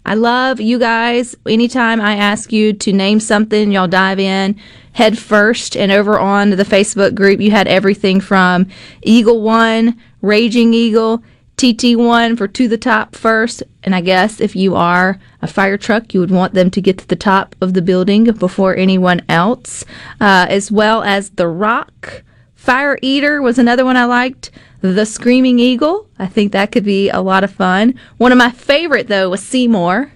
I 0.05 0.13
love 0.13 0.59
you 0.59 0.79
guys. 0.79 1.35
Anytime 1.45 2.01
I 2.01 2.15
ask 2.15 2.51
you 2.51 2.73
to 2.73 2.93
name 2.93 3.19
something, 3.19 3.71
y'all 3.71 3.87
dive 3.87 4.19
in 4.19 4.59
head 4.99 5.17
first. 5.17 5.77
And 5.77 5.93
over 5.93 6.19
on 6.19 6.49
the 6.49 6.65
Facebook 6.65 7.15
group, 7.15 7.39
you 7.39 7.51
had 7.51 7.69
everything 7.69 8.19
from 8.19 8.67
Eagle 9.01 9.41
One, 9.41 9.97
Raging 10.21 10.73
Eagle, 10.73 11.23
TT1 11.55 12.37
for 12.37 12.49
to 12.49 12.67
the 12.67 12.77
top 12.77 13.15
first. 13.15 13.63
And 13.81 13.95
I 13.95 14.01
guess 14.01 14.41
if 14.41 14.57
you 14.57 14.75
are 14.75 15.17
a 15.41 15.47
fire 15.47 15.77
truck, 15.77 16.13
you 16.13 16.19
would 16.19 16.31
want 16.31 16.53
them 16.53 16.69
to 16.71 16.81
get 16.81 16.97
to 16.97 17.07
the 17.07 17.15
top 17.15 17.55
of 17.61 17.75
the 17.75 17.81
building 17.81 18.25
before 18.25 18.75
anyone 18.75 19.21
else, 19.29 19.85
uh, 20.19 20.47
as 20.49 20.69
well 20.69 21.01
as 21.01 21.29
the 21.29 21.47
Rock. 21.47 22.23
Fire 22.55 22.99
Eater 23.01 23.41
was 23.41 23.57
another 23.57 23.85
one 23.85 23.95
I 23.95 24.03
liked. 24.03 24.51
The 24.81 25.05
Screaming 25.05 25.59
Eagle. 25.59 26.09
I 26.19 26.27
think 26.27 26.51
that 26.51 26.73
could 26.73 26.83
be 26.83 27.09
a 27.09 27.21
lot 27.21 27.45
of 27.45 27.53
fun. 27.53 27.97
One 28.17 28.33
of 28.33 28.37
my 28.37 28.51
favorite 28.51 29.07
though 29.07 29.29
was 29.29 29.41
Seymour. 29.41 30.11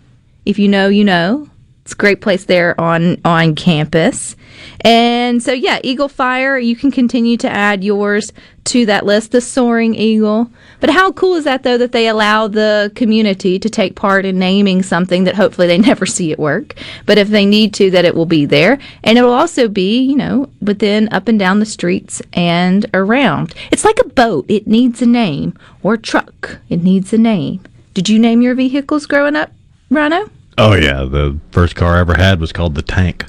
If 0.46 0.60
you 0.60 0.68
know, 0.68 0.90
you 0.90 1.06
know. 1.06 1.50
It's 1.84 1.92
a 1.92 1.98
great 1.98 2.22
place 2.22 2.46
there 2.46 2.80
on 2.80 3.20
on 3.26 3.56
campus. 3.56 4.38
And 4.82 5.44
so 5.44 5.52
yeah, 5.52 5.80
Eagle 5.84 6.08
Fire, 6.08 6.58
you 6.58 6.78
can 6.78 6.92
continue 6.92 7.36
to 7.38 7.50
add 7.50 7.84
yours 7.84 8.32
to 8.66 8.86
that 8.86 9.06
list, 9.06 9.32
the 9.32 9.42
Soaring 9.42 9.94
Eagle. 9.94 10.50
But 10.80 10.92
how 10.92 11.12
cool 11.12 11.36
is 11.36 11.44
that 11.44 11.64
though 11.64 11.78
that 11.78 11.92
they 11.92 12.08
allow 12.08 12.48
the 12.48 12.90
community 12.96 13.60
to 13.60 13.70
take 13.70 13.96
part 13.98 14.24
in 14.24 14.40
naming 14.40 14.82
something 14.82 15.26
that 15.26 15.36
hopefully 15.36 15.68
they 15.68 15.78
never 15.90 16.06
see 16.06 16.32
at 16.32 16.40
work, 16.40 16.76
but 17.06 17.18
if 17.18 17.28
they 17.28 17.46
need 17.46 17.74
to 17.74 17.92
that 17.92 18.06
it 18.06 18.16
will 18.16 18.26
be 18.26 18.46
there 18.46 18.80
and 19.04 19.18
it 19.18 19.24
will 19.24 19.34
also 19.34 19.68
be, 19.68 20.00
you 20.00 20.16
know, 20.16 20.50
within 20.62 21.10
up 21.12 21.28
and 21.28 21.38
down 21.38 21.60
the 21.60 21.66
streets 21.66 22.22
and 22.32 22.86
around. 22.94 23.54
It's 23.74 23.84
like 23.84 24.00
a 24.00 24.08
boat, 24.08 24.46
it 24.48 24.68
needs 24.68 25.02
a 25.02 25.06
name, 25.06 25.58
or 25.82 25.96
a 25.96 25.98
truck, 25.98 26.60
it 26.70 26.82
needs 26.82 27.12
a 27.12 27.18
name. 27.18 27.62
Did 27.94 28.08
you 28.08 28.20
name 28.20 28.42
your 28.42 28.56
vehicles 28.56 29.06
growing 29.06 29.36
up, 29.36 29.52
Rhino? 29.90 30.30
Oh 30.58 30.74
yeah, 30.74 31.04
the 31.04 31.40
first 31.52 31.76
car 31.76 31.96
I 31.96 32.00
ever 32.00 32.16
had 32.16 32.40
was 32.40 32.52
called 32.52 32.76
the 32.76 32.82
Tank. 32.82 33.26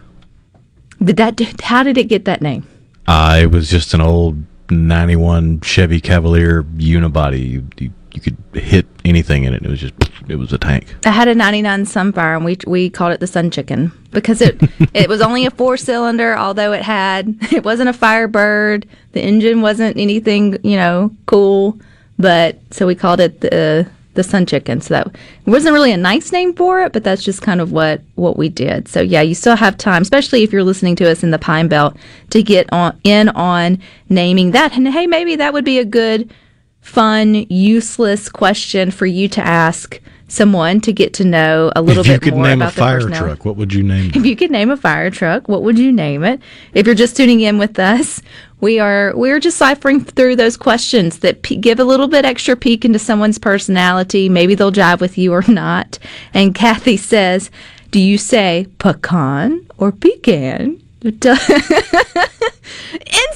Did 1.03 1.17
that? 1.17 1.41
How 1.63 1.83
did 1.83 1.99
it 1.99 2.05
get 2.05 2.25
that 2.25 2.43
name? 2.43 2.67
Uh, 3.07 3.39
it 3.43 3.51
was 3.51 3.69
just 3.69 3.95
an 3.95 4.01
old 4.01 4.43
'91 4.71 5.61
Chevy 5.61 6.01
Cavalier 6.01 6.63
unibody. 6.63 7.51
You, 7.51 7.67
you 7.79 7.93
you 8.15 8.21
could 8.21 8.37
hit 8.53 8.87
anything 9.05 9.45
in 9.45 9.53
it. 9.53 9.63
It 9.65 9.69
was 9.69 9.81
just 9.81 9.95
it 10.29 10.37
was 10.37 10.53
a 10.53 10.59
tank. 10.59 10.95
I 11.05 11.11
had 11.11 11.29
a 11.29 11.35
99 11.35 11.85
Sunfire 11.85 12.37
and 12.37 12.45
we 12.45 12.57
we 12.67 12.89
called 12.89 13.13
it 13.13 13.21
the 13.21 13.27
Sun 13.27 13.51
Chicken 13.51 13.93
because 14.13 14.41
it 14.41 14.61
it 14.95 15.09
was 15.09 15.21
only 15.21 15.47
a 15.47 15.51
four 15.51 15.77
cylinder 15.77 16.37
although 16.37 16.73
it 16.73 16.83
had 16.83 17.37
it 17.53 17.65
wasn't 17.65 17.89
a 17.89 17.93
Firebird 17.93 18.87
the 19.13 19.21
engine 19.21 19.61
wasn't 19.61 19.97
anything 19.97 20.59
you 20.63 20.77
know 20.77 21.11
cool 21.27 21.79
but 22.19 22.61
so 22.71 22.87
we 22.87 22.95
called 22.95 23.21
it 23.21 23.41
the 23.41 23.89
the 24.15 24.23
Sun 24.23 24.47
Chicken 24.47 24.81
so 24.81 24.95
that 24.95 25.07
it 25.09 25.51
wasn't 25.51 25.73
really 25.73 25.93
a 25.93 25.97
nice 25.97 26.33
name 26.33 26.55
for 26.55 26.83
it 26.83 26.93
but 26.93 27.05
that's 27.05 27.25
just 27.25 27.43
kind 27.43 27.61
of 27.61 27.73
what 27.73 28.01
what 28.15 28.37
we 28.37 28.49
did 28.49 28.89
so 28.89 29.01
yeah 29.01 29.21
you 29.21 29.35
still 29.35 29.57
have 29.57 29.77
time 29.77 30.03
especially 30.03 30.43
if 30.43 30.53
you're 30.53 30.65
listening 30.65 30.97
to 30.97 31.11
us 31.11 31.23
in 31.23 31.31
the 31.31 31.39
Pine 31.39 31.69
Belt 31.69 31.97
to 32.31 32.43
get 32.43 32.73
on 32.73 32.99
in 33.05 33.29
on 33.31 33.79
naming 34.09 34.53
that 34.53 34.77
and 34.77 34.89
hey 34.89 35.07
maybe 35.07 35.37
that 35.37 35.53
would 35.53 35.65
be 35.65 35.79
a 35.79 35.85
good 35.85 36.33
fun 36.81 37.35
useless 37.49 38.29
question 38.29 38.91
for 38.91 39.07
you 39.07 39.29
to 39.29 39.41
ask 39.41 40.01
someone 40.29 40.81
to 40.81 40.93
get 40.93 41.15
to 41.15 41.25
know 41.25 41.73
a 41.77 41.83
little 41.83 42.03
if 42.03 42.07
you 42.07 42.13
bit 42.15 42.23
could 42.23 42.35
more 42.35 42.47
name 42.47 42.63
a 42.63 42.71
fire 42.71 43.09
truck, 43.09 43.45
what 43.45 43.57
would 43.57 43.73
you 43.73 43.83
name? 43.83 44.11
it? 44.11 44.17
If 44.17 44.27
you 44.27 44.37
could 44.37 44.51
name 44.51 44.71
a 44.71 44.77
fire 44.77 45.11
truck, 45.11 45.49
what 45.49 45.63
would 45.63 45.79
you 45.79 45.93
name 45.93 46.25
it? 46.25 46.41
If 46.73 46.87
you're 46.87 46.95
just 46.95 47.17
tuning 47.17 47.41
in 47.41 47.59
with 47.59 47.79
us, 47.79 48.21
we 48.65 48.81
are 48.81 49.13
we're 49.15 49.39
just 49.39 49.59
ciphering 49.59 50.03
through 50.03 50.37
those 50.37 50.57
questions 50.57 51.19
that 51.19 51.43
pe- 51.43 51.57
give 51.57 51.79
a 51.79 51.85
little 51.85 52.09
bit 52.09 52.25
extra 52.25 52.57
peek 52.57 52.85
into 52.85 52.99
someone's 52.99 53.39
personality. 53.39 54.31
Maybe 54.31 54.55
they'll 54.55 54.73
jive 54.73 55.01
with 55.01 55.19
you 55.19 55.33
or 55.35 55.43
not. 55.49 55.99
And 56.33 56.55
Kathy 56.55 56.97
says, 56.97 57.51
"Do 57.91 58.01
you 58.01 58.19
say 58.19 58.67
pecan 58.79 59.69
or 59.77 59.93
pecan?" 59.93 60.81
Instantly. 61.05 61.53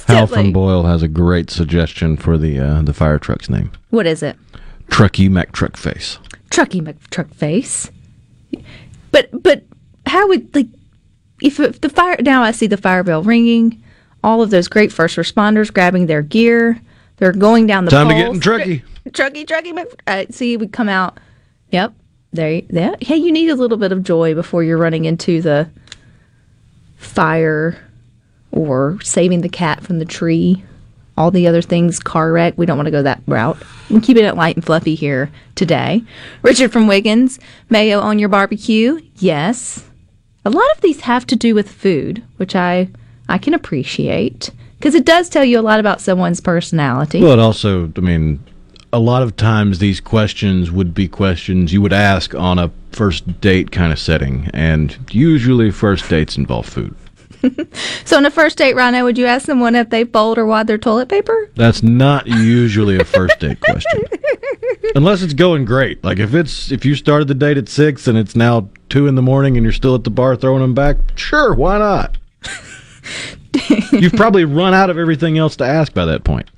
Hal 0.07 0.27
from 0.27 0.53
Boyle 0.55 0.85
has 0.85 1.03
a 1.03 1.09
great 1.09 1.51
suggestion 1.51 2.17
for 2.17 2.39
the 2.39 2.59
uh, 2.59 2.83
the 2.83 2.95
fire 2.95 3.19
truck's 3.19 3.51
name. 3.51 3.71
What 3.91 4.07
is 4.07 4.23
it? 4.23 4.37
Trucky 4.89 5.29
McTruckface. 5.29 6.17
Trucky 6.49 6.81
McTruckface. 6.81 7.91
But 9.13 9.43
but 9.43 9.65
how 10.07 10.27
would 10.29 10.55
like 10.55 10.69
if, 11.43 11.61
if 11.61 11.83
the 11.83 11.91
fire 11.91 12.17
now 12.21 12.43
I 12.43 12.53
see 12.53 12.67
the 12.67 12.79
fire 12.79 13.05
bell 13.05 13.23
ringing, 13.23 13.83
all 14.29 14.43
of 14.43 14.51
those 14.51 14.69
great 14.69 14.93
first 14.93 15.17
responders 15.17 15.73
grabbing 15.73 16.05
their 16.07 16.21
gear, 16.21 16.79
they're 17.17 17.33
going 17.33 17.67
down 17.67 17.87
the 17.87 17.91
Time 17.91 18.09
to 18.09 18.15
get 18.15 18.27
poles. 18.27 18.37
in 18.37 18.43
trucky. 18.43 18.83
Trucky, 19.09 19.47
trucky, 19.47 19.95
uh, 20.07 20.27
see 20.31 20.59
we 20.59 20.67
come 20.69 20.89
out. 20.91 21.19
Yep, 21.71 21.95
there, 22.35 22.53
you- 22.53 22.67
there. 22.69 22.95
Hey, 23.01 23.17
you 23.17 23.33
need 23.33 23.49
a 23.49 23.55
little 23.55 23.79
bit 23.79 23.91
of 23.91 24.03
joy 24.03 24.35
before 24.35 24.63
you're 24.63 24.77
running 24.77 25.07
into 25.07 25.41
the 25.41 25.69
fire 26.97 27.79
or 28.53 28.99
saving 29.03 29.41
the 29.41 29.49
cat 29.49 29.83
from 29.83 29.99
the 29.99 30.05
tree. 30.05 30.63
All 31.17 31.31
the 31.31 31.49
other 31.49 31.63
things, 31.63 31.99
car 31.99 32.31
wreck. 32.31 32.55
We 32.57 32.67
don't 32.67 32.77
want 32.77 32.87
to 32.87 32.93
go 32.93 33.03
that 33.03 33.23
route. 33.27 33.57
We're 33.91 34.01
keeping 34.01 34.25
it 34.25 34.37
light 34.37 34.57
and 34.57 34.65
fluffy 34.65 34.95
here 34.95 35.31
today. 35.57 36.03
Richard 36.43 36.71
from 36.71 36.87
Wiggins, 36.87 37.41
mayo 37.71 37.99
on 38.01 38.19
your 38.19 38.29
barbecue? 38.29 39.01
Yes. 39.17 39.85
A 40.45 40.51
lot 40.51 40.71
of 40.77 40.81
these 40.81 41.01
have 41.01 41.27
to 41.29 41.35
do 41.37 41.55
with 41.57 41.71
food, 41.71 42.23
which 42.37 42.55
I 42.55 42.89
I 43.29 43.39
can 43.39 43.55
appreciate 43.55 44.51
because 44.79 44.95
it 44.95 45.05
does 45.05 45.29
tell 45.29 45.45
you 45.45 45.59
a 45.59 45.63
lot 45.63 45.81
about 45.81 46.01
someone's 46.01 46.41
personality. 46.41 47.21
Well, 47.21 47.33
it 47.33 47.39
also, 47.39 47.93
I 47.97 48.01
mean, 48.01 48.43
a 48.93 48.99
lot 48.99 49.23
of 49.23 49.37
times 49.37 49.79
these 49.79 50.01
questions 50.01 50.71
would 50.71 50.95
be 50.95 51.09
questions 51.09 51.73
you 51.73 51.83
would 51.83 51.93
ask 51.93 52.35
on 52.35 52.59
a 52.59 52.71
first 52.93 53.41
date 53.41 53.71
kind 53.71 53.93
of 53.93 53.99
setting, 53.99 54.51
and 54.55 54.97
usually 55.11 55.71
first 55.71 56.09
dates 56.09 56.37
involve 56.37 56.67
food. 56.67 56.95
So 58.05 58.17
on 58.17 58.27
a 58.27 58.31
first 58.31 58.59
date, 58.59 58.75
Rhino, 58.75 59.05
would 59.05 59.19
you 59.19 59.27
ask 59.27 59.47
someone 59.47 59.75
if 59.75 59.91
they 59.91 60.05
fold 60.05 60.39
or 60.39 60.47
wad 60.47 60.67
their 60.67 60.79
toilet 60.79 61.09
paper? 61.09 61.51
That's 61.55 61.83
not 61.83 62.27
usually 62.27 62.99
a 62.99 63.05
first 63.05 63.39
date 63.39 63.61
question, 63.61 64.05
unless 64.95 65.23
it's 65.23 65.35
going 65.35 65.65
great. 65.67 66.03
Like 66.03 66.19
if 66.19 66.35
it's 66.35 66.73
if 66.73 66.85
you 66.85 66.95
started 66.95 67.29
the 67.29 67.35
date 67.35 67.59
at 67.59 67.69
six 67.69 68.09
and 68.09 68.17
it's 68.17 68.35
now 68.35 68.69
two 68.89 69.07
in 69.07 69.15
the 69.15 69.23
morning 69.23 69.57
and 69.57 69.63
you're 69.65 69.73
still 69.73 69.95
at 69.95 70.05
the 70.05 70.11
bar 70.11 70.37
throwing 70.37 70.63
them 70.63 70.75
back, 70.75 70.97
sure, 71.17 71.55
why 71.55 71.79
not? 71.79 72.19
You've 73.93 74.13
probably 74.15 74.45
run 74.45 74.75
out 74.75 74.91
of 74.91 74.99
everything 74.99 75.39
else 75.39 75.57
to 75.57 75.65
ask 75.65 75.93
by 75.95 76.05
that 76.05 76.25
point. 76.25 76.49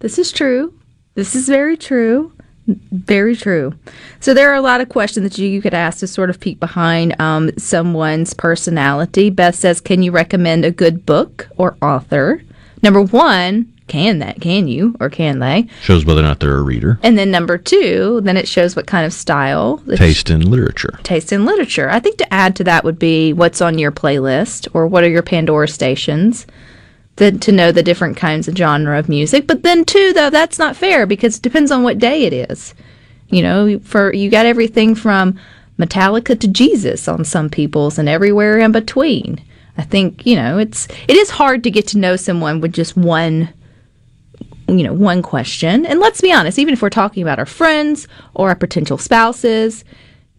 This 0.00 0.18
is 0.18 0.32
true. 0.32 0.74
This 1.14 1.34
is 1.34 1.48
very 1.48 1.76
true. 1.76 2.32
Very 2.66 3.36
true. 3.36 3.74
So 4.20 4.34
there 4.34 4.50
are 4.50 4.56
a 4.56 4.60
lot 4.60 4.80
of 4.80 4.88
questions 4.88 5.28
that 5.28 5.38
you, 5.38 5.48
you 5.48 5.62
could 5.62 5.74
ask 5.74 6.00
to 6.00 6.06
sort 6.06 6.30
of 6.30 6.40
peek 6.40 6.58
behind 6.58 7.18
um, 7.20 7.56
someone's 7.56 8.34
personality. 8.34 9.30
Beth 9.30 9.54
says, 9.54 9.80
"Can 9.80 10.02
you 10.02 10.10
recommend 10.10 10.64
a 10.64 10.72
good 10.72 11.06
book 11.06 11.48
or 11.56 11.76
author?" 11.80 12.42
Number 12.82 13.00
one, 13.02 13.72
can 13.88 14.18
that? 14.18 14.40
Can 14.40 14.68
you 14.68 14.96
or 15.00 15.08
can 15.08 15.38
they? 15.38 15.68
Shows 15.82 16.04
whether 16.04 16.20
or 16.20 16.24
not 16.24 16.40
they're 16.40 16.56
a 16.56 16.62
reader. 16.62 16.98
And 17.02 17.16
then 17.16 17.30
number 17.30 17.56
two, 17.58 18.20
then 18.22 18.36
it 18.36 18.48
shows 18.48 18.74
what 18.74 18.86
kind 18.86 19.06
of 19.06 19.12
style 19.12 19.82
Taste 19.96 20.28
in 20.30 20.50
literature. 20.50 20.98
taste 21.02 21.32
in 21.32 21.44
literature. 21.44 21.88
I 21.88 22.00
think 22.00 22.18
to 22.18 22.34
add 22.34 22.56
to 22.56 22.64
that 22.64 22.84
would 22.84 22.98
be 22.98 23.32
what's 23.32 23.60
on 23.60 23.78
your 23.78 23.92
playlist 23.92 24.66
or 24.74 24.86
what 24.86 25.04
are 25.04 25.08
your 25.08 25.22
Pandora 25.22 25.68
stations. 25.68 26.46
The, 27.16 27.32
to 27.32 27.50
know 27.50 27.72
the 27.72 27.82
different 27.82 28.18
kinds 28.18 28.46
of 28.46 28.56
genre 28.56 28.98
of 28.98 29.08
music, 29.08 29.46
but 29.46 29.62
then 29.62 29.86
too 29.86 30.12
though 30.12 30.28
that's 30.28 30.58
not 30.58 30.76
fair 30.76 31.06
because 31.06 31.36
it 31.38 31.42
depends 31.42 31.70
on 31.70 31.82
what 31.82 31.98
day 31.98 32.24
it 32.24 32.50
is. 32.50 32.74
You 33.30 33.42
know, 33.42 33.78
for 33.78 34.12
you 34.12 34.28
got 34.28 34.44
everything 34.44 34.94
from 34.94 35.38
Metallica 35.78 36.38
to 36.38 36.46
Jesus 36.48 37.08
on 37.08 37.24
some 37.24 37.48
people's 37.48 37.98
and 37.98 38.06
everywhere 38.08 38.58
in 38.58 38.70
between. 38.72 39.40
I 39.78 39.82
think 39.82 40.26
you 40.26 40.36
know 40.36 40.58
it's 40.58 40.88
it 41.08 41.16
is 41.16 41.30
hard 41.30 41.64
to 41.64 41.70
get 41.70 41.86
to 41.88 41.98
know 41.98 42.16
someone 42.16 42.60
with 42.60 42.74
just 42.74 42.96
one 42.98 43.48
you 44.68 44.82
know, 44.82 44.92
one 44.92 45.22
question. 45.22 45.86
And 45.86 46.00
let's 46.00 46.20
be 46.20 46.32
honest, 46.32 46.58
even 46.58 46.74
if 46.74 46.82
we're 46.82 46.90
talking 46.90 47.22
about 47.22 47.38
our 47.38 47.46
friends 47.46 48.08
or 48.34 48.48
our 48.48 48.54
potential 48.54 48.98
spouses, 48.98 49.84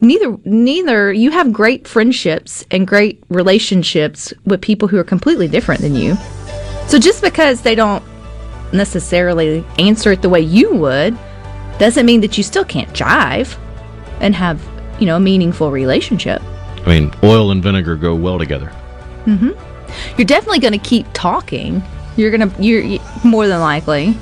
neither 0.02 0.38
neither 0.44 1.12
you 1.12 1.32
have 1.32 1.52
great 1.52 1.88
friendships 1.88 2.66
and 2.70 2.88
great 2.88 3.24
relationships 3.30 4.34
with 4.46 4.62
people 4.62 4.88
who 4.88 4.98
are 4.98 5.04
completely 5.04 5.48
different 5.48 5.82
than 5.82 5.96
you. 5.96 6.16
So 6.88 7.00
just 7.00 7.22
because 7.22 7.62
they 7.62 7.76
don't 7.76 8.04
necessarily 8.74 9.64
answer 9.80 10.12
it 10.12 10.22
the 10.22 10.30
way 10.30 10.42
you 10.42 10.74
would 10.76 11.18
doesn't 11.80 12.06
mean 12.06 12.22
that 12.22 12.38
you 12.38 12.44
still 12.44 12.66
can't 12.66 12.90
jive 12.90 13.58
and 14.20 14.36
have, 14.36 14.62
you 15.00 15.06
know, 15.06 15.16
a 15.16 15.20
meaningful 15.20 15.72
relationship. 15.72 16.42
I 16.86 17.00
mean, 17.00 17.14
oil 17.24 17.52
and 17.52 17.62
vinegar 17.62 17.96
go 17.96 18.16
well 18.16 18.40
together. 18.40 18.72
Mm-hmm. 19.26 19.52
You're 20.18 20.26
definitely 20.26 20.60
going 20.60 20.74
to 20.74 20.80
keep 20.80 21.06
talking. 21.14 21.84
You're 22.18 22.32
going 22.32 22.50
to, 22.50 22.62
you're 22.62 22.82
you- 22.82 23.00
more 23.24 23.48
than 23.48 23.62
likely. 23.62 24.18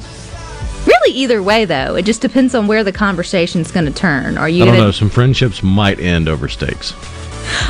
Really, 0.85 1.11
either 1.17 1.41
way, 1.41 1.65
though, 1.65 1.95
it 1.95 2.05
just 2.05 2.21
depends 2.21 2.53
on 2.53 2.67
where 2.67 2.83
the 2.83 2.91
conversation's 2.91 3.71
going 3.71 3.87
to 3.87 3.91
turn. 3.91 4.37
Are 4.37 4.47
you 4.47 4.61
I 4.61 4.65
don't 4.67 4.75
gonna, 4.75 4.87
know. 4.87 4.91
Some 4.91 5.09
friendships 5.09 5.63
might 5.63 5.99
end 5.99 6.29
over 6.29 6.47
steaks. 6.47 6.93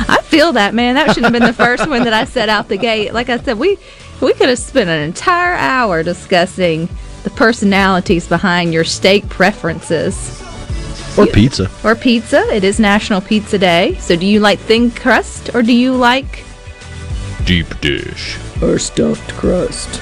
I 0.08 0.20
feel 0.22 0.52
that, 0.52 0.74
man. 0.74 0.94
That 0.96 1.14
should 1.14 1.24
have 1.24 1.32
been 1.32 1.42
the 1.42 1.52
first 1.52 1.88
one 1.88 2.04
that 2.04 2.12
I 2.12 2.24
set 2.24 2.48
out 2.48 2.68
the 2.68 2.76
gate. 2.76 3.14
Like 3.14 3.28
I 3.30 3.38
said, 3.38 3.58
we 3.58 3.78
we 4.20 4.32
could 4.34 4.48
have 4.48 4.58
spent 4.58 4.88
an 4.88 5.00
entire 5.00 5.54
hour 5.54 6.02
discussing 6.02 6.88
the 7.24 7.30
personalities 7.30 8.26
behind 8.26 8.72
your 8.72 8.84
steak 8.84 9.28
preferences. 9.28 10.42
Or 11.18 11.26
pizza. 11.26 11.70
Or 11.84 11.94
pizza. 11.94 12.40
It 12.54 12.64
is 12.64 12.78
National 12.80 13.20
Pizza 13.20 13.58
Day. 13.58 13.94
So 14.00 14.16
do 14.16 14.26
you 14.26 14.40
like 14.40 14.58
thin 14.58 14.90
crust 14.90 15.54
or 15.54 15.62
do 15.62 15.72
you 15.72 15.94
like 15.94 16.44
Deep 17.44 17.80
dish. 17.80 18.36
Or 18.62 18.78
stuffed 18.78 19.34
crust? 19.34 20.00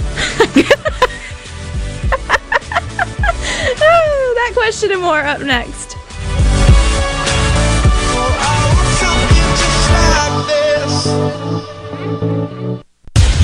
oh, 3.80 4.32
that 4.36 4.50
question 4.54 4.92
and 4.92 5.02
more 5.02 5.20
up 5.20 5.40
next. 5.40 5.96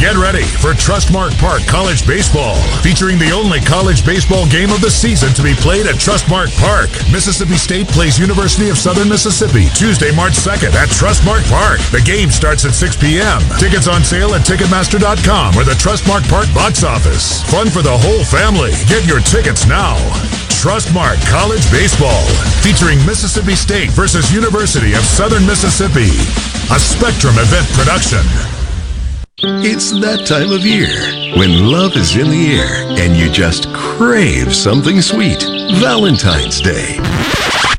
Get 0.01 0.17
ready 0.17 0.49
for 0.65 0.73
Trustmark 0.73 1.37
Park 1.37 1.61
College 1.69 2.07
Baseball, 2.07 2.57
featuring 2.81 3.21
the 3.21 3.37
only 3.37 3.61
college 3.61 4.01
baseball 4.01 4.49
game 4.49 4.73
of 4.73 4.81
the 4.81 4.89
season 4.89 5.29
to 5.37 5.45
be 5.45 5.53
played 5.53 5.85
at 5.85 6.01
Trustmark 6.01 6.49
Park. 6.57 6.89
Mississippi 7.13 7.61
State 7.61 7.85
plays 7.85 8.19
University 8.19 8.73
of 8.73 8.81
Southern 8.81 9.13
Mississippi 9.13 9.69
Tuesday, 9.77 10.09
March 10.17 10.41
2nd 10.41 10.73
at 10.73 10.89
Trustmark 10.89 11.45
Park. 11.53 11.85
The 11.93 12.01
game 12.01 12.33
starts 12.33 12.65
at 12.65 12.73
6 12.73 12.97
p.m. 12.97 13.45
Tickets 13.61 13.93
on 13.93 14.01
sale 14.01 14.33
at 14.33 14.41
Ticketmaster.com 14.49 15.53
or 15.53 15.69
the 15.69 15.77
Trustmark 15.77 16.25
Park 16.33 16.49
box 16.57 16.81
office. 16.81 17.45
Fun 17.53 17.69
for 17.69 17.85
the 17.85 17.93
whole 17.93 18.25
family. 18.25 18.73
Get 18.89 19.05
your 19.05 19.21
tickets 19.21 19.69
now. 19.69 20.01
Trustmark 20.65 21.21
College 21.29 21.69
Baseball, 21.69 22.25
featuring 22.65 22.97
Mississippi 23.05 23.53
State 23.53 23.93
versus 23.93 24.33
University 24.33 24.97
of 24.97 25.05
Southern 25.05 25.45
Mississippi. 25.45 26.09
A 26.73 26.81
Spectrum 26.81 27.37
event 27.37 27.69
production. 27.77 28.25
It's 29.43 29.91
that 30.01 30.27
time 30.27 30.53
of 30.53 30.67
year 30.67 30.93
when 31.39 31.65
love 31.65 31.97
is 31.97 32.15
in 32.15 32.29
the 32.29 32.61
air 32.61 32.85
and 33.01 33.17
you 33.17 33.31
just 33.31 33.73
crave 33.73 34.55
something 34.55 35.01
sweet. 35.01 35.43
Valentine's 35.81 36.61
Day. 36.61 37.01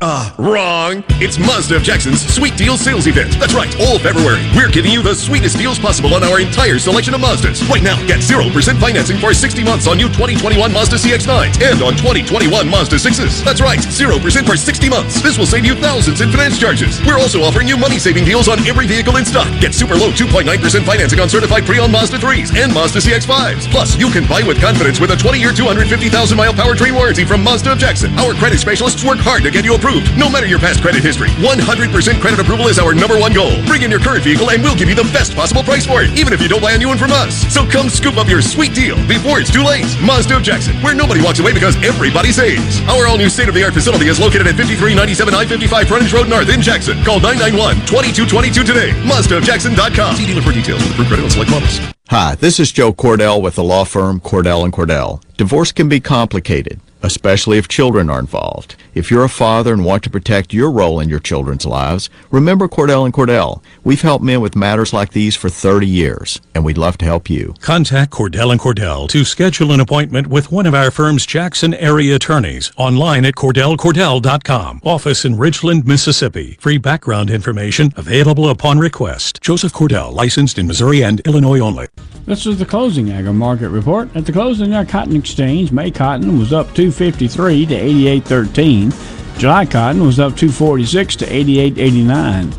Ah, 0.02 0.34
wrong. 0.42 1.06
It's 1.22 1.38
Mazda 1.38 1.78
of 1.78 1.86
Jackson's 1.86 2.26
Sweet 2.26 2.58
Deal 2.58 2.74
Sales 2.74 3.06
Event. 3.06 3.38
That's 3.38 3.54
right, 3.54 3.70
all 3.86 4.02
February. 4.02 4.42
We're 4.58 4.74
giving 4.74 4.90
you 4.90 5.06
the 5.06 5.14
sweetest 5.14 5.62
deals 5.62 5.78
possible 5.78 6.18
on 6.18 6.26
our 6.26 6.42
entire 6.42 6.82
selection 6.82 7.14
of 7.14 7.22
Mazdas. 7.22 7.62
Right 7.70 7.86
now, 7.86 8.02
get 8.10 8.18
0% 8.18 8.50
financing 8.82 9.22
for 9.22 9.30
60 9.30 9.62
months 9.64 9.86
on 9.86 10.02
new 10.02 10.10
2021 10.10 10.74
Mazda 10.74 10.98
CX-9s 10.98 11.62
and 11.62 11.86
on 11.86 11.94
2021 12.02 12.50
Mazda 12.66 12.98
6s. 12.98 13.46
That's 13.46 13.62
right, 13.62 13.78
0% 13.78 14.18
for 14.42 14.58
60 14.58 14.90
months. 14.90 15.22
This 15.22 15.38
will 15.38 15.46
save 15.46 15.70
you 15.70 15.76
thousands 15.76 16.22
in 16.22 16.32
finance 16.34 16.58
charges. 16.58 16.98
We're 17.06 17.22
also 17.22 17.46
offering 17.46 17.68
you 17.68 17.78
money-saving 17.78 18.26
deals 18.26 18.50
on 18.50 18.58
every 18.66 18.88
vehicle 18.88 19.18
in 19.18 19.26
stock. 19.26 19.54
Get 19.62 19.76
super 19.76 19.94
low 19.94 20.10
2.9% 20.10 20.50
financing 20.82 21.20
on 21.20 21.30
certified 21.30 21.51
pre-owned 21.60 21.92
Mazda 21.92 22.16
3s 22.16 22.56
and 22.56 22.72
Mazda 22.72 23.04
CX-5s. 23.04 23.68
Plus, 23.68 24.00
you 24.00 24.08
can 24.08 24.24
buy 24.24 24.40
with 24.48 24.62
confidence 24.62 25.02
with 25.02 25.12
a 25.12 25.20
20-year, 25.20 25.52
250,000-mile 25.52 26.54
powertrain 26.54 26.96
warranty 26.96 27.26
from 27.26 27.44
Mazda 27.44 27.74
of 27.74 27.78
Jackson. 27.78 28.14
Our 28.16 28.34
credit 28.34 28.64
specialists 28.64 29.04
work 29.04 29.20
hard 29.20 29.44
to 29.44 29.52
get 29.52 29.66
you 29.66 29.76
approved, 29.76 30.16
no 30.16 30.32
matter 30.32 30.48
your 30.48 30.64
past 30.64 30.80
credit 30.80 31.04
history. 31.04 31.28
100% 31.44 32.22
credit 32.22 32.40
approval 32.40 32.72
is 32.72 32.80
our 32.80 32.96
number 32.96 33.20
one 33.20 33.34
goal. 33.36 33.52
Bring 33.68 33.84
in 33.84 33.92
your 33.92 34.00
current 34.00 34.24
vehicle 34.24 34.48
and 34.50 34.64
we'll 34.64 34.80
give 34.80 34.88
you 34.88 34.96
the 34.96 35.10
best 35.12 35.36
possible 35.36 35.62
price 35.62 35.86
for 35.86 36.00
it, 36.00 36.16
even 36.16 36.32
if 36.32 36.40
you 36.40 36.48
don't 36.48 36.62
buy 36.62 36.72
a 36.72 36.78
new 36.78 36.88
one 36.88 36.98
from 36.98 37.12
us. 37.12 37.36
So 37.52 37.68
come 37.68 37.90
scoop 37.90 38.16
up 38.16 38.30
your 38.30 38.40
sweet 38.40 38.72
deal 38.72 38.96
before 39.04 39.44
it's 39.44 39.52
too 39.52 39.68
late. 39.68 39.84
Mazda 40.00 40.38
of 40.38 40.44
Jackson, 40.48 40.80
where 40.80 40.96
nobody 40.96 41.20
walks 41.20 41.44
away 41.44 41.52
because 41.52 41.76
everybody 41.84 42.32
saves. 42.32 42.80
Our 42.88 43.12
all-new 43.12 43.28
state-of-the-art 43.28 43.74
facility 43.74 44.08
is 44.08 44.22
located 44.22 44.48
at 44.48 44.56
5397 44.56 45.34
I-55 45.34 45.88
Frontage 45.90 46.14
Road 46.14 46.30
North 46.30 46.48
in 46.48 46.62
Jackson. 46.62 47.02
Call 47.04 47.20
991-2222 47.20 48.64
today. 48.64 48.92
MazdaofJackson.com. 49.04 50.16
See 50.16 50.28
dealer 50.30 50.46
for 50.46 50.54
details 50.54 50.86
approved 50.92 51.10
credit 51.10 51.24
select 51.44 51.52
models. 51.52 52.01
Hi, 52.12 52.36
this 52.36 52.60
is 52.60 52.74
Joe 52.74 52.92
Cordell 52.92 53.42
with 53.42 53.56
the 53.56 53.64
law 53.64 53.86
firm 53.86 54.20
Cordell 54.20 54.66
and 54.66 54.74
Cordell. 54.74 55.24
Divorce 55.38 55.72
can 55.72 55.88
be 55.88 56.02
complicated, 56.02 56.82
especially 57.02 57.58
if 57.58 57.70
children 57.70 58.10
are 58.10 58.20
involved. 58.20 58.76
If 58.94 59.10
you're 59.10 59.24
a 59.24 59.30
father 59.30 59.72
and 59.72 59.86
want 59.86 60.04
to 60.04 60.10
protect 60.10 60.54
your 60.54 60.70
role 60.70 61.00
in 61.00 61.08
your 61.08 61.22
children's 61.22 61.66
lives, 61.66 62.10
remember 62.30 62.68
Cordell 62.68 63.06
and 63.06 63.14
Cordell. 63.14 63.64
We've 63.86 64.02
helped 64.02 64.26
men 64.26 64.42
with 64.42 64.58
matters 64.58 64.92
like 64.92 65.14
these 65.14 65.38
for 65.38 65.50
30 65.50 65.88
years, 65.88 66.42
and 66.54 66.66
we'd 66.66 66.78
love 66.78 66.98
to 66.98 67.06
help 67.06 67.30
you. 67.30 67.56
Contact 67.62 68.12
Cordell 68.12 68.52
and 68.52 68.60
Cordell 68.60 69.08
to 69.08 69.24
schedule 69.24 69.72
an 69.72 69.80
appointment 69.80 70.28
with 70.28 70.52
one 70.52 70.66
of 70.66 70.76
our 70.76 70.92
firm's 70.92 71.26
Jackson 71.26 71.74
area 71.76 72.18
attorneys 72.18 72.74
online 72.76 73.24
at 73.24 73.36
cordellcordell.com. 73.36 74.82
Office 74.84 75.24
in 75.24 75.36
Ridgeland, 75.36 75.86
Mississippi. 75.86 76.58
Free 76.60 76.78
background 76.78 77.30
information 77.30 77.94
available 77.96 78.50
upon 78.50 78.80
request. 78.80 79.42
Joseph 79.42 79.72
Cordell, 79.72 80.14
licensed 80.14 80.60
in 80.60 80.68
Missouri 80.68 81.04
and 81.04 81.22
Illinois 81.22 81.62
only. 81.62 81.88
This 82.26 82.46
is 82.46 82.60
the 82.60 82.66
closing 82.66 83.12
agri 83.12 83.34
market 83.34 83.70
report. 83.70 84.16
At 84.16 84.28
the 84.28 84.32
closing 84.32 84.76
our 84.76 84.86
cotton 84.86 85.16
exchange, 85.16 85.72
May 85.72 85.90
cotton 85.90 86.38
was 86.38 86.54
up 86.54 86.68
253 86.76 87.66
to 87.66 87.76
88.13. 87.76 89.40
July 89.40 89.66
cotton 89.66 90.06
was 90.06 90.20
up 90.20 90.36
246 90.38 91.16
to 91.18 91.26
88.89. 91.26 92.52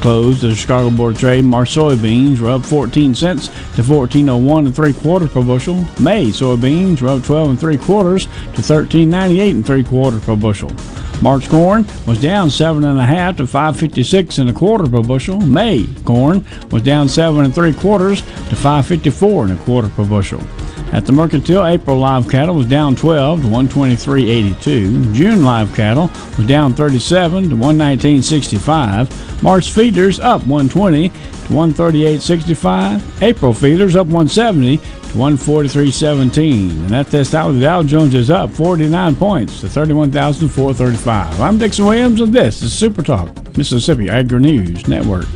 Closed 0.00 0.42
the 0.42 0.54
Chicago 0.54 0.90
Board 0.96 1.14
of 1.14 1.20
Trade. 1.20 1.44
March 1.44 1.74
soybeans 1.74 2.38
were 2.38 2.50
up 2.50 2.64
14 2.64 3.12
cents 3.12 3.48
to 3.74 3.82
14.01 3.82 4.66
and 4.66 4.76
three 4.76 4.92
quarters 4.92 5.32
per 5.32 5.42
bushel. 5.42 5.84
May 5.98 6.26
soybeans 6.26 7.02
were 7.02 7.08
up 7.08 7.24
12 7.24 7.50
and 7.50 7.60
three 7.60 7.76
quarters 7.76 8.26
to 8.26 8.62
13.98 8.62 9.50
and 9.50 9.66
three 9.66 9.82
quarters 9.82 10.24
per 10.24 10.36
bushel. 10.36 10.70
March 11.20 11.48
corn 11.48 11.84
was 12.06 12.20
down 12.20 12.48
seven 12.48 12.84
and 12.84 12.98
a 12.98 13.04
half 13.04 13.36
to 13.36 13.46
556 13.46 14.38
and 14.38 14.50
a 14.50 14.52
quarter 14.52 14.88
per 14.88 15.02
bushel. 15.02 15.40
May 15.40 15.86
corn 16.04 16.46
was 16.70 16.82
down 16.82 17.08
seven 17.08 17.44
and 17.44 17.54
three 17.54 17.72
quarters 17.72 18.20
to 18.20 18.56
554 18.56 19.44
and 19.44 19.52
a 19.58 19.64
quarter 19.64 19.88
per 19.88 20.04
bushel. 20.04 20.40
At 20.92 21.04
the 21.04 21.12
Mercantile, 21.12 21.66
April 21.66 21.98
live 21.98 22.30
cattle 22.30 22.54
was 22.54 22.66
down 22.66 22.96
12 22.96 23.42
to 23.42 23.48
123.82. 23.48 25.12
June 25.12 25.44
live 25.44 25.74
cattle 25.74 26.10
was 26.36 26.46
down 26.46 26.72
37 26.72 27.50
to 27.50 27.56
119.65. 27.56 29.42
March 29.42 29.70
feeders 29.70 30.18
up 30.18 30.40
120 30.46 31.10
to 31.10 31.14
138.65. 31.14 33.22
April 33.22 33.52
feeders 33.52 33.96
up 33.96 34.06
170 34.06 34.78
to 34.78 34.84
143.17. 34.84 36.70
And 36.86 36.94
at 36.94 37.08
this 37.08 37.34
hour, 37.34 37.52
the 37.52 37.60
Dow 37.60 37.82
Jones 37.82 38.14
is 38.14 38.30
up 38.30 38.50
49 38.50 39.14
points 39.16 39.60
to 39.60 39.68
31,435. 39.68 41.40
I'm 41.40 41.58
Dixon 41.58 41.84
Williams, 41.84 42.22
and 42.22 42.32
this 42.32 42.62
is 42.62 42.72
Super 42.72 43.02
Talk, 43.02 43.56
Mississippi 43.58 44.08
Agri 44.08 44.40
News 44.40 44.88
Network. 44.88 45.26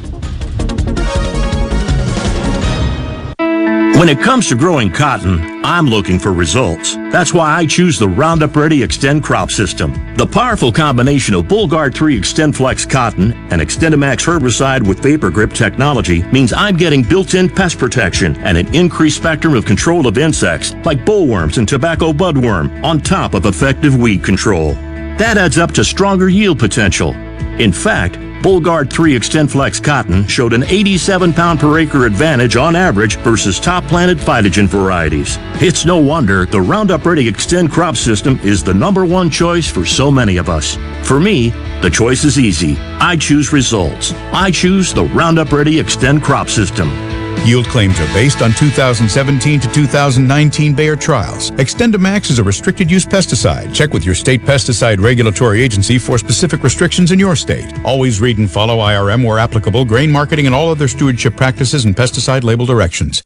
When 4.03 4.09
it 4.09 4.18
comes 4.18 4.48
to 4.48 4.57
growing 4.57 4.90
cotton, 4.90 5.64
I'm 5.64 5.86
looking 5.86 6.18
for 6.18 6.32
results. 6.32 6.96
That's 7.12 7.32
why 7.32 7.55
I 7.55 7.66
choose 7.66 8.00
the 8.00 8.09
Roundup 8.09 8.57
Ready 8.57 8.80
Xtend 8.80 9.22
crop 9.22 9.48
system. 9.53 9.92
The 10.16 10.26
powerful 10.26 10.72
combination 10.72 11.36
of 11.36 11.44
Bollgard 11.44 11.94
3 11.94 12.18
XtendFlex 12.18 12.90
cotton 12.90 13.32
and 13.53 13.62
XtendiMax 13.62 14.26
herbicide 14.26 14.84
with 14.84 15.03
VaporGrip 15.03 15.53
technology 15.53 16.24
means 16.32 16.53
I'm 16.53 16.76
getting 16.76 17.05
built-in 17.05 17.48
pest 17.48 17.78
protection 17.78 18.36
and 18.38 18.59
an 18.59 18.74
increased 18.74 19.18
spectrum 19.18 19.55
of 19.55 19.64
control 19.64 20.09
of 20.09 20.18
insects 20.18 20.74
like 20.84 21.05
bollworms 21.05 21.59
and 21.59 21.68
tobacco 21.68 22.12
budworm 22.12 22.82
on 22.82 23.00
top 23.00 23.34
of 23.34 23.46
effective 23.46 23.96
weed 23.96 24.24
control. 24.24 24.72
That 25.18 25.38
adds 25.38 25.59
up 25.59 25.70
to 25.74 25.84
stronger 25.84 26.28
yield 26.28 26.59
potential. 26.59 27.14
In 27.61 27.70
fact, 27.70 28.16
Bollgard 28.43 28.90
3 28.90 29.14
XtendFlex 29.14 29.80
cotton 29.80 30.26
showed 30.26 30.53
an 30.53 30.64
87 30.64 31.32
pound 31.32 31.61
per 31.61 31.78
acre 31.78 32.07
advantage 32.07 32.57
on 32.57 32.74
average 32.74 33.16
versus 33.18 33.61
top 33.61 33.84
planted 33.84 34.18
PhytoGen 34.18 34.66
varieties. 34.66 35.36
It's 35.62 35.84
no 35.84 35.99
wonder 35.99 36.45
the 36.45 36.61
Roundup 36.61 37.07
Ready 37.07 37.30
Xtend 37.30 37.70
crop 37.70 37.97
system 37.97 38.40
is 38.43 38.64
the 38.64 38.74
number 38.74 39.05
one 39.07 39.30
choice 39.30 39.70
for 39.70 39.86
so 39.86 40.11
many 40.11 40.38
of 40.38 40.49
us. 40.49 40.76
For 41.07 41.20
me, 41.20 41.51
the 41.82 41.90
choice 41.90 42.24
is 42.24 42.36
easy. 42.36 42.76
I 42.99 43.16
choose 43.16 43.53
results. 43.53 44.12
I 44.32 44.51
choose 44.51 44.93
the 44.93 45.05
Roundup 45.05 45.53
Ready 45.53 45.76
Xtend 45.76 46.24
crop 46.24 46.49
system. 46.49 47.21
Yield 47.44 47.66
claims 47.66 47.98
are 47.98 48.06
based 48.14 48.40
on 48.40 48.52
2017 48.52 49.60
to 49.60 49.72
2019 49.72 50.74
Bayer 50.74 50.94
trials. 50.94 51.50
XtendiMax 51.52 52.30
is 52.30 52.38
a 52.38 52.44
restricted 52.44 52.90
use 52.90 53.04
pesticide. 53.04 53.74
Check 53.74 53.92
with 53.92 54.04
your 54.04 54.14
state 54.14 54.42
pesticide 54.42 55.00
regulatory 55.00 55.60
agency 55.60 55.98
for 55.98 56.18
specific 56.18 56.62
restrictions 56.62 57.10
in 57.10 57.18
your 57.18 57.34
state. 57.34 57.72
Always 57.84 58.20
read 58.20 58.38
and 58.38 58.50
follow 58.50 58.78
IRM 58.78 59.26
where 59.26 59.38
applicable, 59.38 59.84
grain 59.84 60.10
marketing, 60.10 60.46
and 60.46 60.54
all 60.54 60.70
other 60.70 60.86
stewardship 60.86 61.36
practices 61.36 61.84
and 61.84 61.96
pesticide 61.96 62.44
label 62.44 62.64
directions. 62.64 63.22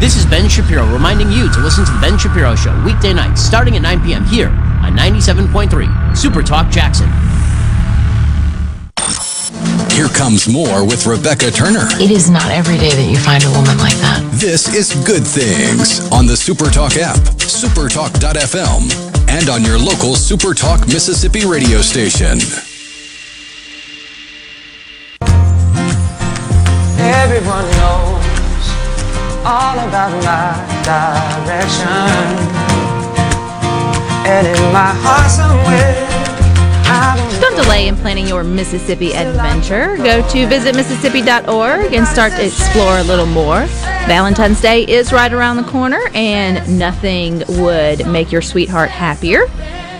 This 0.00 0.16
is 0.16 0.26
Ben 0.26 0.48
Shapiro 0.48 0.84
reminding 0.92 1.30
you 1.30 1.50
to 1.50 1.60
listen 1.60 1.84
to 1.86 1.92
The 1.92 1.98
Ben 2.00 2.18
Shapiro 2.18 2.54
Show 2.56 2.78
weekday 2.84 3.14
nights 3.14 3.40
starting 3.40 3.76
at 3.76 3.82
9 3.82 4.02
p.m. 4.02 4.24
here 4.24 4.48
on 4.48 4.96
97.3 4.96 6.16
Super 6.16 6.42
Talk 6.42 6.70
Jackson. 6.70 7.08
Here 10.14 10.22
comes 10.22 10.48
more 10.48 10.86
with 10.86 11.06
Rebecca 11.06 11.50
Turner. 11.50 11.88
It 12.00 12.10
is 12.10 12.30
not 12.30 12.50
every 12.50 12.78
day 12.78 12.90
that 12.90 13.10
you 13.10 13.16
find 13.18 13.42
a 13.42 13.50
woman 13.50 13.78
like 13.78 13.94
that. 13.98 14.22
This 14.34 14.72
is 14.72 14.94
Good 15.04 15.26
Things 15.26 16.00
on 16.12 16.26
the 16.26 16.34
Supertalk 16.34 16.96
app, 16.98 17.18
supertalk.fm, 17.38 19.28
and 19.28 19.48
on 19.48 19.62
your 19.64 19.78
local 19.78 20.14
Supertalk 20.14 20.86
Mississippi 20.86 21.46
radio 21.46 21.80
station. 21.80 22.38
Everyone 26.98 27.66
knows 27.74 28.64
all 29.42 29.78
about 29.88 30.14
my 30.22 30.54
direction. 30.84 31.88
And 34.26 34.46
in 34.46 34.62
my 34.72 34.92
heart 35.02 35.30
somewhere, 35.30 36.06
I 36.08 36.13
don't 37.40 37.56
delay 37.56 37.88
in 37.88 37.96
planning 37.96 38.26
your 38.26 38.44
Mississippi 38.44 39.12
adventure. 39.14 39.96
Go 39.98 40.26
to 40.28 40.46
visitmississippi.org 40.46 41.92
and 41.92 42.06
start 42.06 42.32
to 42.32 42.46
explore 42.46 42.98
a 42.98 43.02
little 43.02 43.26
more. 43.26 43.64
Valentine's 44.06 44.60
Day 44.60 44.84
is 44.84 45.12
right 45.12 45.32
around 45.32 45.56
the 45.56 45.64
corner, 45.64 46.00
and 46.14 46.78
nothing 46.78 47.42
would 47.60 48.06
make 48.06 48.30
your 48.30 48.42
sweetheart 48.42 48.90
happier 48.90 49.46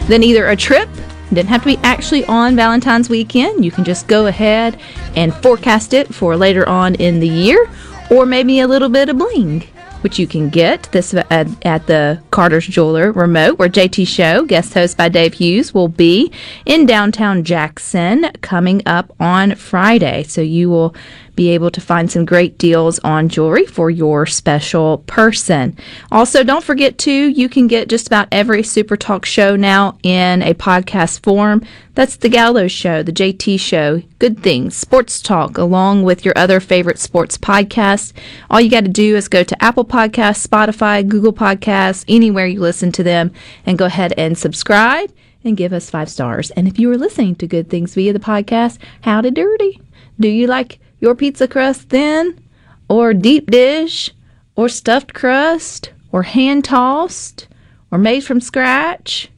than 0.08 0.22
either 0.22 0.48
a 0.48 0.56
trip. 0.56 0.88
Didn't 1.30 1.48
have 1.48 1.62
to 1.62 1.76
be 1.76 1.78
actually 1.82 2.24
on 2.26 2.54
Valentine's 2.54 3.08
weekend. 3.08 3.64
You 3.64 3.70
can 3.70 3.84
just 3.84 4.06
go 4.06 4.26
ahead 4.26 4.78
and 5.16 5.34
forecast 5.34 5.94
it 5.94 6.14
for 6.14 6.36
later 6.36 6.68
on 6.68 6.94
in 6.96 7.20
the 7.20 7.28
year, 7.28 7.68
or 8.10 8.26
maybe 8.26 8.60
a 8.60 8.68
little 8.68 8.90
bit 8.90 9.08
of 9.08 9.18
bling 9.18 9.66
which 10.04 10.18
you 10.18 10.26
can 10.26 10.50
get 10.50 10.82
this 10.92 11.14
uh, 11.14 11.24
at, 11.30 11.48
at 11.66 11.86
the 11.86 12.20
Carter's 12.30 12.66
Jeweler 12.66 13.10
remote, 13.10 13.58
where 13.58 13.70
JT 13.70 14.06
Show, 14.06 14.44
guest 14.44 14.74
host 14.74 14.98
by 14.98 15.08
Dave 15.08 15.32
Hughes, 15.32 15.72
will 15.72 15.88
be 15.88 16.30
in 16.66 16.84
downtown 16.84 17.42
Jackson 17.42 18.30
coming 18.42 18.82
up 18.84 19.16
on 19.18 19.54
Friday. 19.54 20.22
So 20.24 20.42
you 20.42 20.68
will 20.68 20.94
be 21.34 21.50
able 21.50 21.70
to 21.70 21.80
find 21.80 22.10
some 22.10 22.24
great 22.24 22.58
deals 22.58 22.98
on 23.00 23.28
jewelry 23.28 23.66
for 23.66 23.90
your 23.90 24.26
special 24.26 24.98
person. 25.06 25.76
Also, 26.10 26.44
don't 26.44 26.64
forget 26.64 26.98
to 26.98 27.10
you 27.10 27.48
can 27.48 27.66
get 27.66 27.88
just 27.88 28.06
about 28.06 28.28
every 28.30 28.62
Super 28.62 28.96
Talk 28.96 29.24
show 29.24 29.56
now 29.56 29.98
in 30.02 30.42
a 30.42 30.54
podcast 30.54 31.22
form. 31.22 31.62
That's 31.94 32.16
the 32.16 32.28
Gallo's 32.28 32.72
Show, 32.72 33.02
the 33.02 33.12
JT 33.12 33.60
Show, 33.60 34.02
Good 34.18 34.42
Things, 34.42 34.76
Sports 34.76 35.22
Talk, 35.22 35.58
along 35.58 36.02
with 36.02 36.24
your 36.24 36.34
other 36.36 36.58
favorite 36.58 36.98
sports 36.98 37.38
podcasts. 37.38 38.12
All 38.50 38.60
you 38.60 38.70
got 38.70 38.84
to 38.84 38.90
do 38.90 39.16
is 39.16 39.28
go 39.28 39.44
to 39.44 39.64
Apple 39.64 39.84
Podcasts, 39.84 40.44
Spotify, 40.46 41.06
Google 41.06 41.32
Podcasts, 41.32 42.04
anywhere 42.08 42.46
you 42.46 42.58
listen 42.58 42.90
to 42.92 43.04
them, 43.04 43.32
and 43.64 43.78
go 43.78 43.84
ahead 43.84 44.12
and 44.16 44.36
subscribe 44.36 45.12
and 45.44 45.56
give 45.56 45.72
us 45.72 45.90
five 45.90 46.08
stars. 46.08 46.50
And 46.52 46.66
if 46.66 46.78
you 46.78 46.90
are 46.90 46.96
listening 46.96 47.36
to 47.36 47.46
Good 47.46 47.70
Things 47.70 47.94
via 47.94 48.12
the 48.12 48.18
podcast, 48.18 48.78
howdy 49.02 49.30
dirty. 49.30 49.80
Do 50.18 50.28
you 50.28 50.46
like 50.46 50.80
your 51.04 51.14
pizza 51.14 51.46
crust 51.46 51.90
thin 51.90 52.42
or 52.88 53.12
deep 53.12 53.50
dish 53.50 54.10
or 54.56 54.70
stuffed 54.70 55.12
crust 55.12 55.92
or 56.12 56.22
hand 56.22 56.64
tossed 56.64 57.46
or 57.90 57.98
made 57.98 58.20
from 58.20 58.40
scratch? 58.40 59.28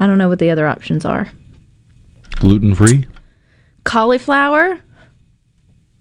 I 0.00 0.06
don't 0.06 0.16
know 0.16 0.30
what 0.30 0.38
the 0.38 0.48
other 0.48 0.66
options 0.66 1.04
are. 1.04 1.30
Gluten 2.36 2.74
free? 2.74 3.06
Cauliflower? 3.84 4.80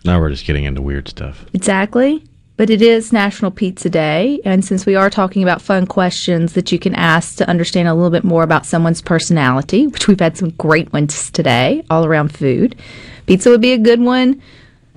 Now 0.05 0.21
we're 0.21 0.29
just 0.29 0.45
getting 0.45 0.63
into 0.63 0.81
weird 0.81 1.09
stuff. 1.09 1.45
Exactly. 1.53 2.23
But 2.55 2.69
it 2.69 2.81
is 2.81 3.11
National 3.11 3.51
Pizza 3.51 3.89
Day. 3.89 4.39
And 4.45 4.63
since 4.63 4.85
we 4.85 4.95
are 4.95 5.09
talking 5.09 5.43
about 5.43 5.61
fun 5.61 5.85
questions 5.85 6.53
that 6.53 6.71
you 6.71 6.79
can 6.79 6.95
ask 6.95 7.35
to 7.37 7.49
understand 7.49 7.89
a 7.89 7.93
little 7.93 8.09
bit 8.09 8.23
more 8.23 8.43
about 8.43 8.65
someone's 8.65 9.01
personality, 9.01 9.87
which 9.87 10.07
we've 10.07 10.19
had 10.19 10.37
some 10.37 10.51
great 10.51 10.93
ones 10.93 11.29
today 11.29 11.83
all 11.89 12.05
around 12.05 12.33
food, 12.33 12.77
pizza 13.25 13.49
would 13.49 13.59
be 13.59 13.73
a 13.73 13.77
good 13.77 13.99
one 13.99 14.41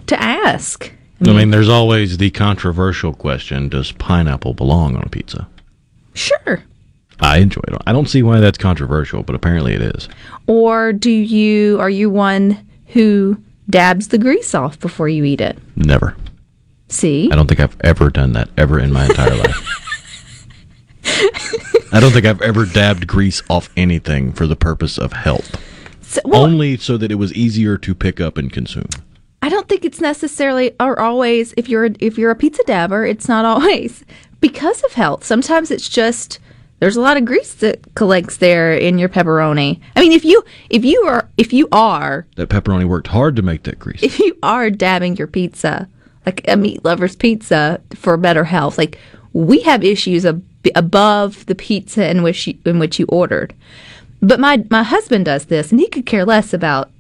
to 0.07 0.21
ask. 0.21 0.93
I 1.25 1.33
mean, 1.33 1.51
there's 1.51 1.69
always 1.69 2.19
the 2.19 2.31
controversial 2.31 3.15
question 3.15 3.69
Does 3.69 3.93
pineapple 3.93 4.55
belong 4.55 4.97
on 4.97 5.03
a 5.03 5.09
pizza? 5.09 5.49
Sure. 6.15 6.63
I 7.21 7.39
enjoy 7.39 7.63
it. 7.69 7.75
I 7.87 7.93
don't 7.93 8.09
see 8.09 8.23
why 8.23 8.41
that's 8.41 8.59
controversial, 8.59 9.23
but 9.23 9.35
apparently 9.35 9.73
it 9.75 9.81
is. 9.81 10.09
Or 10.47 10.93
do 10.93 11.11
you, 11.11 11.81
are 11.81 11.89
you 11.89 12.11
one 12.11 12.67
who 12.89 13.39
dabs 13.71 14.09
the 14.09 14.19
grease 14.19 14.55
off 14.55 14.79
before 14.79 15.09
you 15.09 15.25
eat 15.25 15.41
it? 15.41 15.59
Never. 15.77 16.15
See? 16.89 17.31
I 17.33 17.37
don't 17.37 17.47
think 17.47 17.61
I've 17.61 17.77
ever 17.81 18.11
done 18.11 18.33
that 18.33 18.51
ever 18.57 18.79
in 18.79 18.93
my 18.93 19.07
entire 19.07 19.35
life. 19.35 19.83
I 21.93 22.01
don't 22.01 22.13
think 22.13 22.27
I've 22.27 22.43
ever 22.43 22.67
dabbed 22.67 23.07
grease 23.07 23.43
off 23.49 23.71
anything 23.77 24.33
for 24.33 24.47
the 24.47 24.57
purpose 24.57 24.99
of 24.99 25.13
health. 25.13 25.57
So, 26.03 26.21
well, 26.25 26.43
Only 26.43 26.77
so 26.77 26.97
that 26.99 27.11
it 27.11 27.17
was 27.17 27.33
easier 27.33 27.79
to 27.79 27.95
pick 27.95 28.21
up 28.21 28.37
and 28.37 28.53
consume. 28.53 28.89
I 29.43 29.49
don't 29.49 29.69
think 29.69 29.85
it's 29.85 30.01
necessarily 30.01 30.75
or 30.81 30.99
always 30.99 31.55
if 31.57 31.69
you're 31.69 31.89
if 32.01 32.19
you're 32.19 32.31
a 32.31 32.37
pizza 32.37 32.63
dabber, 32.67 33.05
it's 33.05 33.29
not 33.29 33.45
always 33.53 34.05
because 34.41 34.83
of 34.85 34.93
health. 34.93 35.25
Sometimes 35.25 35.71
it's 35.71 35.89
just 35.89 36.39
there's 36.79 36.97
a 36.97 37.01
lot 37.01 37.17
of 37.17 37.25
grease 37.25 37.55
that 37.55 37.95
collects 37.95 38.37
there 38.37 38.75
in 38.75 38.99
your 38.99 39.09
pepperoni. 39.09 39.81
I 39.95 40.01
mean, 40.01 40.13
if 40.13 40.25
you 40.25 40.45
if 40.71 40.85
you 40.85 41.03
are 41.03 41.29
if 41.37 41.53
you 41.53 41.69
are 41.73 42.27
That 42.37 42.49
pepperoni 42.49 42.87
worked 42.87 43.09
hard 43.09 43.37
to 43.37 43.43
make 43.43 43.63
that 43.65 43.79
grease. 43.79 44.03
if 44.03 44.19
you 44.19 44.37
are 44.43 44.71
dabbing 44.71 45.17
your 45.17 45.27
pizza 45.27 45.89
like 46.27 46.45
a 46.49 46.57
meat 46.57 46.85
lover's 46.85 47.17
pizza 47.17 47.81
for 47.95 48.17
better 48.17 48.45
health, 48.45 48.79
like 48.79 48.99
we 49.33 49.61
have 49.61 49.85
issues 49.85 50.27
ab- 50.27 50.45
above 50.75 51.47
the 51.47 51.55
pizza 51.55 52.11
in 52.11 52.23
which 52.23 52.47
you, 52.47 52.59
in 52.65 52.79
which 52.79 52.99
you 52.99 53.07
ordered. 53.09 53.55
But 54.21 54.41
my 54.41 54.65
my 54.71 54.83
husband 54.83 55.27
does 55.27 55.47
this, 55.47 55.71
and 55.71 55.81
he 55.81 55.89
could 55.89 56.07
care 56.07 56.25
less 56.25 56.53
about 56.53 56.91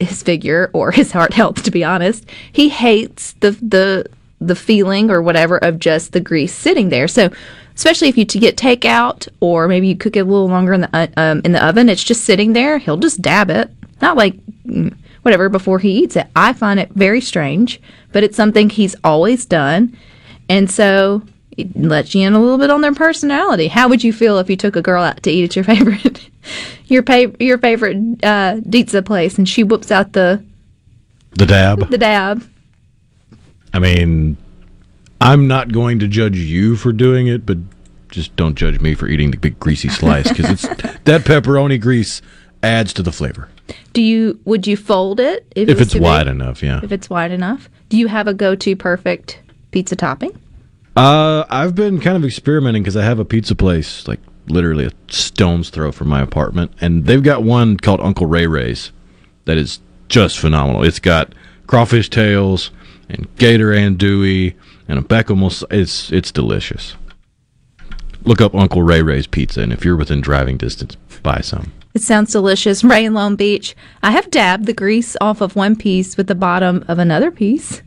his 0.00 0.22
figure 0.22 0.70
or 0.72 0.90
his 1.00 1.12
heart 1.12 1.34
health. 1.34 1.62
To 1.62 1.70
be 1.70 1.84
honest, 1.84 2.24
he 2.52 2.68
hates 2.68 3.32
the 3.34 3.52
the 3.52 4.06
the 4.40 4.56
feeling 4.56 5.10
or 5.10 5.20
whatever 5.20 5.58
of 5.58 5.78
just 5.78 6.12
the 6.12 6.20
grease 6.20 6.54
sitting 6.54 6.88
there. 6.88 7.06
So, 7.06 7.30
especially 7.74 8.08
if 8.08 8.16
you 8.16 8.24
to 8.24 8.38
get 8.38 8.56
takeout 8.56 9.28
or 9.40 9.68
maybe 9.68 9.88
you 9.88 9.96
cook 9.96 10.16
it 10.16 10.20
a 10.20 10.24
little 10.24 10.48
longer 10.48 10.72
in 10.72 10.80
the 10.82 10.90
uh, 10.96 11.06
um, 11.16 11.42
in 11.44 11.52
the 11.52 11.64
oven, 11.64 11.88
it's 11.88 12.04
just 12.04 12.24
sitting 12.24 12.52
there. 12.52 12.78
He'll 12.78 12.96
just 12.96 13.20
dab 13.20 13.50
it, 13.50 13.70
not 14.00 14.16
like 14.16 14.34
mm, 14.66 14.96
whatever 15.22 15.48
before 15.48 15.78
he 15.78 16.02
eats 16.02 16.16
it. 16.16 16.26
I 16.34 16.52
find 16.52 16.80
it 16.80 16.90
very 16.90 17.20
strange, 17.20 17.80
but 18.12 18.24
it's 18.24 18.36
something 18.36 18.70
he's 18.70 18.96
always 19.04 19.44
done, 19.44 19.96
and 20.48 20.70
so 20.70 21.22
it 21.56 21.76
lets 21.76 22.14
you 22.14 22.26
in 22.26 22.32
a 22.34 22.40
little 22.40 22.58
bit 22.58 22.70
on 22.70 22.80
their 22.80 22.94
personality. 22.94 23.68
How 23.68 23.88
would 23.88 24.02
you 24.04 24.12
feel 24.12 24.38
if 24.38 24.48
you 24.48 24.56
took 24.56 24.76
a 24.76 24.82
girl 24.82 25.02
out 25.02 25.22
to 25.24 25.30
eat 25.30 25.44
at 25.44 25.56
your 25.56 25.64
favorite 25.76 26.28
your 26.86 27.02
pa- 27.02 27.32
your 27.38 27.58
favorite 27.58 28.24
uh, 28.24 28.60
pizza 28.70 29.02
place 29.02 29.36
and 29.38 29.48
she 29.48 29.62
whoops 29.64 29.90
out 29.90 30.12
the 30.12 30.42
The 31.32 31.46
dab. 31.46 31.88
the 31.90 31.98
dab? 31.98 32.42
I 33.72 33.78
mean, 33.78 34.36
I'm 35.20 35.46
not 35.46 35.72
going 35.72 35.98
to 36.00 36.08
judge 36.08 36.36
you 36.36 36.76
for 36.76 36.92
doing 36.92 37.26
it, 37.26 37.44
but 37.46 37.58
just 38.08 38.34
don't 38.36 38.56
judge 38.56 38.80
me 38.80 38.94
for 38.94 39.06
eating 39.06 39.30
the 39.30 39.36
big 39.36 39.58
greasy 39.60 39.88
slice 39.88 40.28
because 40.28 40.50
it's 40.50 40.62
that 41.04 41.22
pepperoni 41.24 41.80
grease 41.80 42.20
adds 42.62 42.92
to 42.94 43.02
the 43.02 43.12
flavor. 43.12 43.48
Do 43.92 44.02
you 44.02 44.40
would 44.44 44.66
you 44.66 44.76
fold 44.76 45.20
it 45.20 45.46
If 45.54 45.68
it 45.68 45.80
it's 45.80 45.94
wide 45.94 46.24
big? 46.24 46.34
enough, 46.34 46.62
yeah. 46.62 46.80
If 46.82 46.90
it's 46.90 47.08
wide 47.08 47.30
enough, 47.30 47.68
do 47.88 47.96
you 47.96 48.08
have 48.08 48.26
a 48.26 48.34
go-to 48.34 48.74
perfect 48.74 49.40
pizza 49.70 49.94
topping? 49.94 50.36
Uh, 50.96 51.44
I've 51.48 51.74
been 51.74 52.00
kind 52.00 52.16
of 52.16 52.24
experimenting 52.24 52.82
because 52.82 52.96
I 52.96 53.04
have 53.04 53.18
a 53.18 53.24
pizza 53.24 53.54
place 53.54 54.08
like 54.08 54.20
literally 54.48 54.86
a 54.86 54.90
stone's 55.08 55.70
throw 55.70 55.92
from 55.92 56.08
my 56.08 56.20
apartment, 56.20 56.72
and 56.80 57.06
they've 57.06 57.22
got 57.22 57.42
one 57.42 57.76
called 57.76 58.00
Uncle 58.00 58.26
Ray 58.26 58.46
Ray's 58.46 58.92
that 59.44 59.56
is 59.56 59.80
just 60.08 60.38
phenomenal. 60.38 60.82
It's 60.84 60.98
got 60.98 61.32
crawfish 61.66 62.10
tails 62.10 62.70
and 63.08 63.28
gator 63.36 63.68
andouille 63.68 64.54
and 64.88 64.98
a 64.98 65.02
Beckham. 65.02 65.64
It's 65.70 66.10
it's 66.12 66.32
delicious. 66.32 66.96
Look 68.24 68.40
up 68.40 68.54
Uncle 68.54 68.82
Ray 68.82 69.02
Ray's 69.02 69.26
pizza, 69.26 69.62
and 69.62 69.72
if 69.72 69.84
you're 69.84 69.96
within 69.96 70.20
driving 70.20 70.58
distance, 70.58 70.96
buy 71.22 71.40
some. 71.40 71.72
It 71.94 72.02
sounds 72.02 72.32
delicious. 72.32 72.84
Ray 72.84 73.04
in 73.04 73.14
Long 73.14 73.34
Beach. 73.34 73.74
I 74.02 74.10
have 74.10 74.30
dabbed 74.30 74.66
the 74.66 74.74
grease 74.74 75.16
off 75.20 75.40
of 75.40 75.56
one 75.56 75.74
piece 75.74 76.16
with 76.16 76.26
the 76.26 76.34
bottom 76.34 76.84
of 76.86 76.98
another 76.98 77.30
piece. 77.30 77.82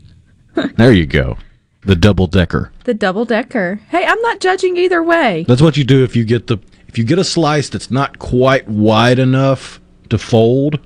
There 0.76 0.92
you 0.92 1.06
go, 1.06 1.36
the 1.84 1.96
double 1.96 2.26
decker. 2.26 2.72
The 2.84 2.94
double 2.94 3.24
decker. 3.24 3.80
Hey, 3.88 4.04
I'm 4.04 4.20
not 4.22 4.40
judging 4.40 4.76
either 4.76 5.02
way. 5.02 5.44
That's 5.46 5.62
what 5.62 5.76
you 5.76 5.84
do 5.84 6.04
if 6.04 6.16
you 6.16 6.24
get 6.24 6.46
the 6.46 6.58
if 6.88 6.98
you 6.98 7.04
get 7.04 7.18
a 7.18 7.24
slice 7.24 7.68
that's 7.68 7.90
not 7.90 8.18
quite 8.18 8.68
wide 8.68 9.18
enough 9.18 9.80
to 10.10 10.18
fold, 10.18 10.78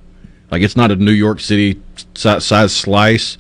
like 0.51 0.63
it's 0.63 0.77
not 0.77 0.91
a 0.91 0.97
New 0.97 1.13
York 1.13 1.41
City 1.41 1.81
size 2.15 2.75
slice. 2.75 3.39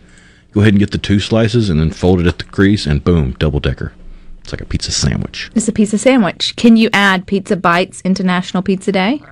Go 0.52 0.60
ahead 0.60 0.72
and 0.72 0.80
get 0.80 0.90
the 0.90 0.98
two 0.98 1.20
slices 1.20 1.70
and 1.70 1.78
then 1.78 1.90
fold 1.90 2.20
it 2.20 2.26
at 2.26 2.38
the 2.38 2.44
crease, 2.44 2.86
and 2.86 3.02
boom, 3.04 3.32
double 3.38 3.60
decker. 3.60 3.92
It's 4.40 4.52
like 4.52 4.62
a 4.62 4.66
pizza 4.66 4.92
sandwich. 4.92 5.50
It's 5.54 5.68
a 5.68 5.72
pizza 5.72 5.98
sandwich. 5.98 6.56
Can 6.56 6.76
you 6.76 6.88
add 6.92 7.26
pizza 7.26 7.54
bites 7.54 8.00
into 8.00 8.22
National 8.22 8.62
Pizza 8.62 8.90
Day? 8.90 9.22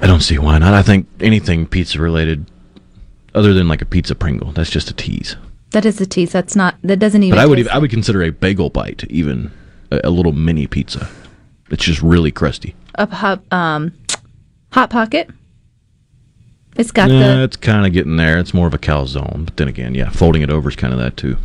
I 0.00 0.06
don't 0.06 0.20
see 0.20 0.38
why 0.38 0.58
not. 0.58 0.74
I 0.74 0.82
think 0.82 1.08
anything 1.20 1.66
pizza 1.66 2.00
related, 2.00 2.50
other 3.34 3.52
than 3.52 3.66
like 3.66 3.82
a 3.82 3.86
pizza 3.86 4.14
Pringle, 4.14 4.52
that's 4.52 4.70
just 4.70 4.90
a 4.90 4.94
tease. 4.94 5.36
That 5.74 5.84
is 5.84 6.00
a 6.00 6.06
tease. 6.06 6.30
That's 6.30 6.54
not. 6.54 6.76
That 6.84 7.00
doesn't 7.00 7.20
even. 7.20 7.36
But 7.36 7.42
I 7.42 7.46
would 7.46 7.58
even, 7.58 7.72
I 7.72 7.78
would 7.78 7.90
consider 7.90 8.22
a 8.22 8.30
bagel 8.30 8.70
bite 8.70 9.02
even 9.10 9.50
a, 9.90 10.02
a 10.04 10.10
little 10.10 10.30
mini 10.30 10.68
pizza. 10.68 11.10
It's 11.68 11.82
just 11.82 12.00
really 12.00 12.30
crusty. 12.30 12.76
a 12.94 13.12
hot, 13.12 13.42
um, 13.52 13.92
hot 14.70 14.90
pocket. 14.90 15.28
It's 16.76 16.92
got 16.92 17.10
yeah, 17.10 17.38
the. 17.38 17.42
it's 17.42 17.56
kind 17.56 17.88
of 17.88 17.92
getting 17.92 18.16
there. 18.16 18.38
It's 18.38 18.54
more 18.54 18.68
of 18.68 18.74
a 18.74 18.78
calzone, 18.78 19.46
but 19.46 19.56
then 19.56 19.66
again, 19.66 19.96
yeah, 19.96 20.10
folding 20.10 20.42
it 20.42 20.50
over 20.50 20.68
is 20.68 20.76
kind 20.76 20.92
of 20.92 21.00
that 21.00 21.16
too. 21.16 21.38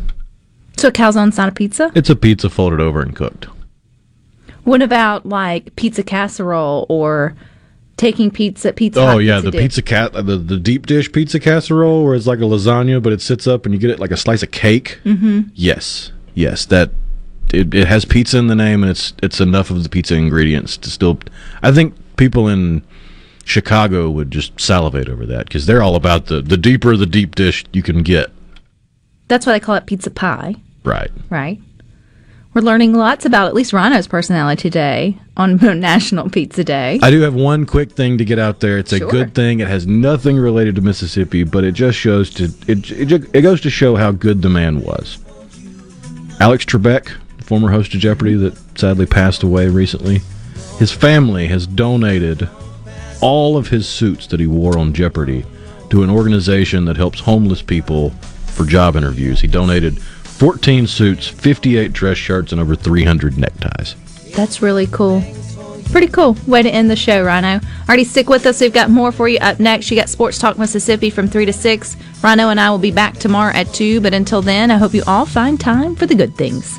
So 0.76 0.88
a 0.88 0.92
calzone's 0.92 1.36
not 1.36 1.48
a 1.48 1.52
pizza. 1.52 1.90
It's 1.96 2.08
a 2.08 2.14
pizza 2.14 2.48
folded 2.48 2.80
over 2.80 3.02
and 3.02 3.16
cooked. 3.16 3.46
What 4.62 4.80
about 4.80 5.26
like 5.26 5.74
pizza 5.74 6.04
casserole 6.04 6.86
or 6.88 7.34
taking 8.00 8.30
pizza 8.30 8.72
pizza? 8.72 9.00
oh 9.00 9.18
yeah, 9.18 9.36
pizza 9.36 9.44
the 9.46 9.50
dip? 9.52 9.60
pizza 9.60 9.82
cat, 9.82 10.12
the 10.12 10.22
the 10.36 10.56
deep 10.56 10.86
dish 10.86 11.12
pizza 11.12 11.38
casserole, 11.38 12.02
where 12.04 12.14
it's 12.14 12.26
like 12.26 12.38
a 12.40 12.42
lasagna, 12.42 13.02
but 13.02 13.12
it 13.12 13.20
sits 13.20 13.46
up 13.46 13.64
and 13.66 13.74
you 13.74 13.78
get 13.80 13.90
it 13.90 14.00
like 14.00 14.10
a 14.10 14.16
slice 14.16 14.42
of 14.42 14.50
cake. 14.50 14.98
Mhm. 15.04 15.50
Yes, 15.54 16.10
yes, 16.34 16.64
that 16.66 16.90
it, 17.52 17.74
it 17.74 17.86
has 17.88 18.04
pizza 18.04 18.38
in 18.38 18.46
the 18.46 18.54
name, 18.56 18.82
and 18.82 18.90
it's 18.90 19.12
it's 19.22 19.40
enough 19.40 19.70
of 19.70 19.82
the 19.82 19.88
pizza 19.88 20.14
ingredients 20.14 20.76
to 20.78 20.90
still. 20.90 21.18
I 21.62 21.70
think 21.72 21.94
people 22.16 22.48
in 22.48 22.82
Chicago 23.44 24.08
would 24.10 24.30
just 24.30 24.58
salivate 24.60 25.08
over 25.08 25.26
that 25.26 25.46
because 25.46 25.66
they're 25.66 25.82
all 25.82 25.96
about 25.96 26.26
the 26.26 26.40
the 26.40 26.56
deeper 26.56 26.96
the 26.96 27.06
deep 27.06 27.34
dish 27.34 27.64
you 27.72 27.82
can 27.82 28.02
get. 28.02 28.30
That's 29.28 29.46
why 29.46 29.52
they 29.52 29.60
call 29.60 29.74
it 29.76 29.86
pizza 29.86 30.10
pie, 30.10 30.56
Right. 30.84 31.10
right? 31.28 31.60
We're 32.52 32.62
learning 32.62 32.94
lots 32.94 33.24
about 33.24 33.46
at 33.46 33.54
least 33.54 33.72
Rhino's 33.72 34.08
personality 34.08 34.60
today 34.62 35.18
on 35.36 35.56
National 35.80 36.28
Pizza 36.28 36.64
Day. 36.64 36.98
I 37.00 37.10
do 37.12 37.20
have 37.20 37.34
one 37.34 37.64
quick 37.64 37.92
thing 37.92 38.18
to 38.18 38.24
get 38.24 38.40
out 38.40 38.58
there. 38.58 38.76
It's 38.76 38.92
a 38.92 38.98
Sure. 38.98 39.08
good 39.10 39.34
thing. 39.36 39.60
It 39.60 39.68
has 39.68 39.86
nothing 39.86 40.36
related 40.36 40.74
to 40.74 40.80
Mississippi, 40.80 41.44
but 41.44 41.62
it 41.62 41.72
just 41.72 41.96
shows 41.96 42.28
to 42.34 42.44
it, 42.66 42.90
it. 42.90 43.30
It 43.32 43.42
goes 43.42 43.60
to 43.60 43.70
show 43.70 43.94
how 43.94 44.10
good 44.10 44.42
the 44.42 44.48
man 44.50 44.80
was. 44.80 45.18
Alex 46.40 46.64
Trebek, 46.64 47.10
former 47.40 47.70
host 47.70 47.94
of 47.94 48.00
Jeopardy, 48.00 48.34
that 48.34 48.56
sadly 48.78 49.06
passed 49.06 49.44
away 49.44 49.68
recently. 49.68 50.20
His 50.80 50.90
family 50.90 51.46
has 51.48 51.68
donated 51.68 52.48
all 53.20 53.56
of 53.56 53.68
his 53.68 53.88
suits 53.88 54.26
that 54.28 54.40
he 54.40 54.46
wore 54.48 54.76
on 54.76 54.92
Jeopardy 54.92 55.44
to 55.90 56.02
an 56.02 56.10
organization 56.10 56.84
that 56.86 56.96
helps 56.96 57.20
homeless 57.20 57.62
people 57.62 58.10
for 58.46 58.64
job 58.64 58.96
interviews. 58.96 59.40
He 59.40 59.46
donated 59.46 60.00
14 60.40 60.86
suits, 60.86 61.28
58 61.28 61.92
dress 61.92 62.16
shirts, 62.16 62.50
and 62.50 62.62
over 62.62 62.74
300 62.74 63.36
neckties. 63.36 63.94
That's 64.34 64.62
really 64.62 64.86
cool. 64.86 65.22
Pretty 65.90 66.06
cool. 66.06 66.34
Way 66.46 66.62
to 66.62 66.70
end 66.70 66.90
the 66.90 66.96
show, 66.96 67.22
Rhino. 67.22 67.60
Already 67.86 68.04
stick 68.04 68.30
with 68.30 68.46
us. 68.46 68.62
We've 68.62 68.72
got 68.72 68.88
more 68.88 69.12
for 69.12 69.28
you 69.28 69.38
up 69.40 69.60
next. 69.60 69.90
You 69.90 69.98
got 69.98 70.08
Sports 70.08 70.38
Talk 70.38 70.56
Mississippi 70.56 71.10
from 71.10 71.28
3 71.28 71.44
to 71.44 71.52
6. 71.52 71.96
Rhino 72.22 72.48
and 72.48 72.58
I 72.58 72.70
will 72.70 72.78
be 72.78 72.90
back 72.90 73.18
tomorrow 73.18 73.52
at 73.52 73.74
2. 73.74 74.00
But 74.00 74.14
until 74.14 74.40
then, 74.40 74.70
I 74.70 74.78
hope 74.78 74.94
you 74.94 75.02
all 75.06 75.26
find 75.26 75.60
time 75.60 75.94
for 75.94 76.06
the 76.06 76.14
good 76.14 76.34
things. 76.36 76.78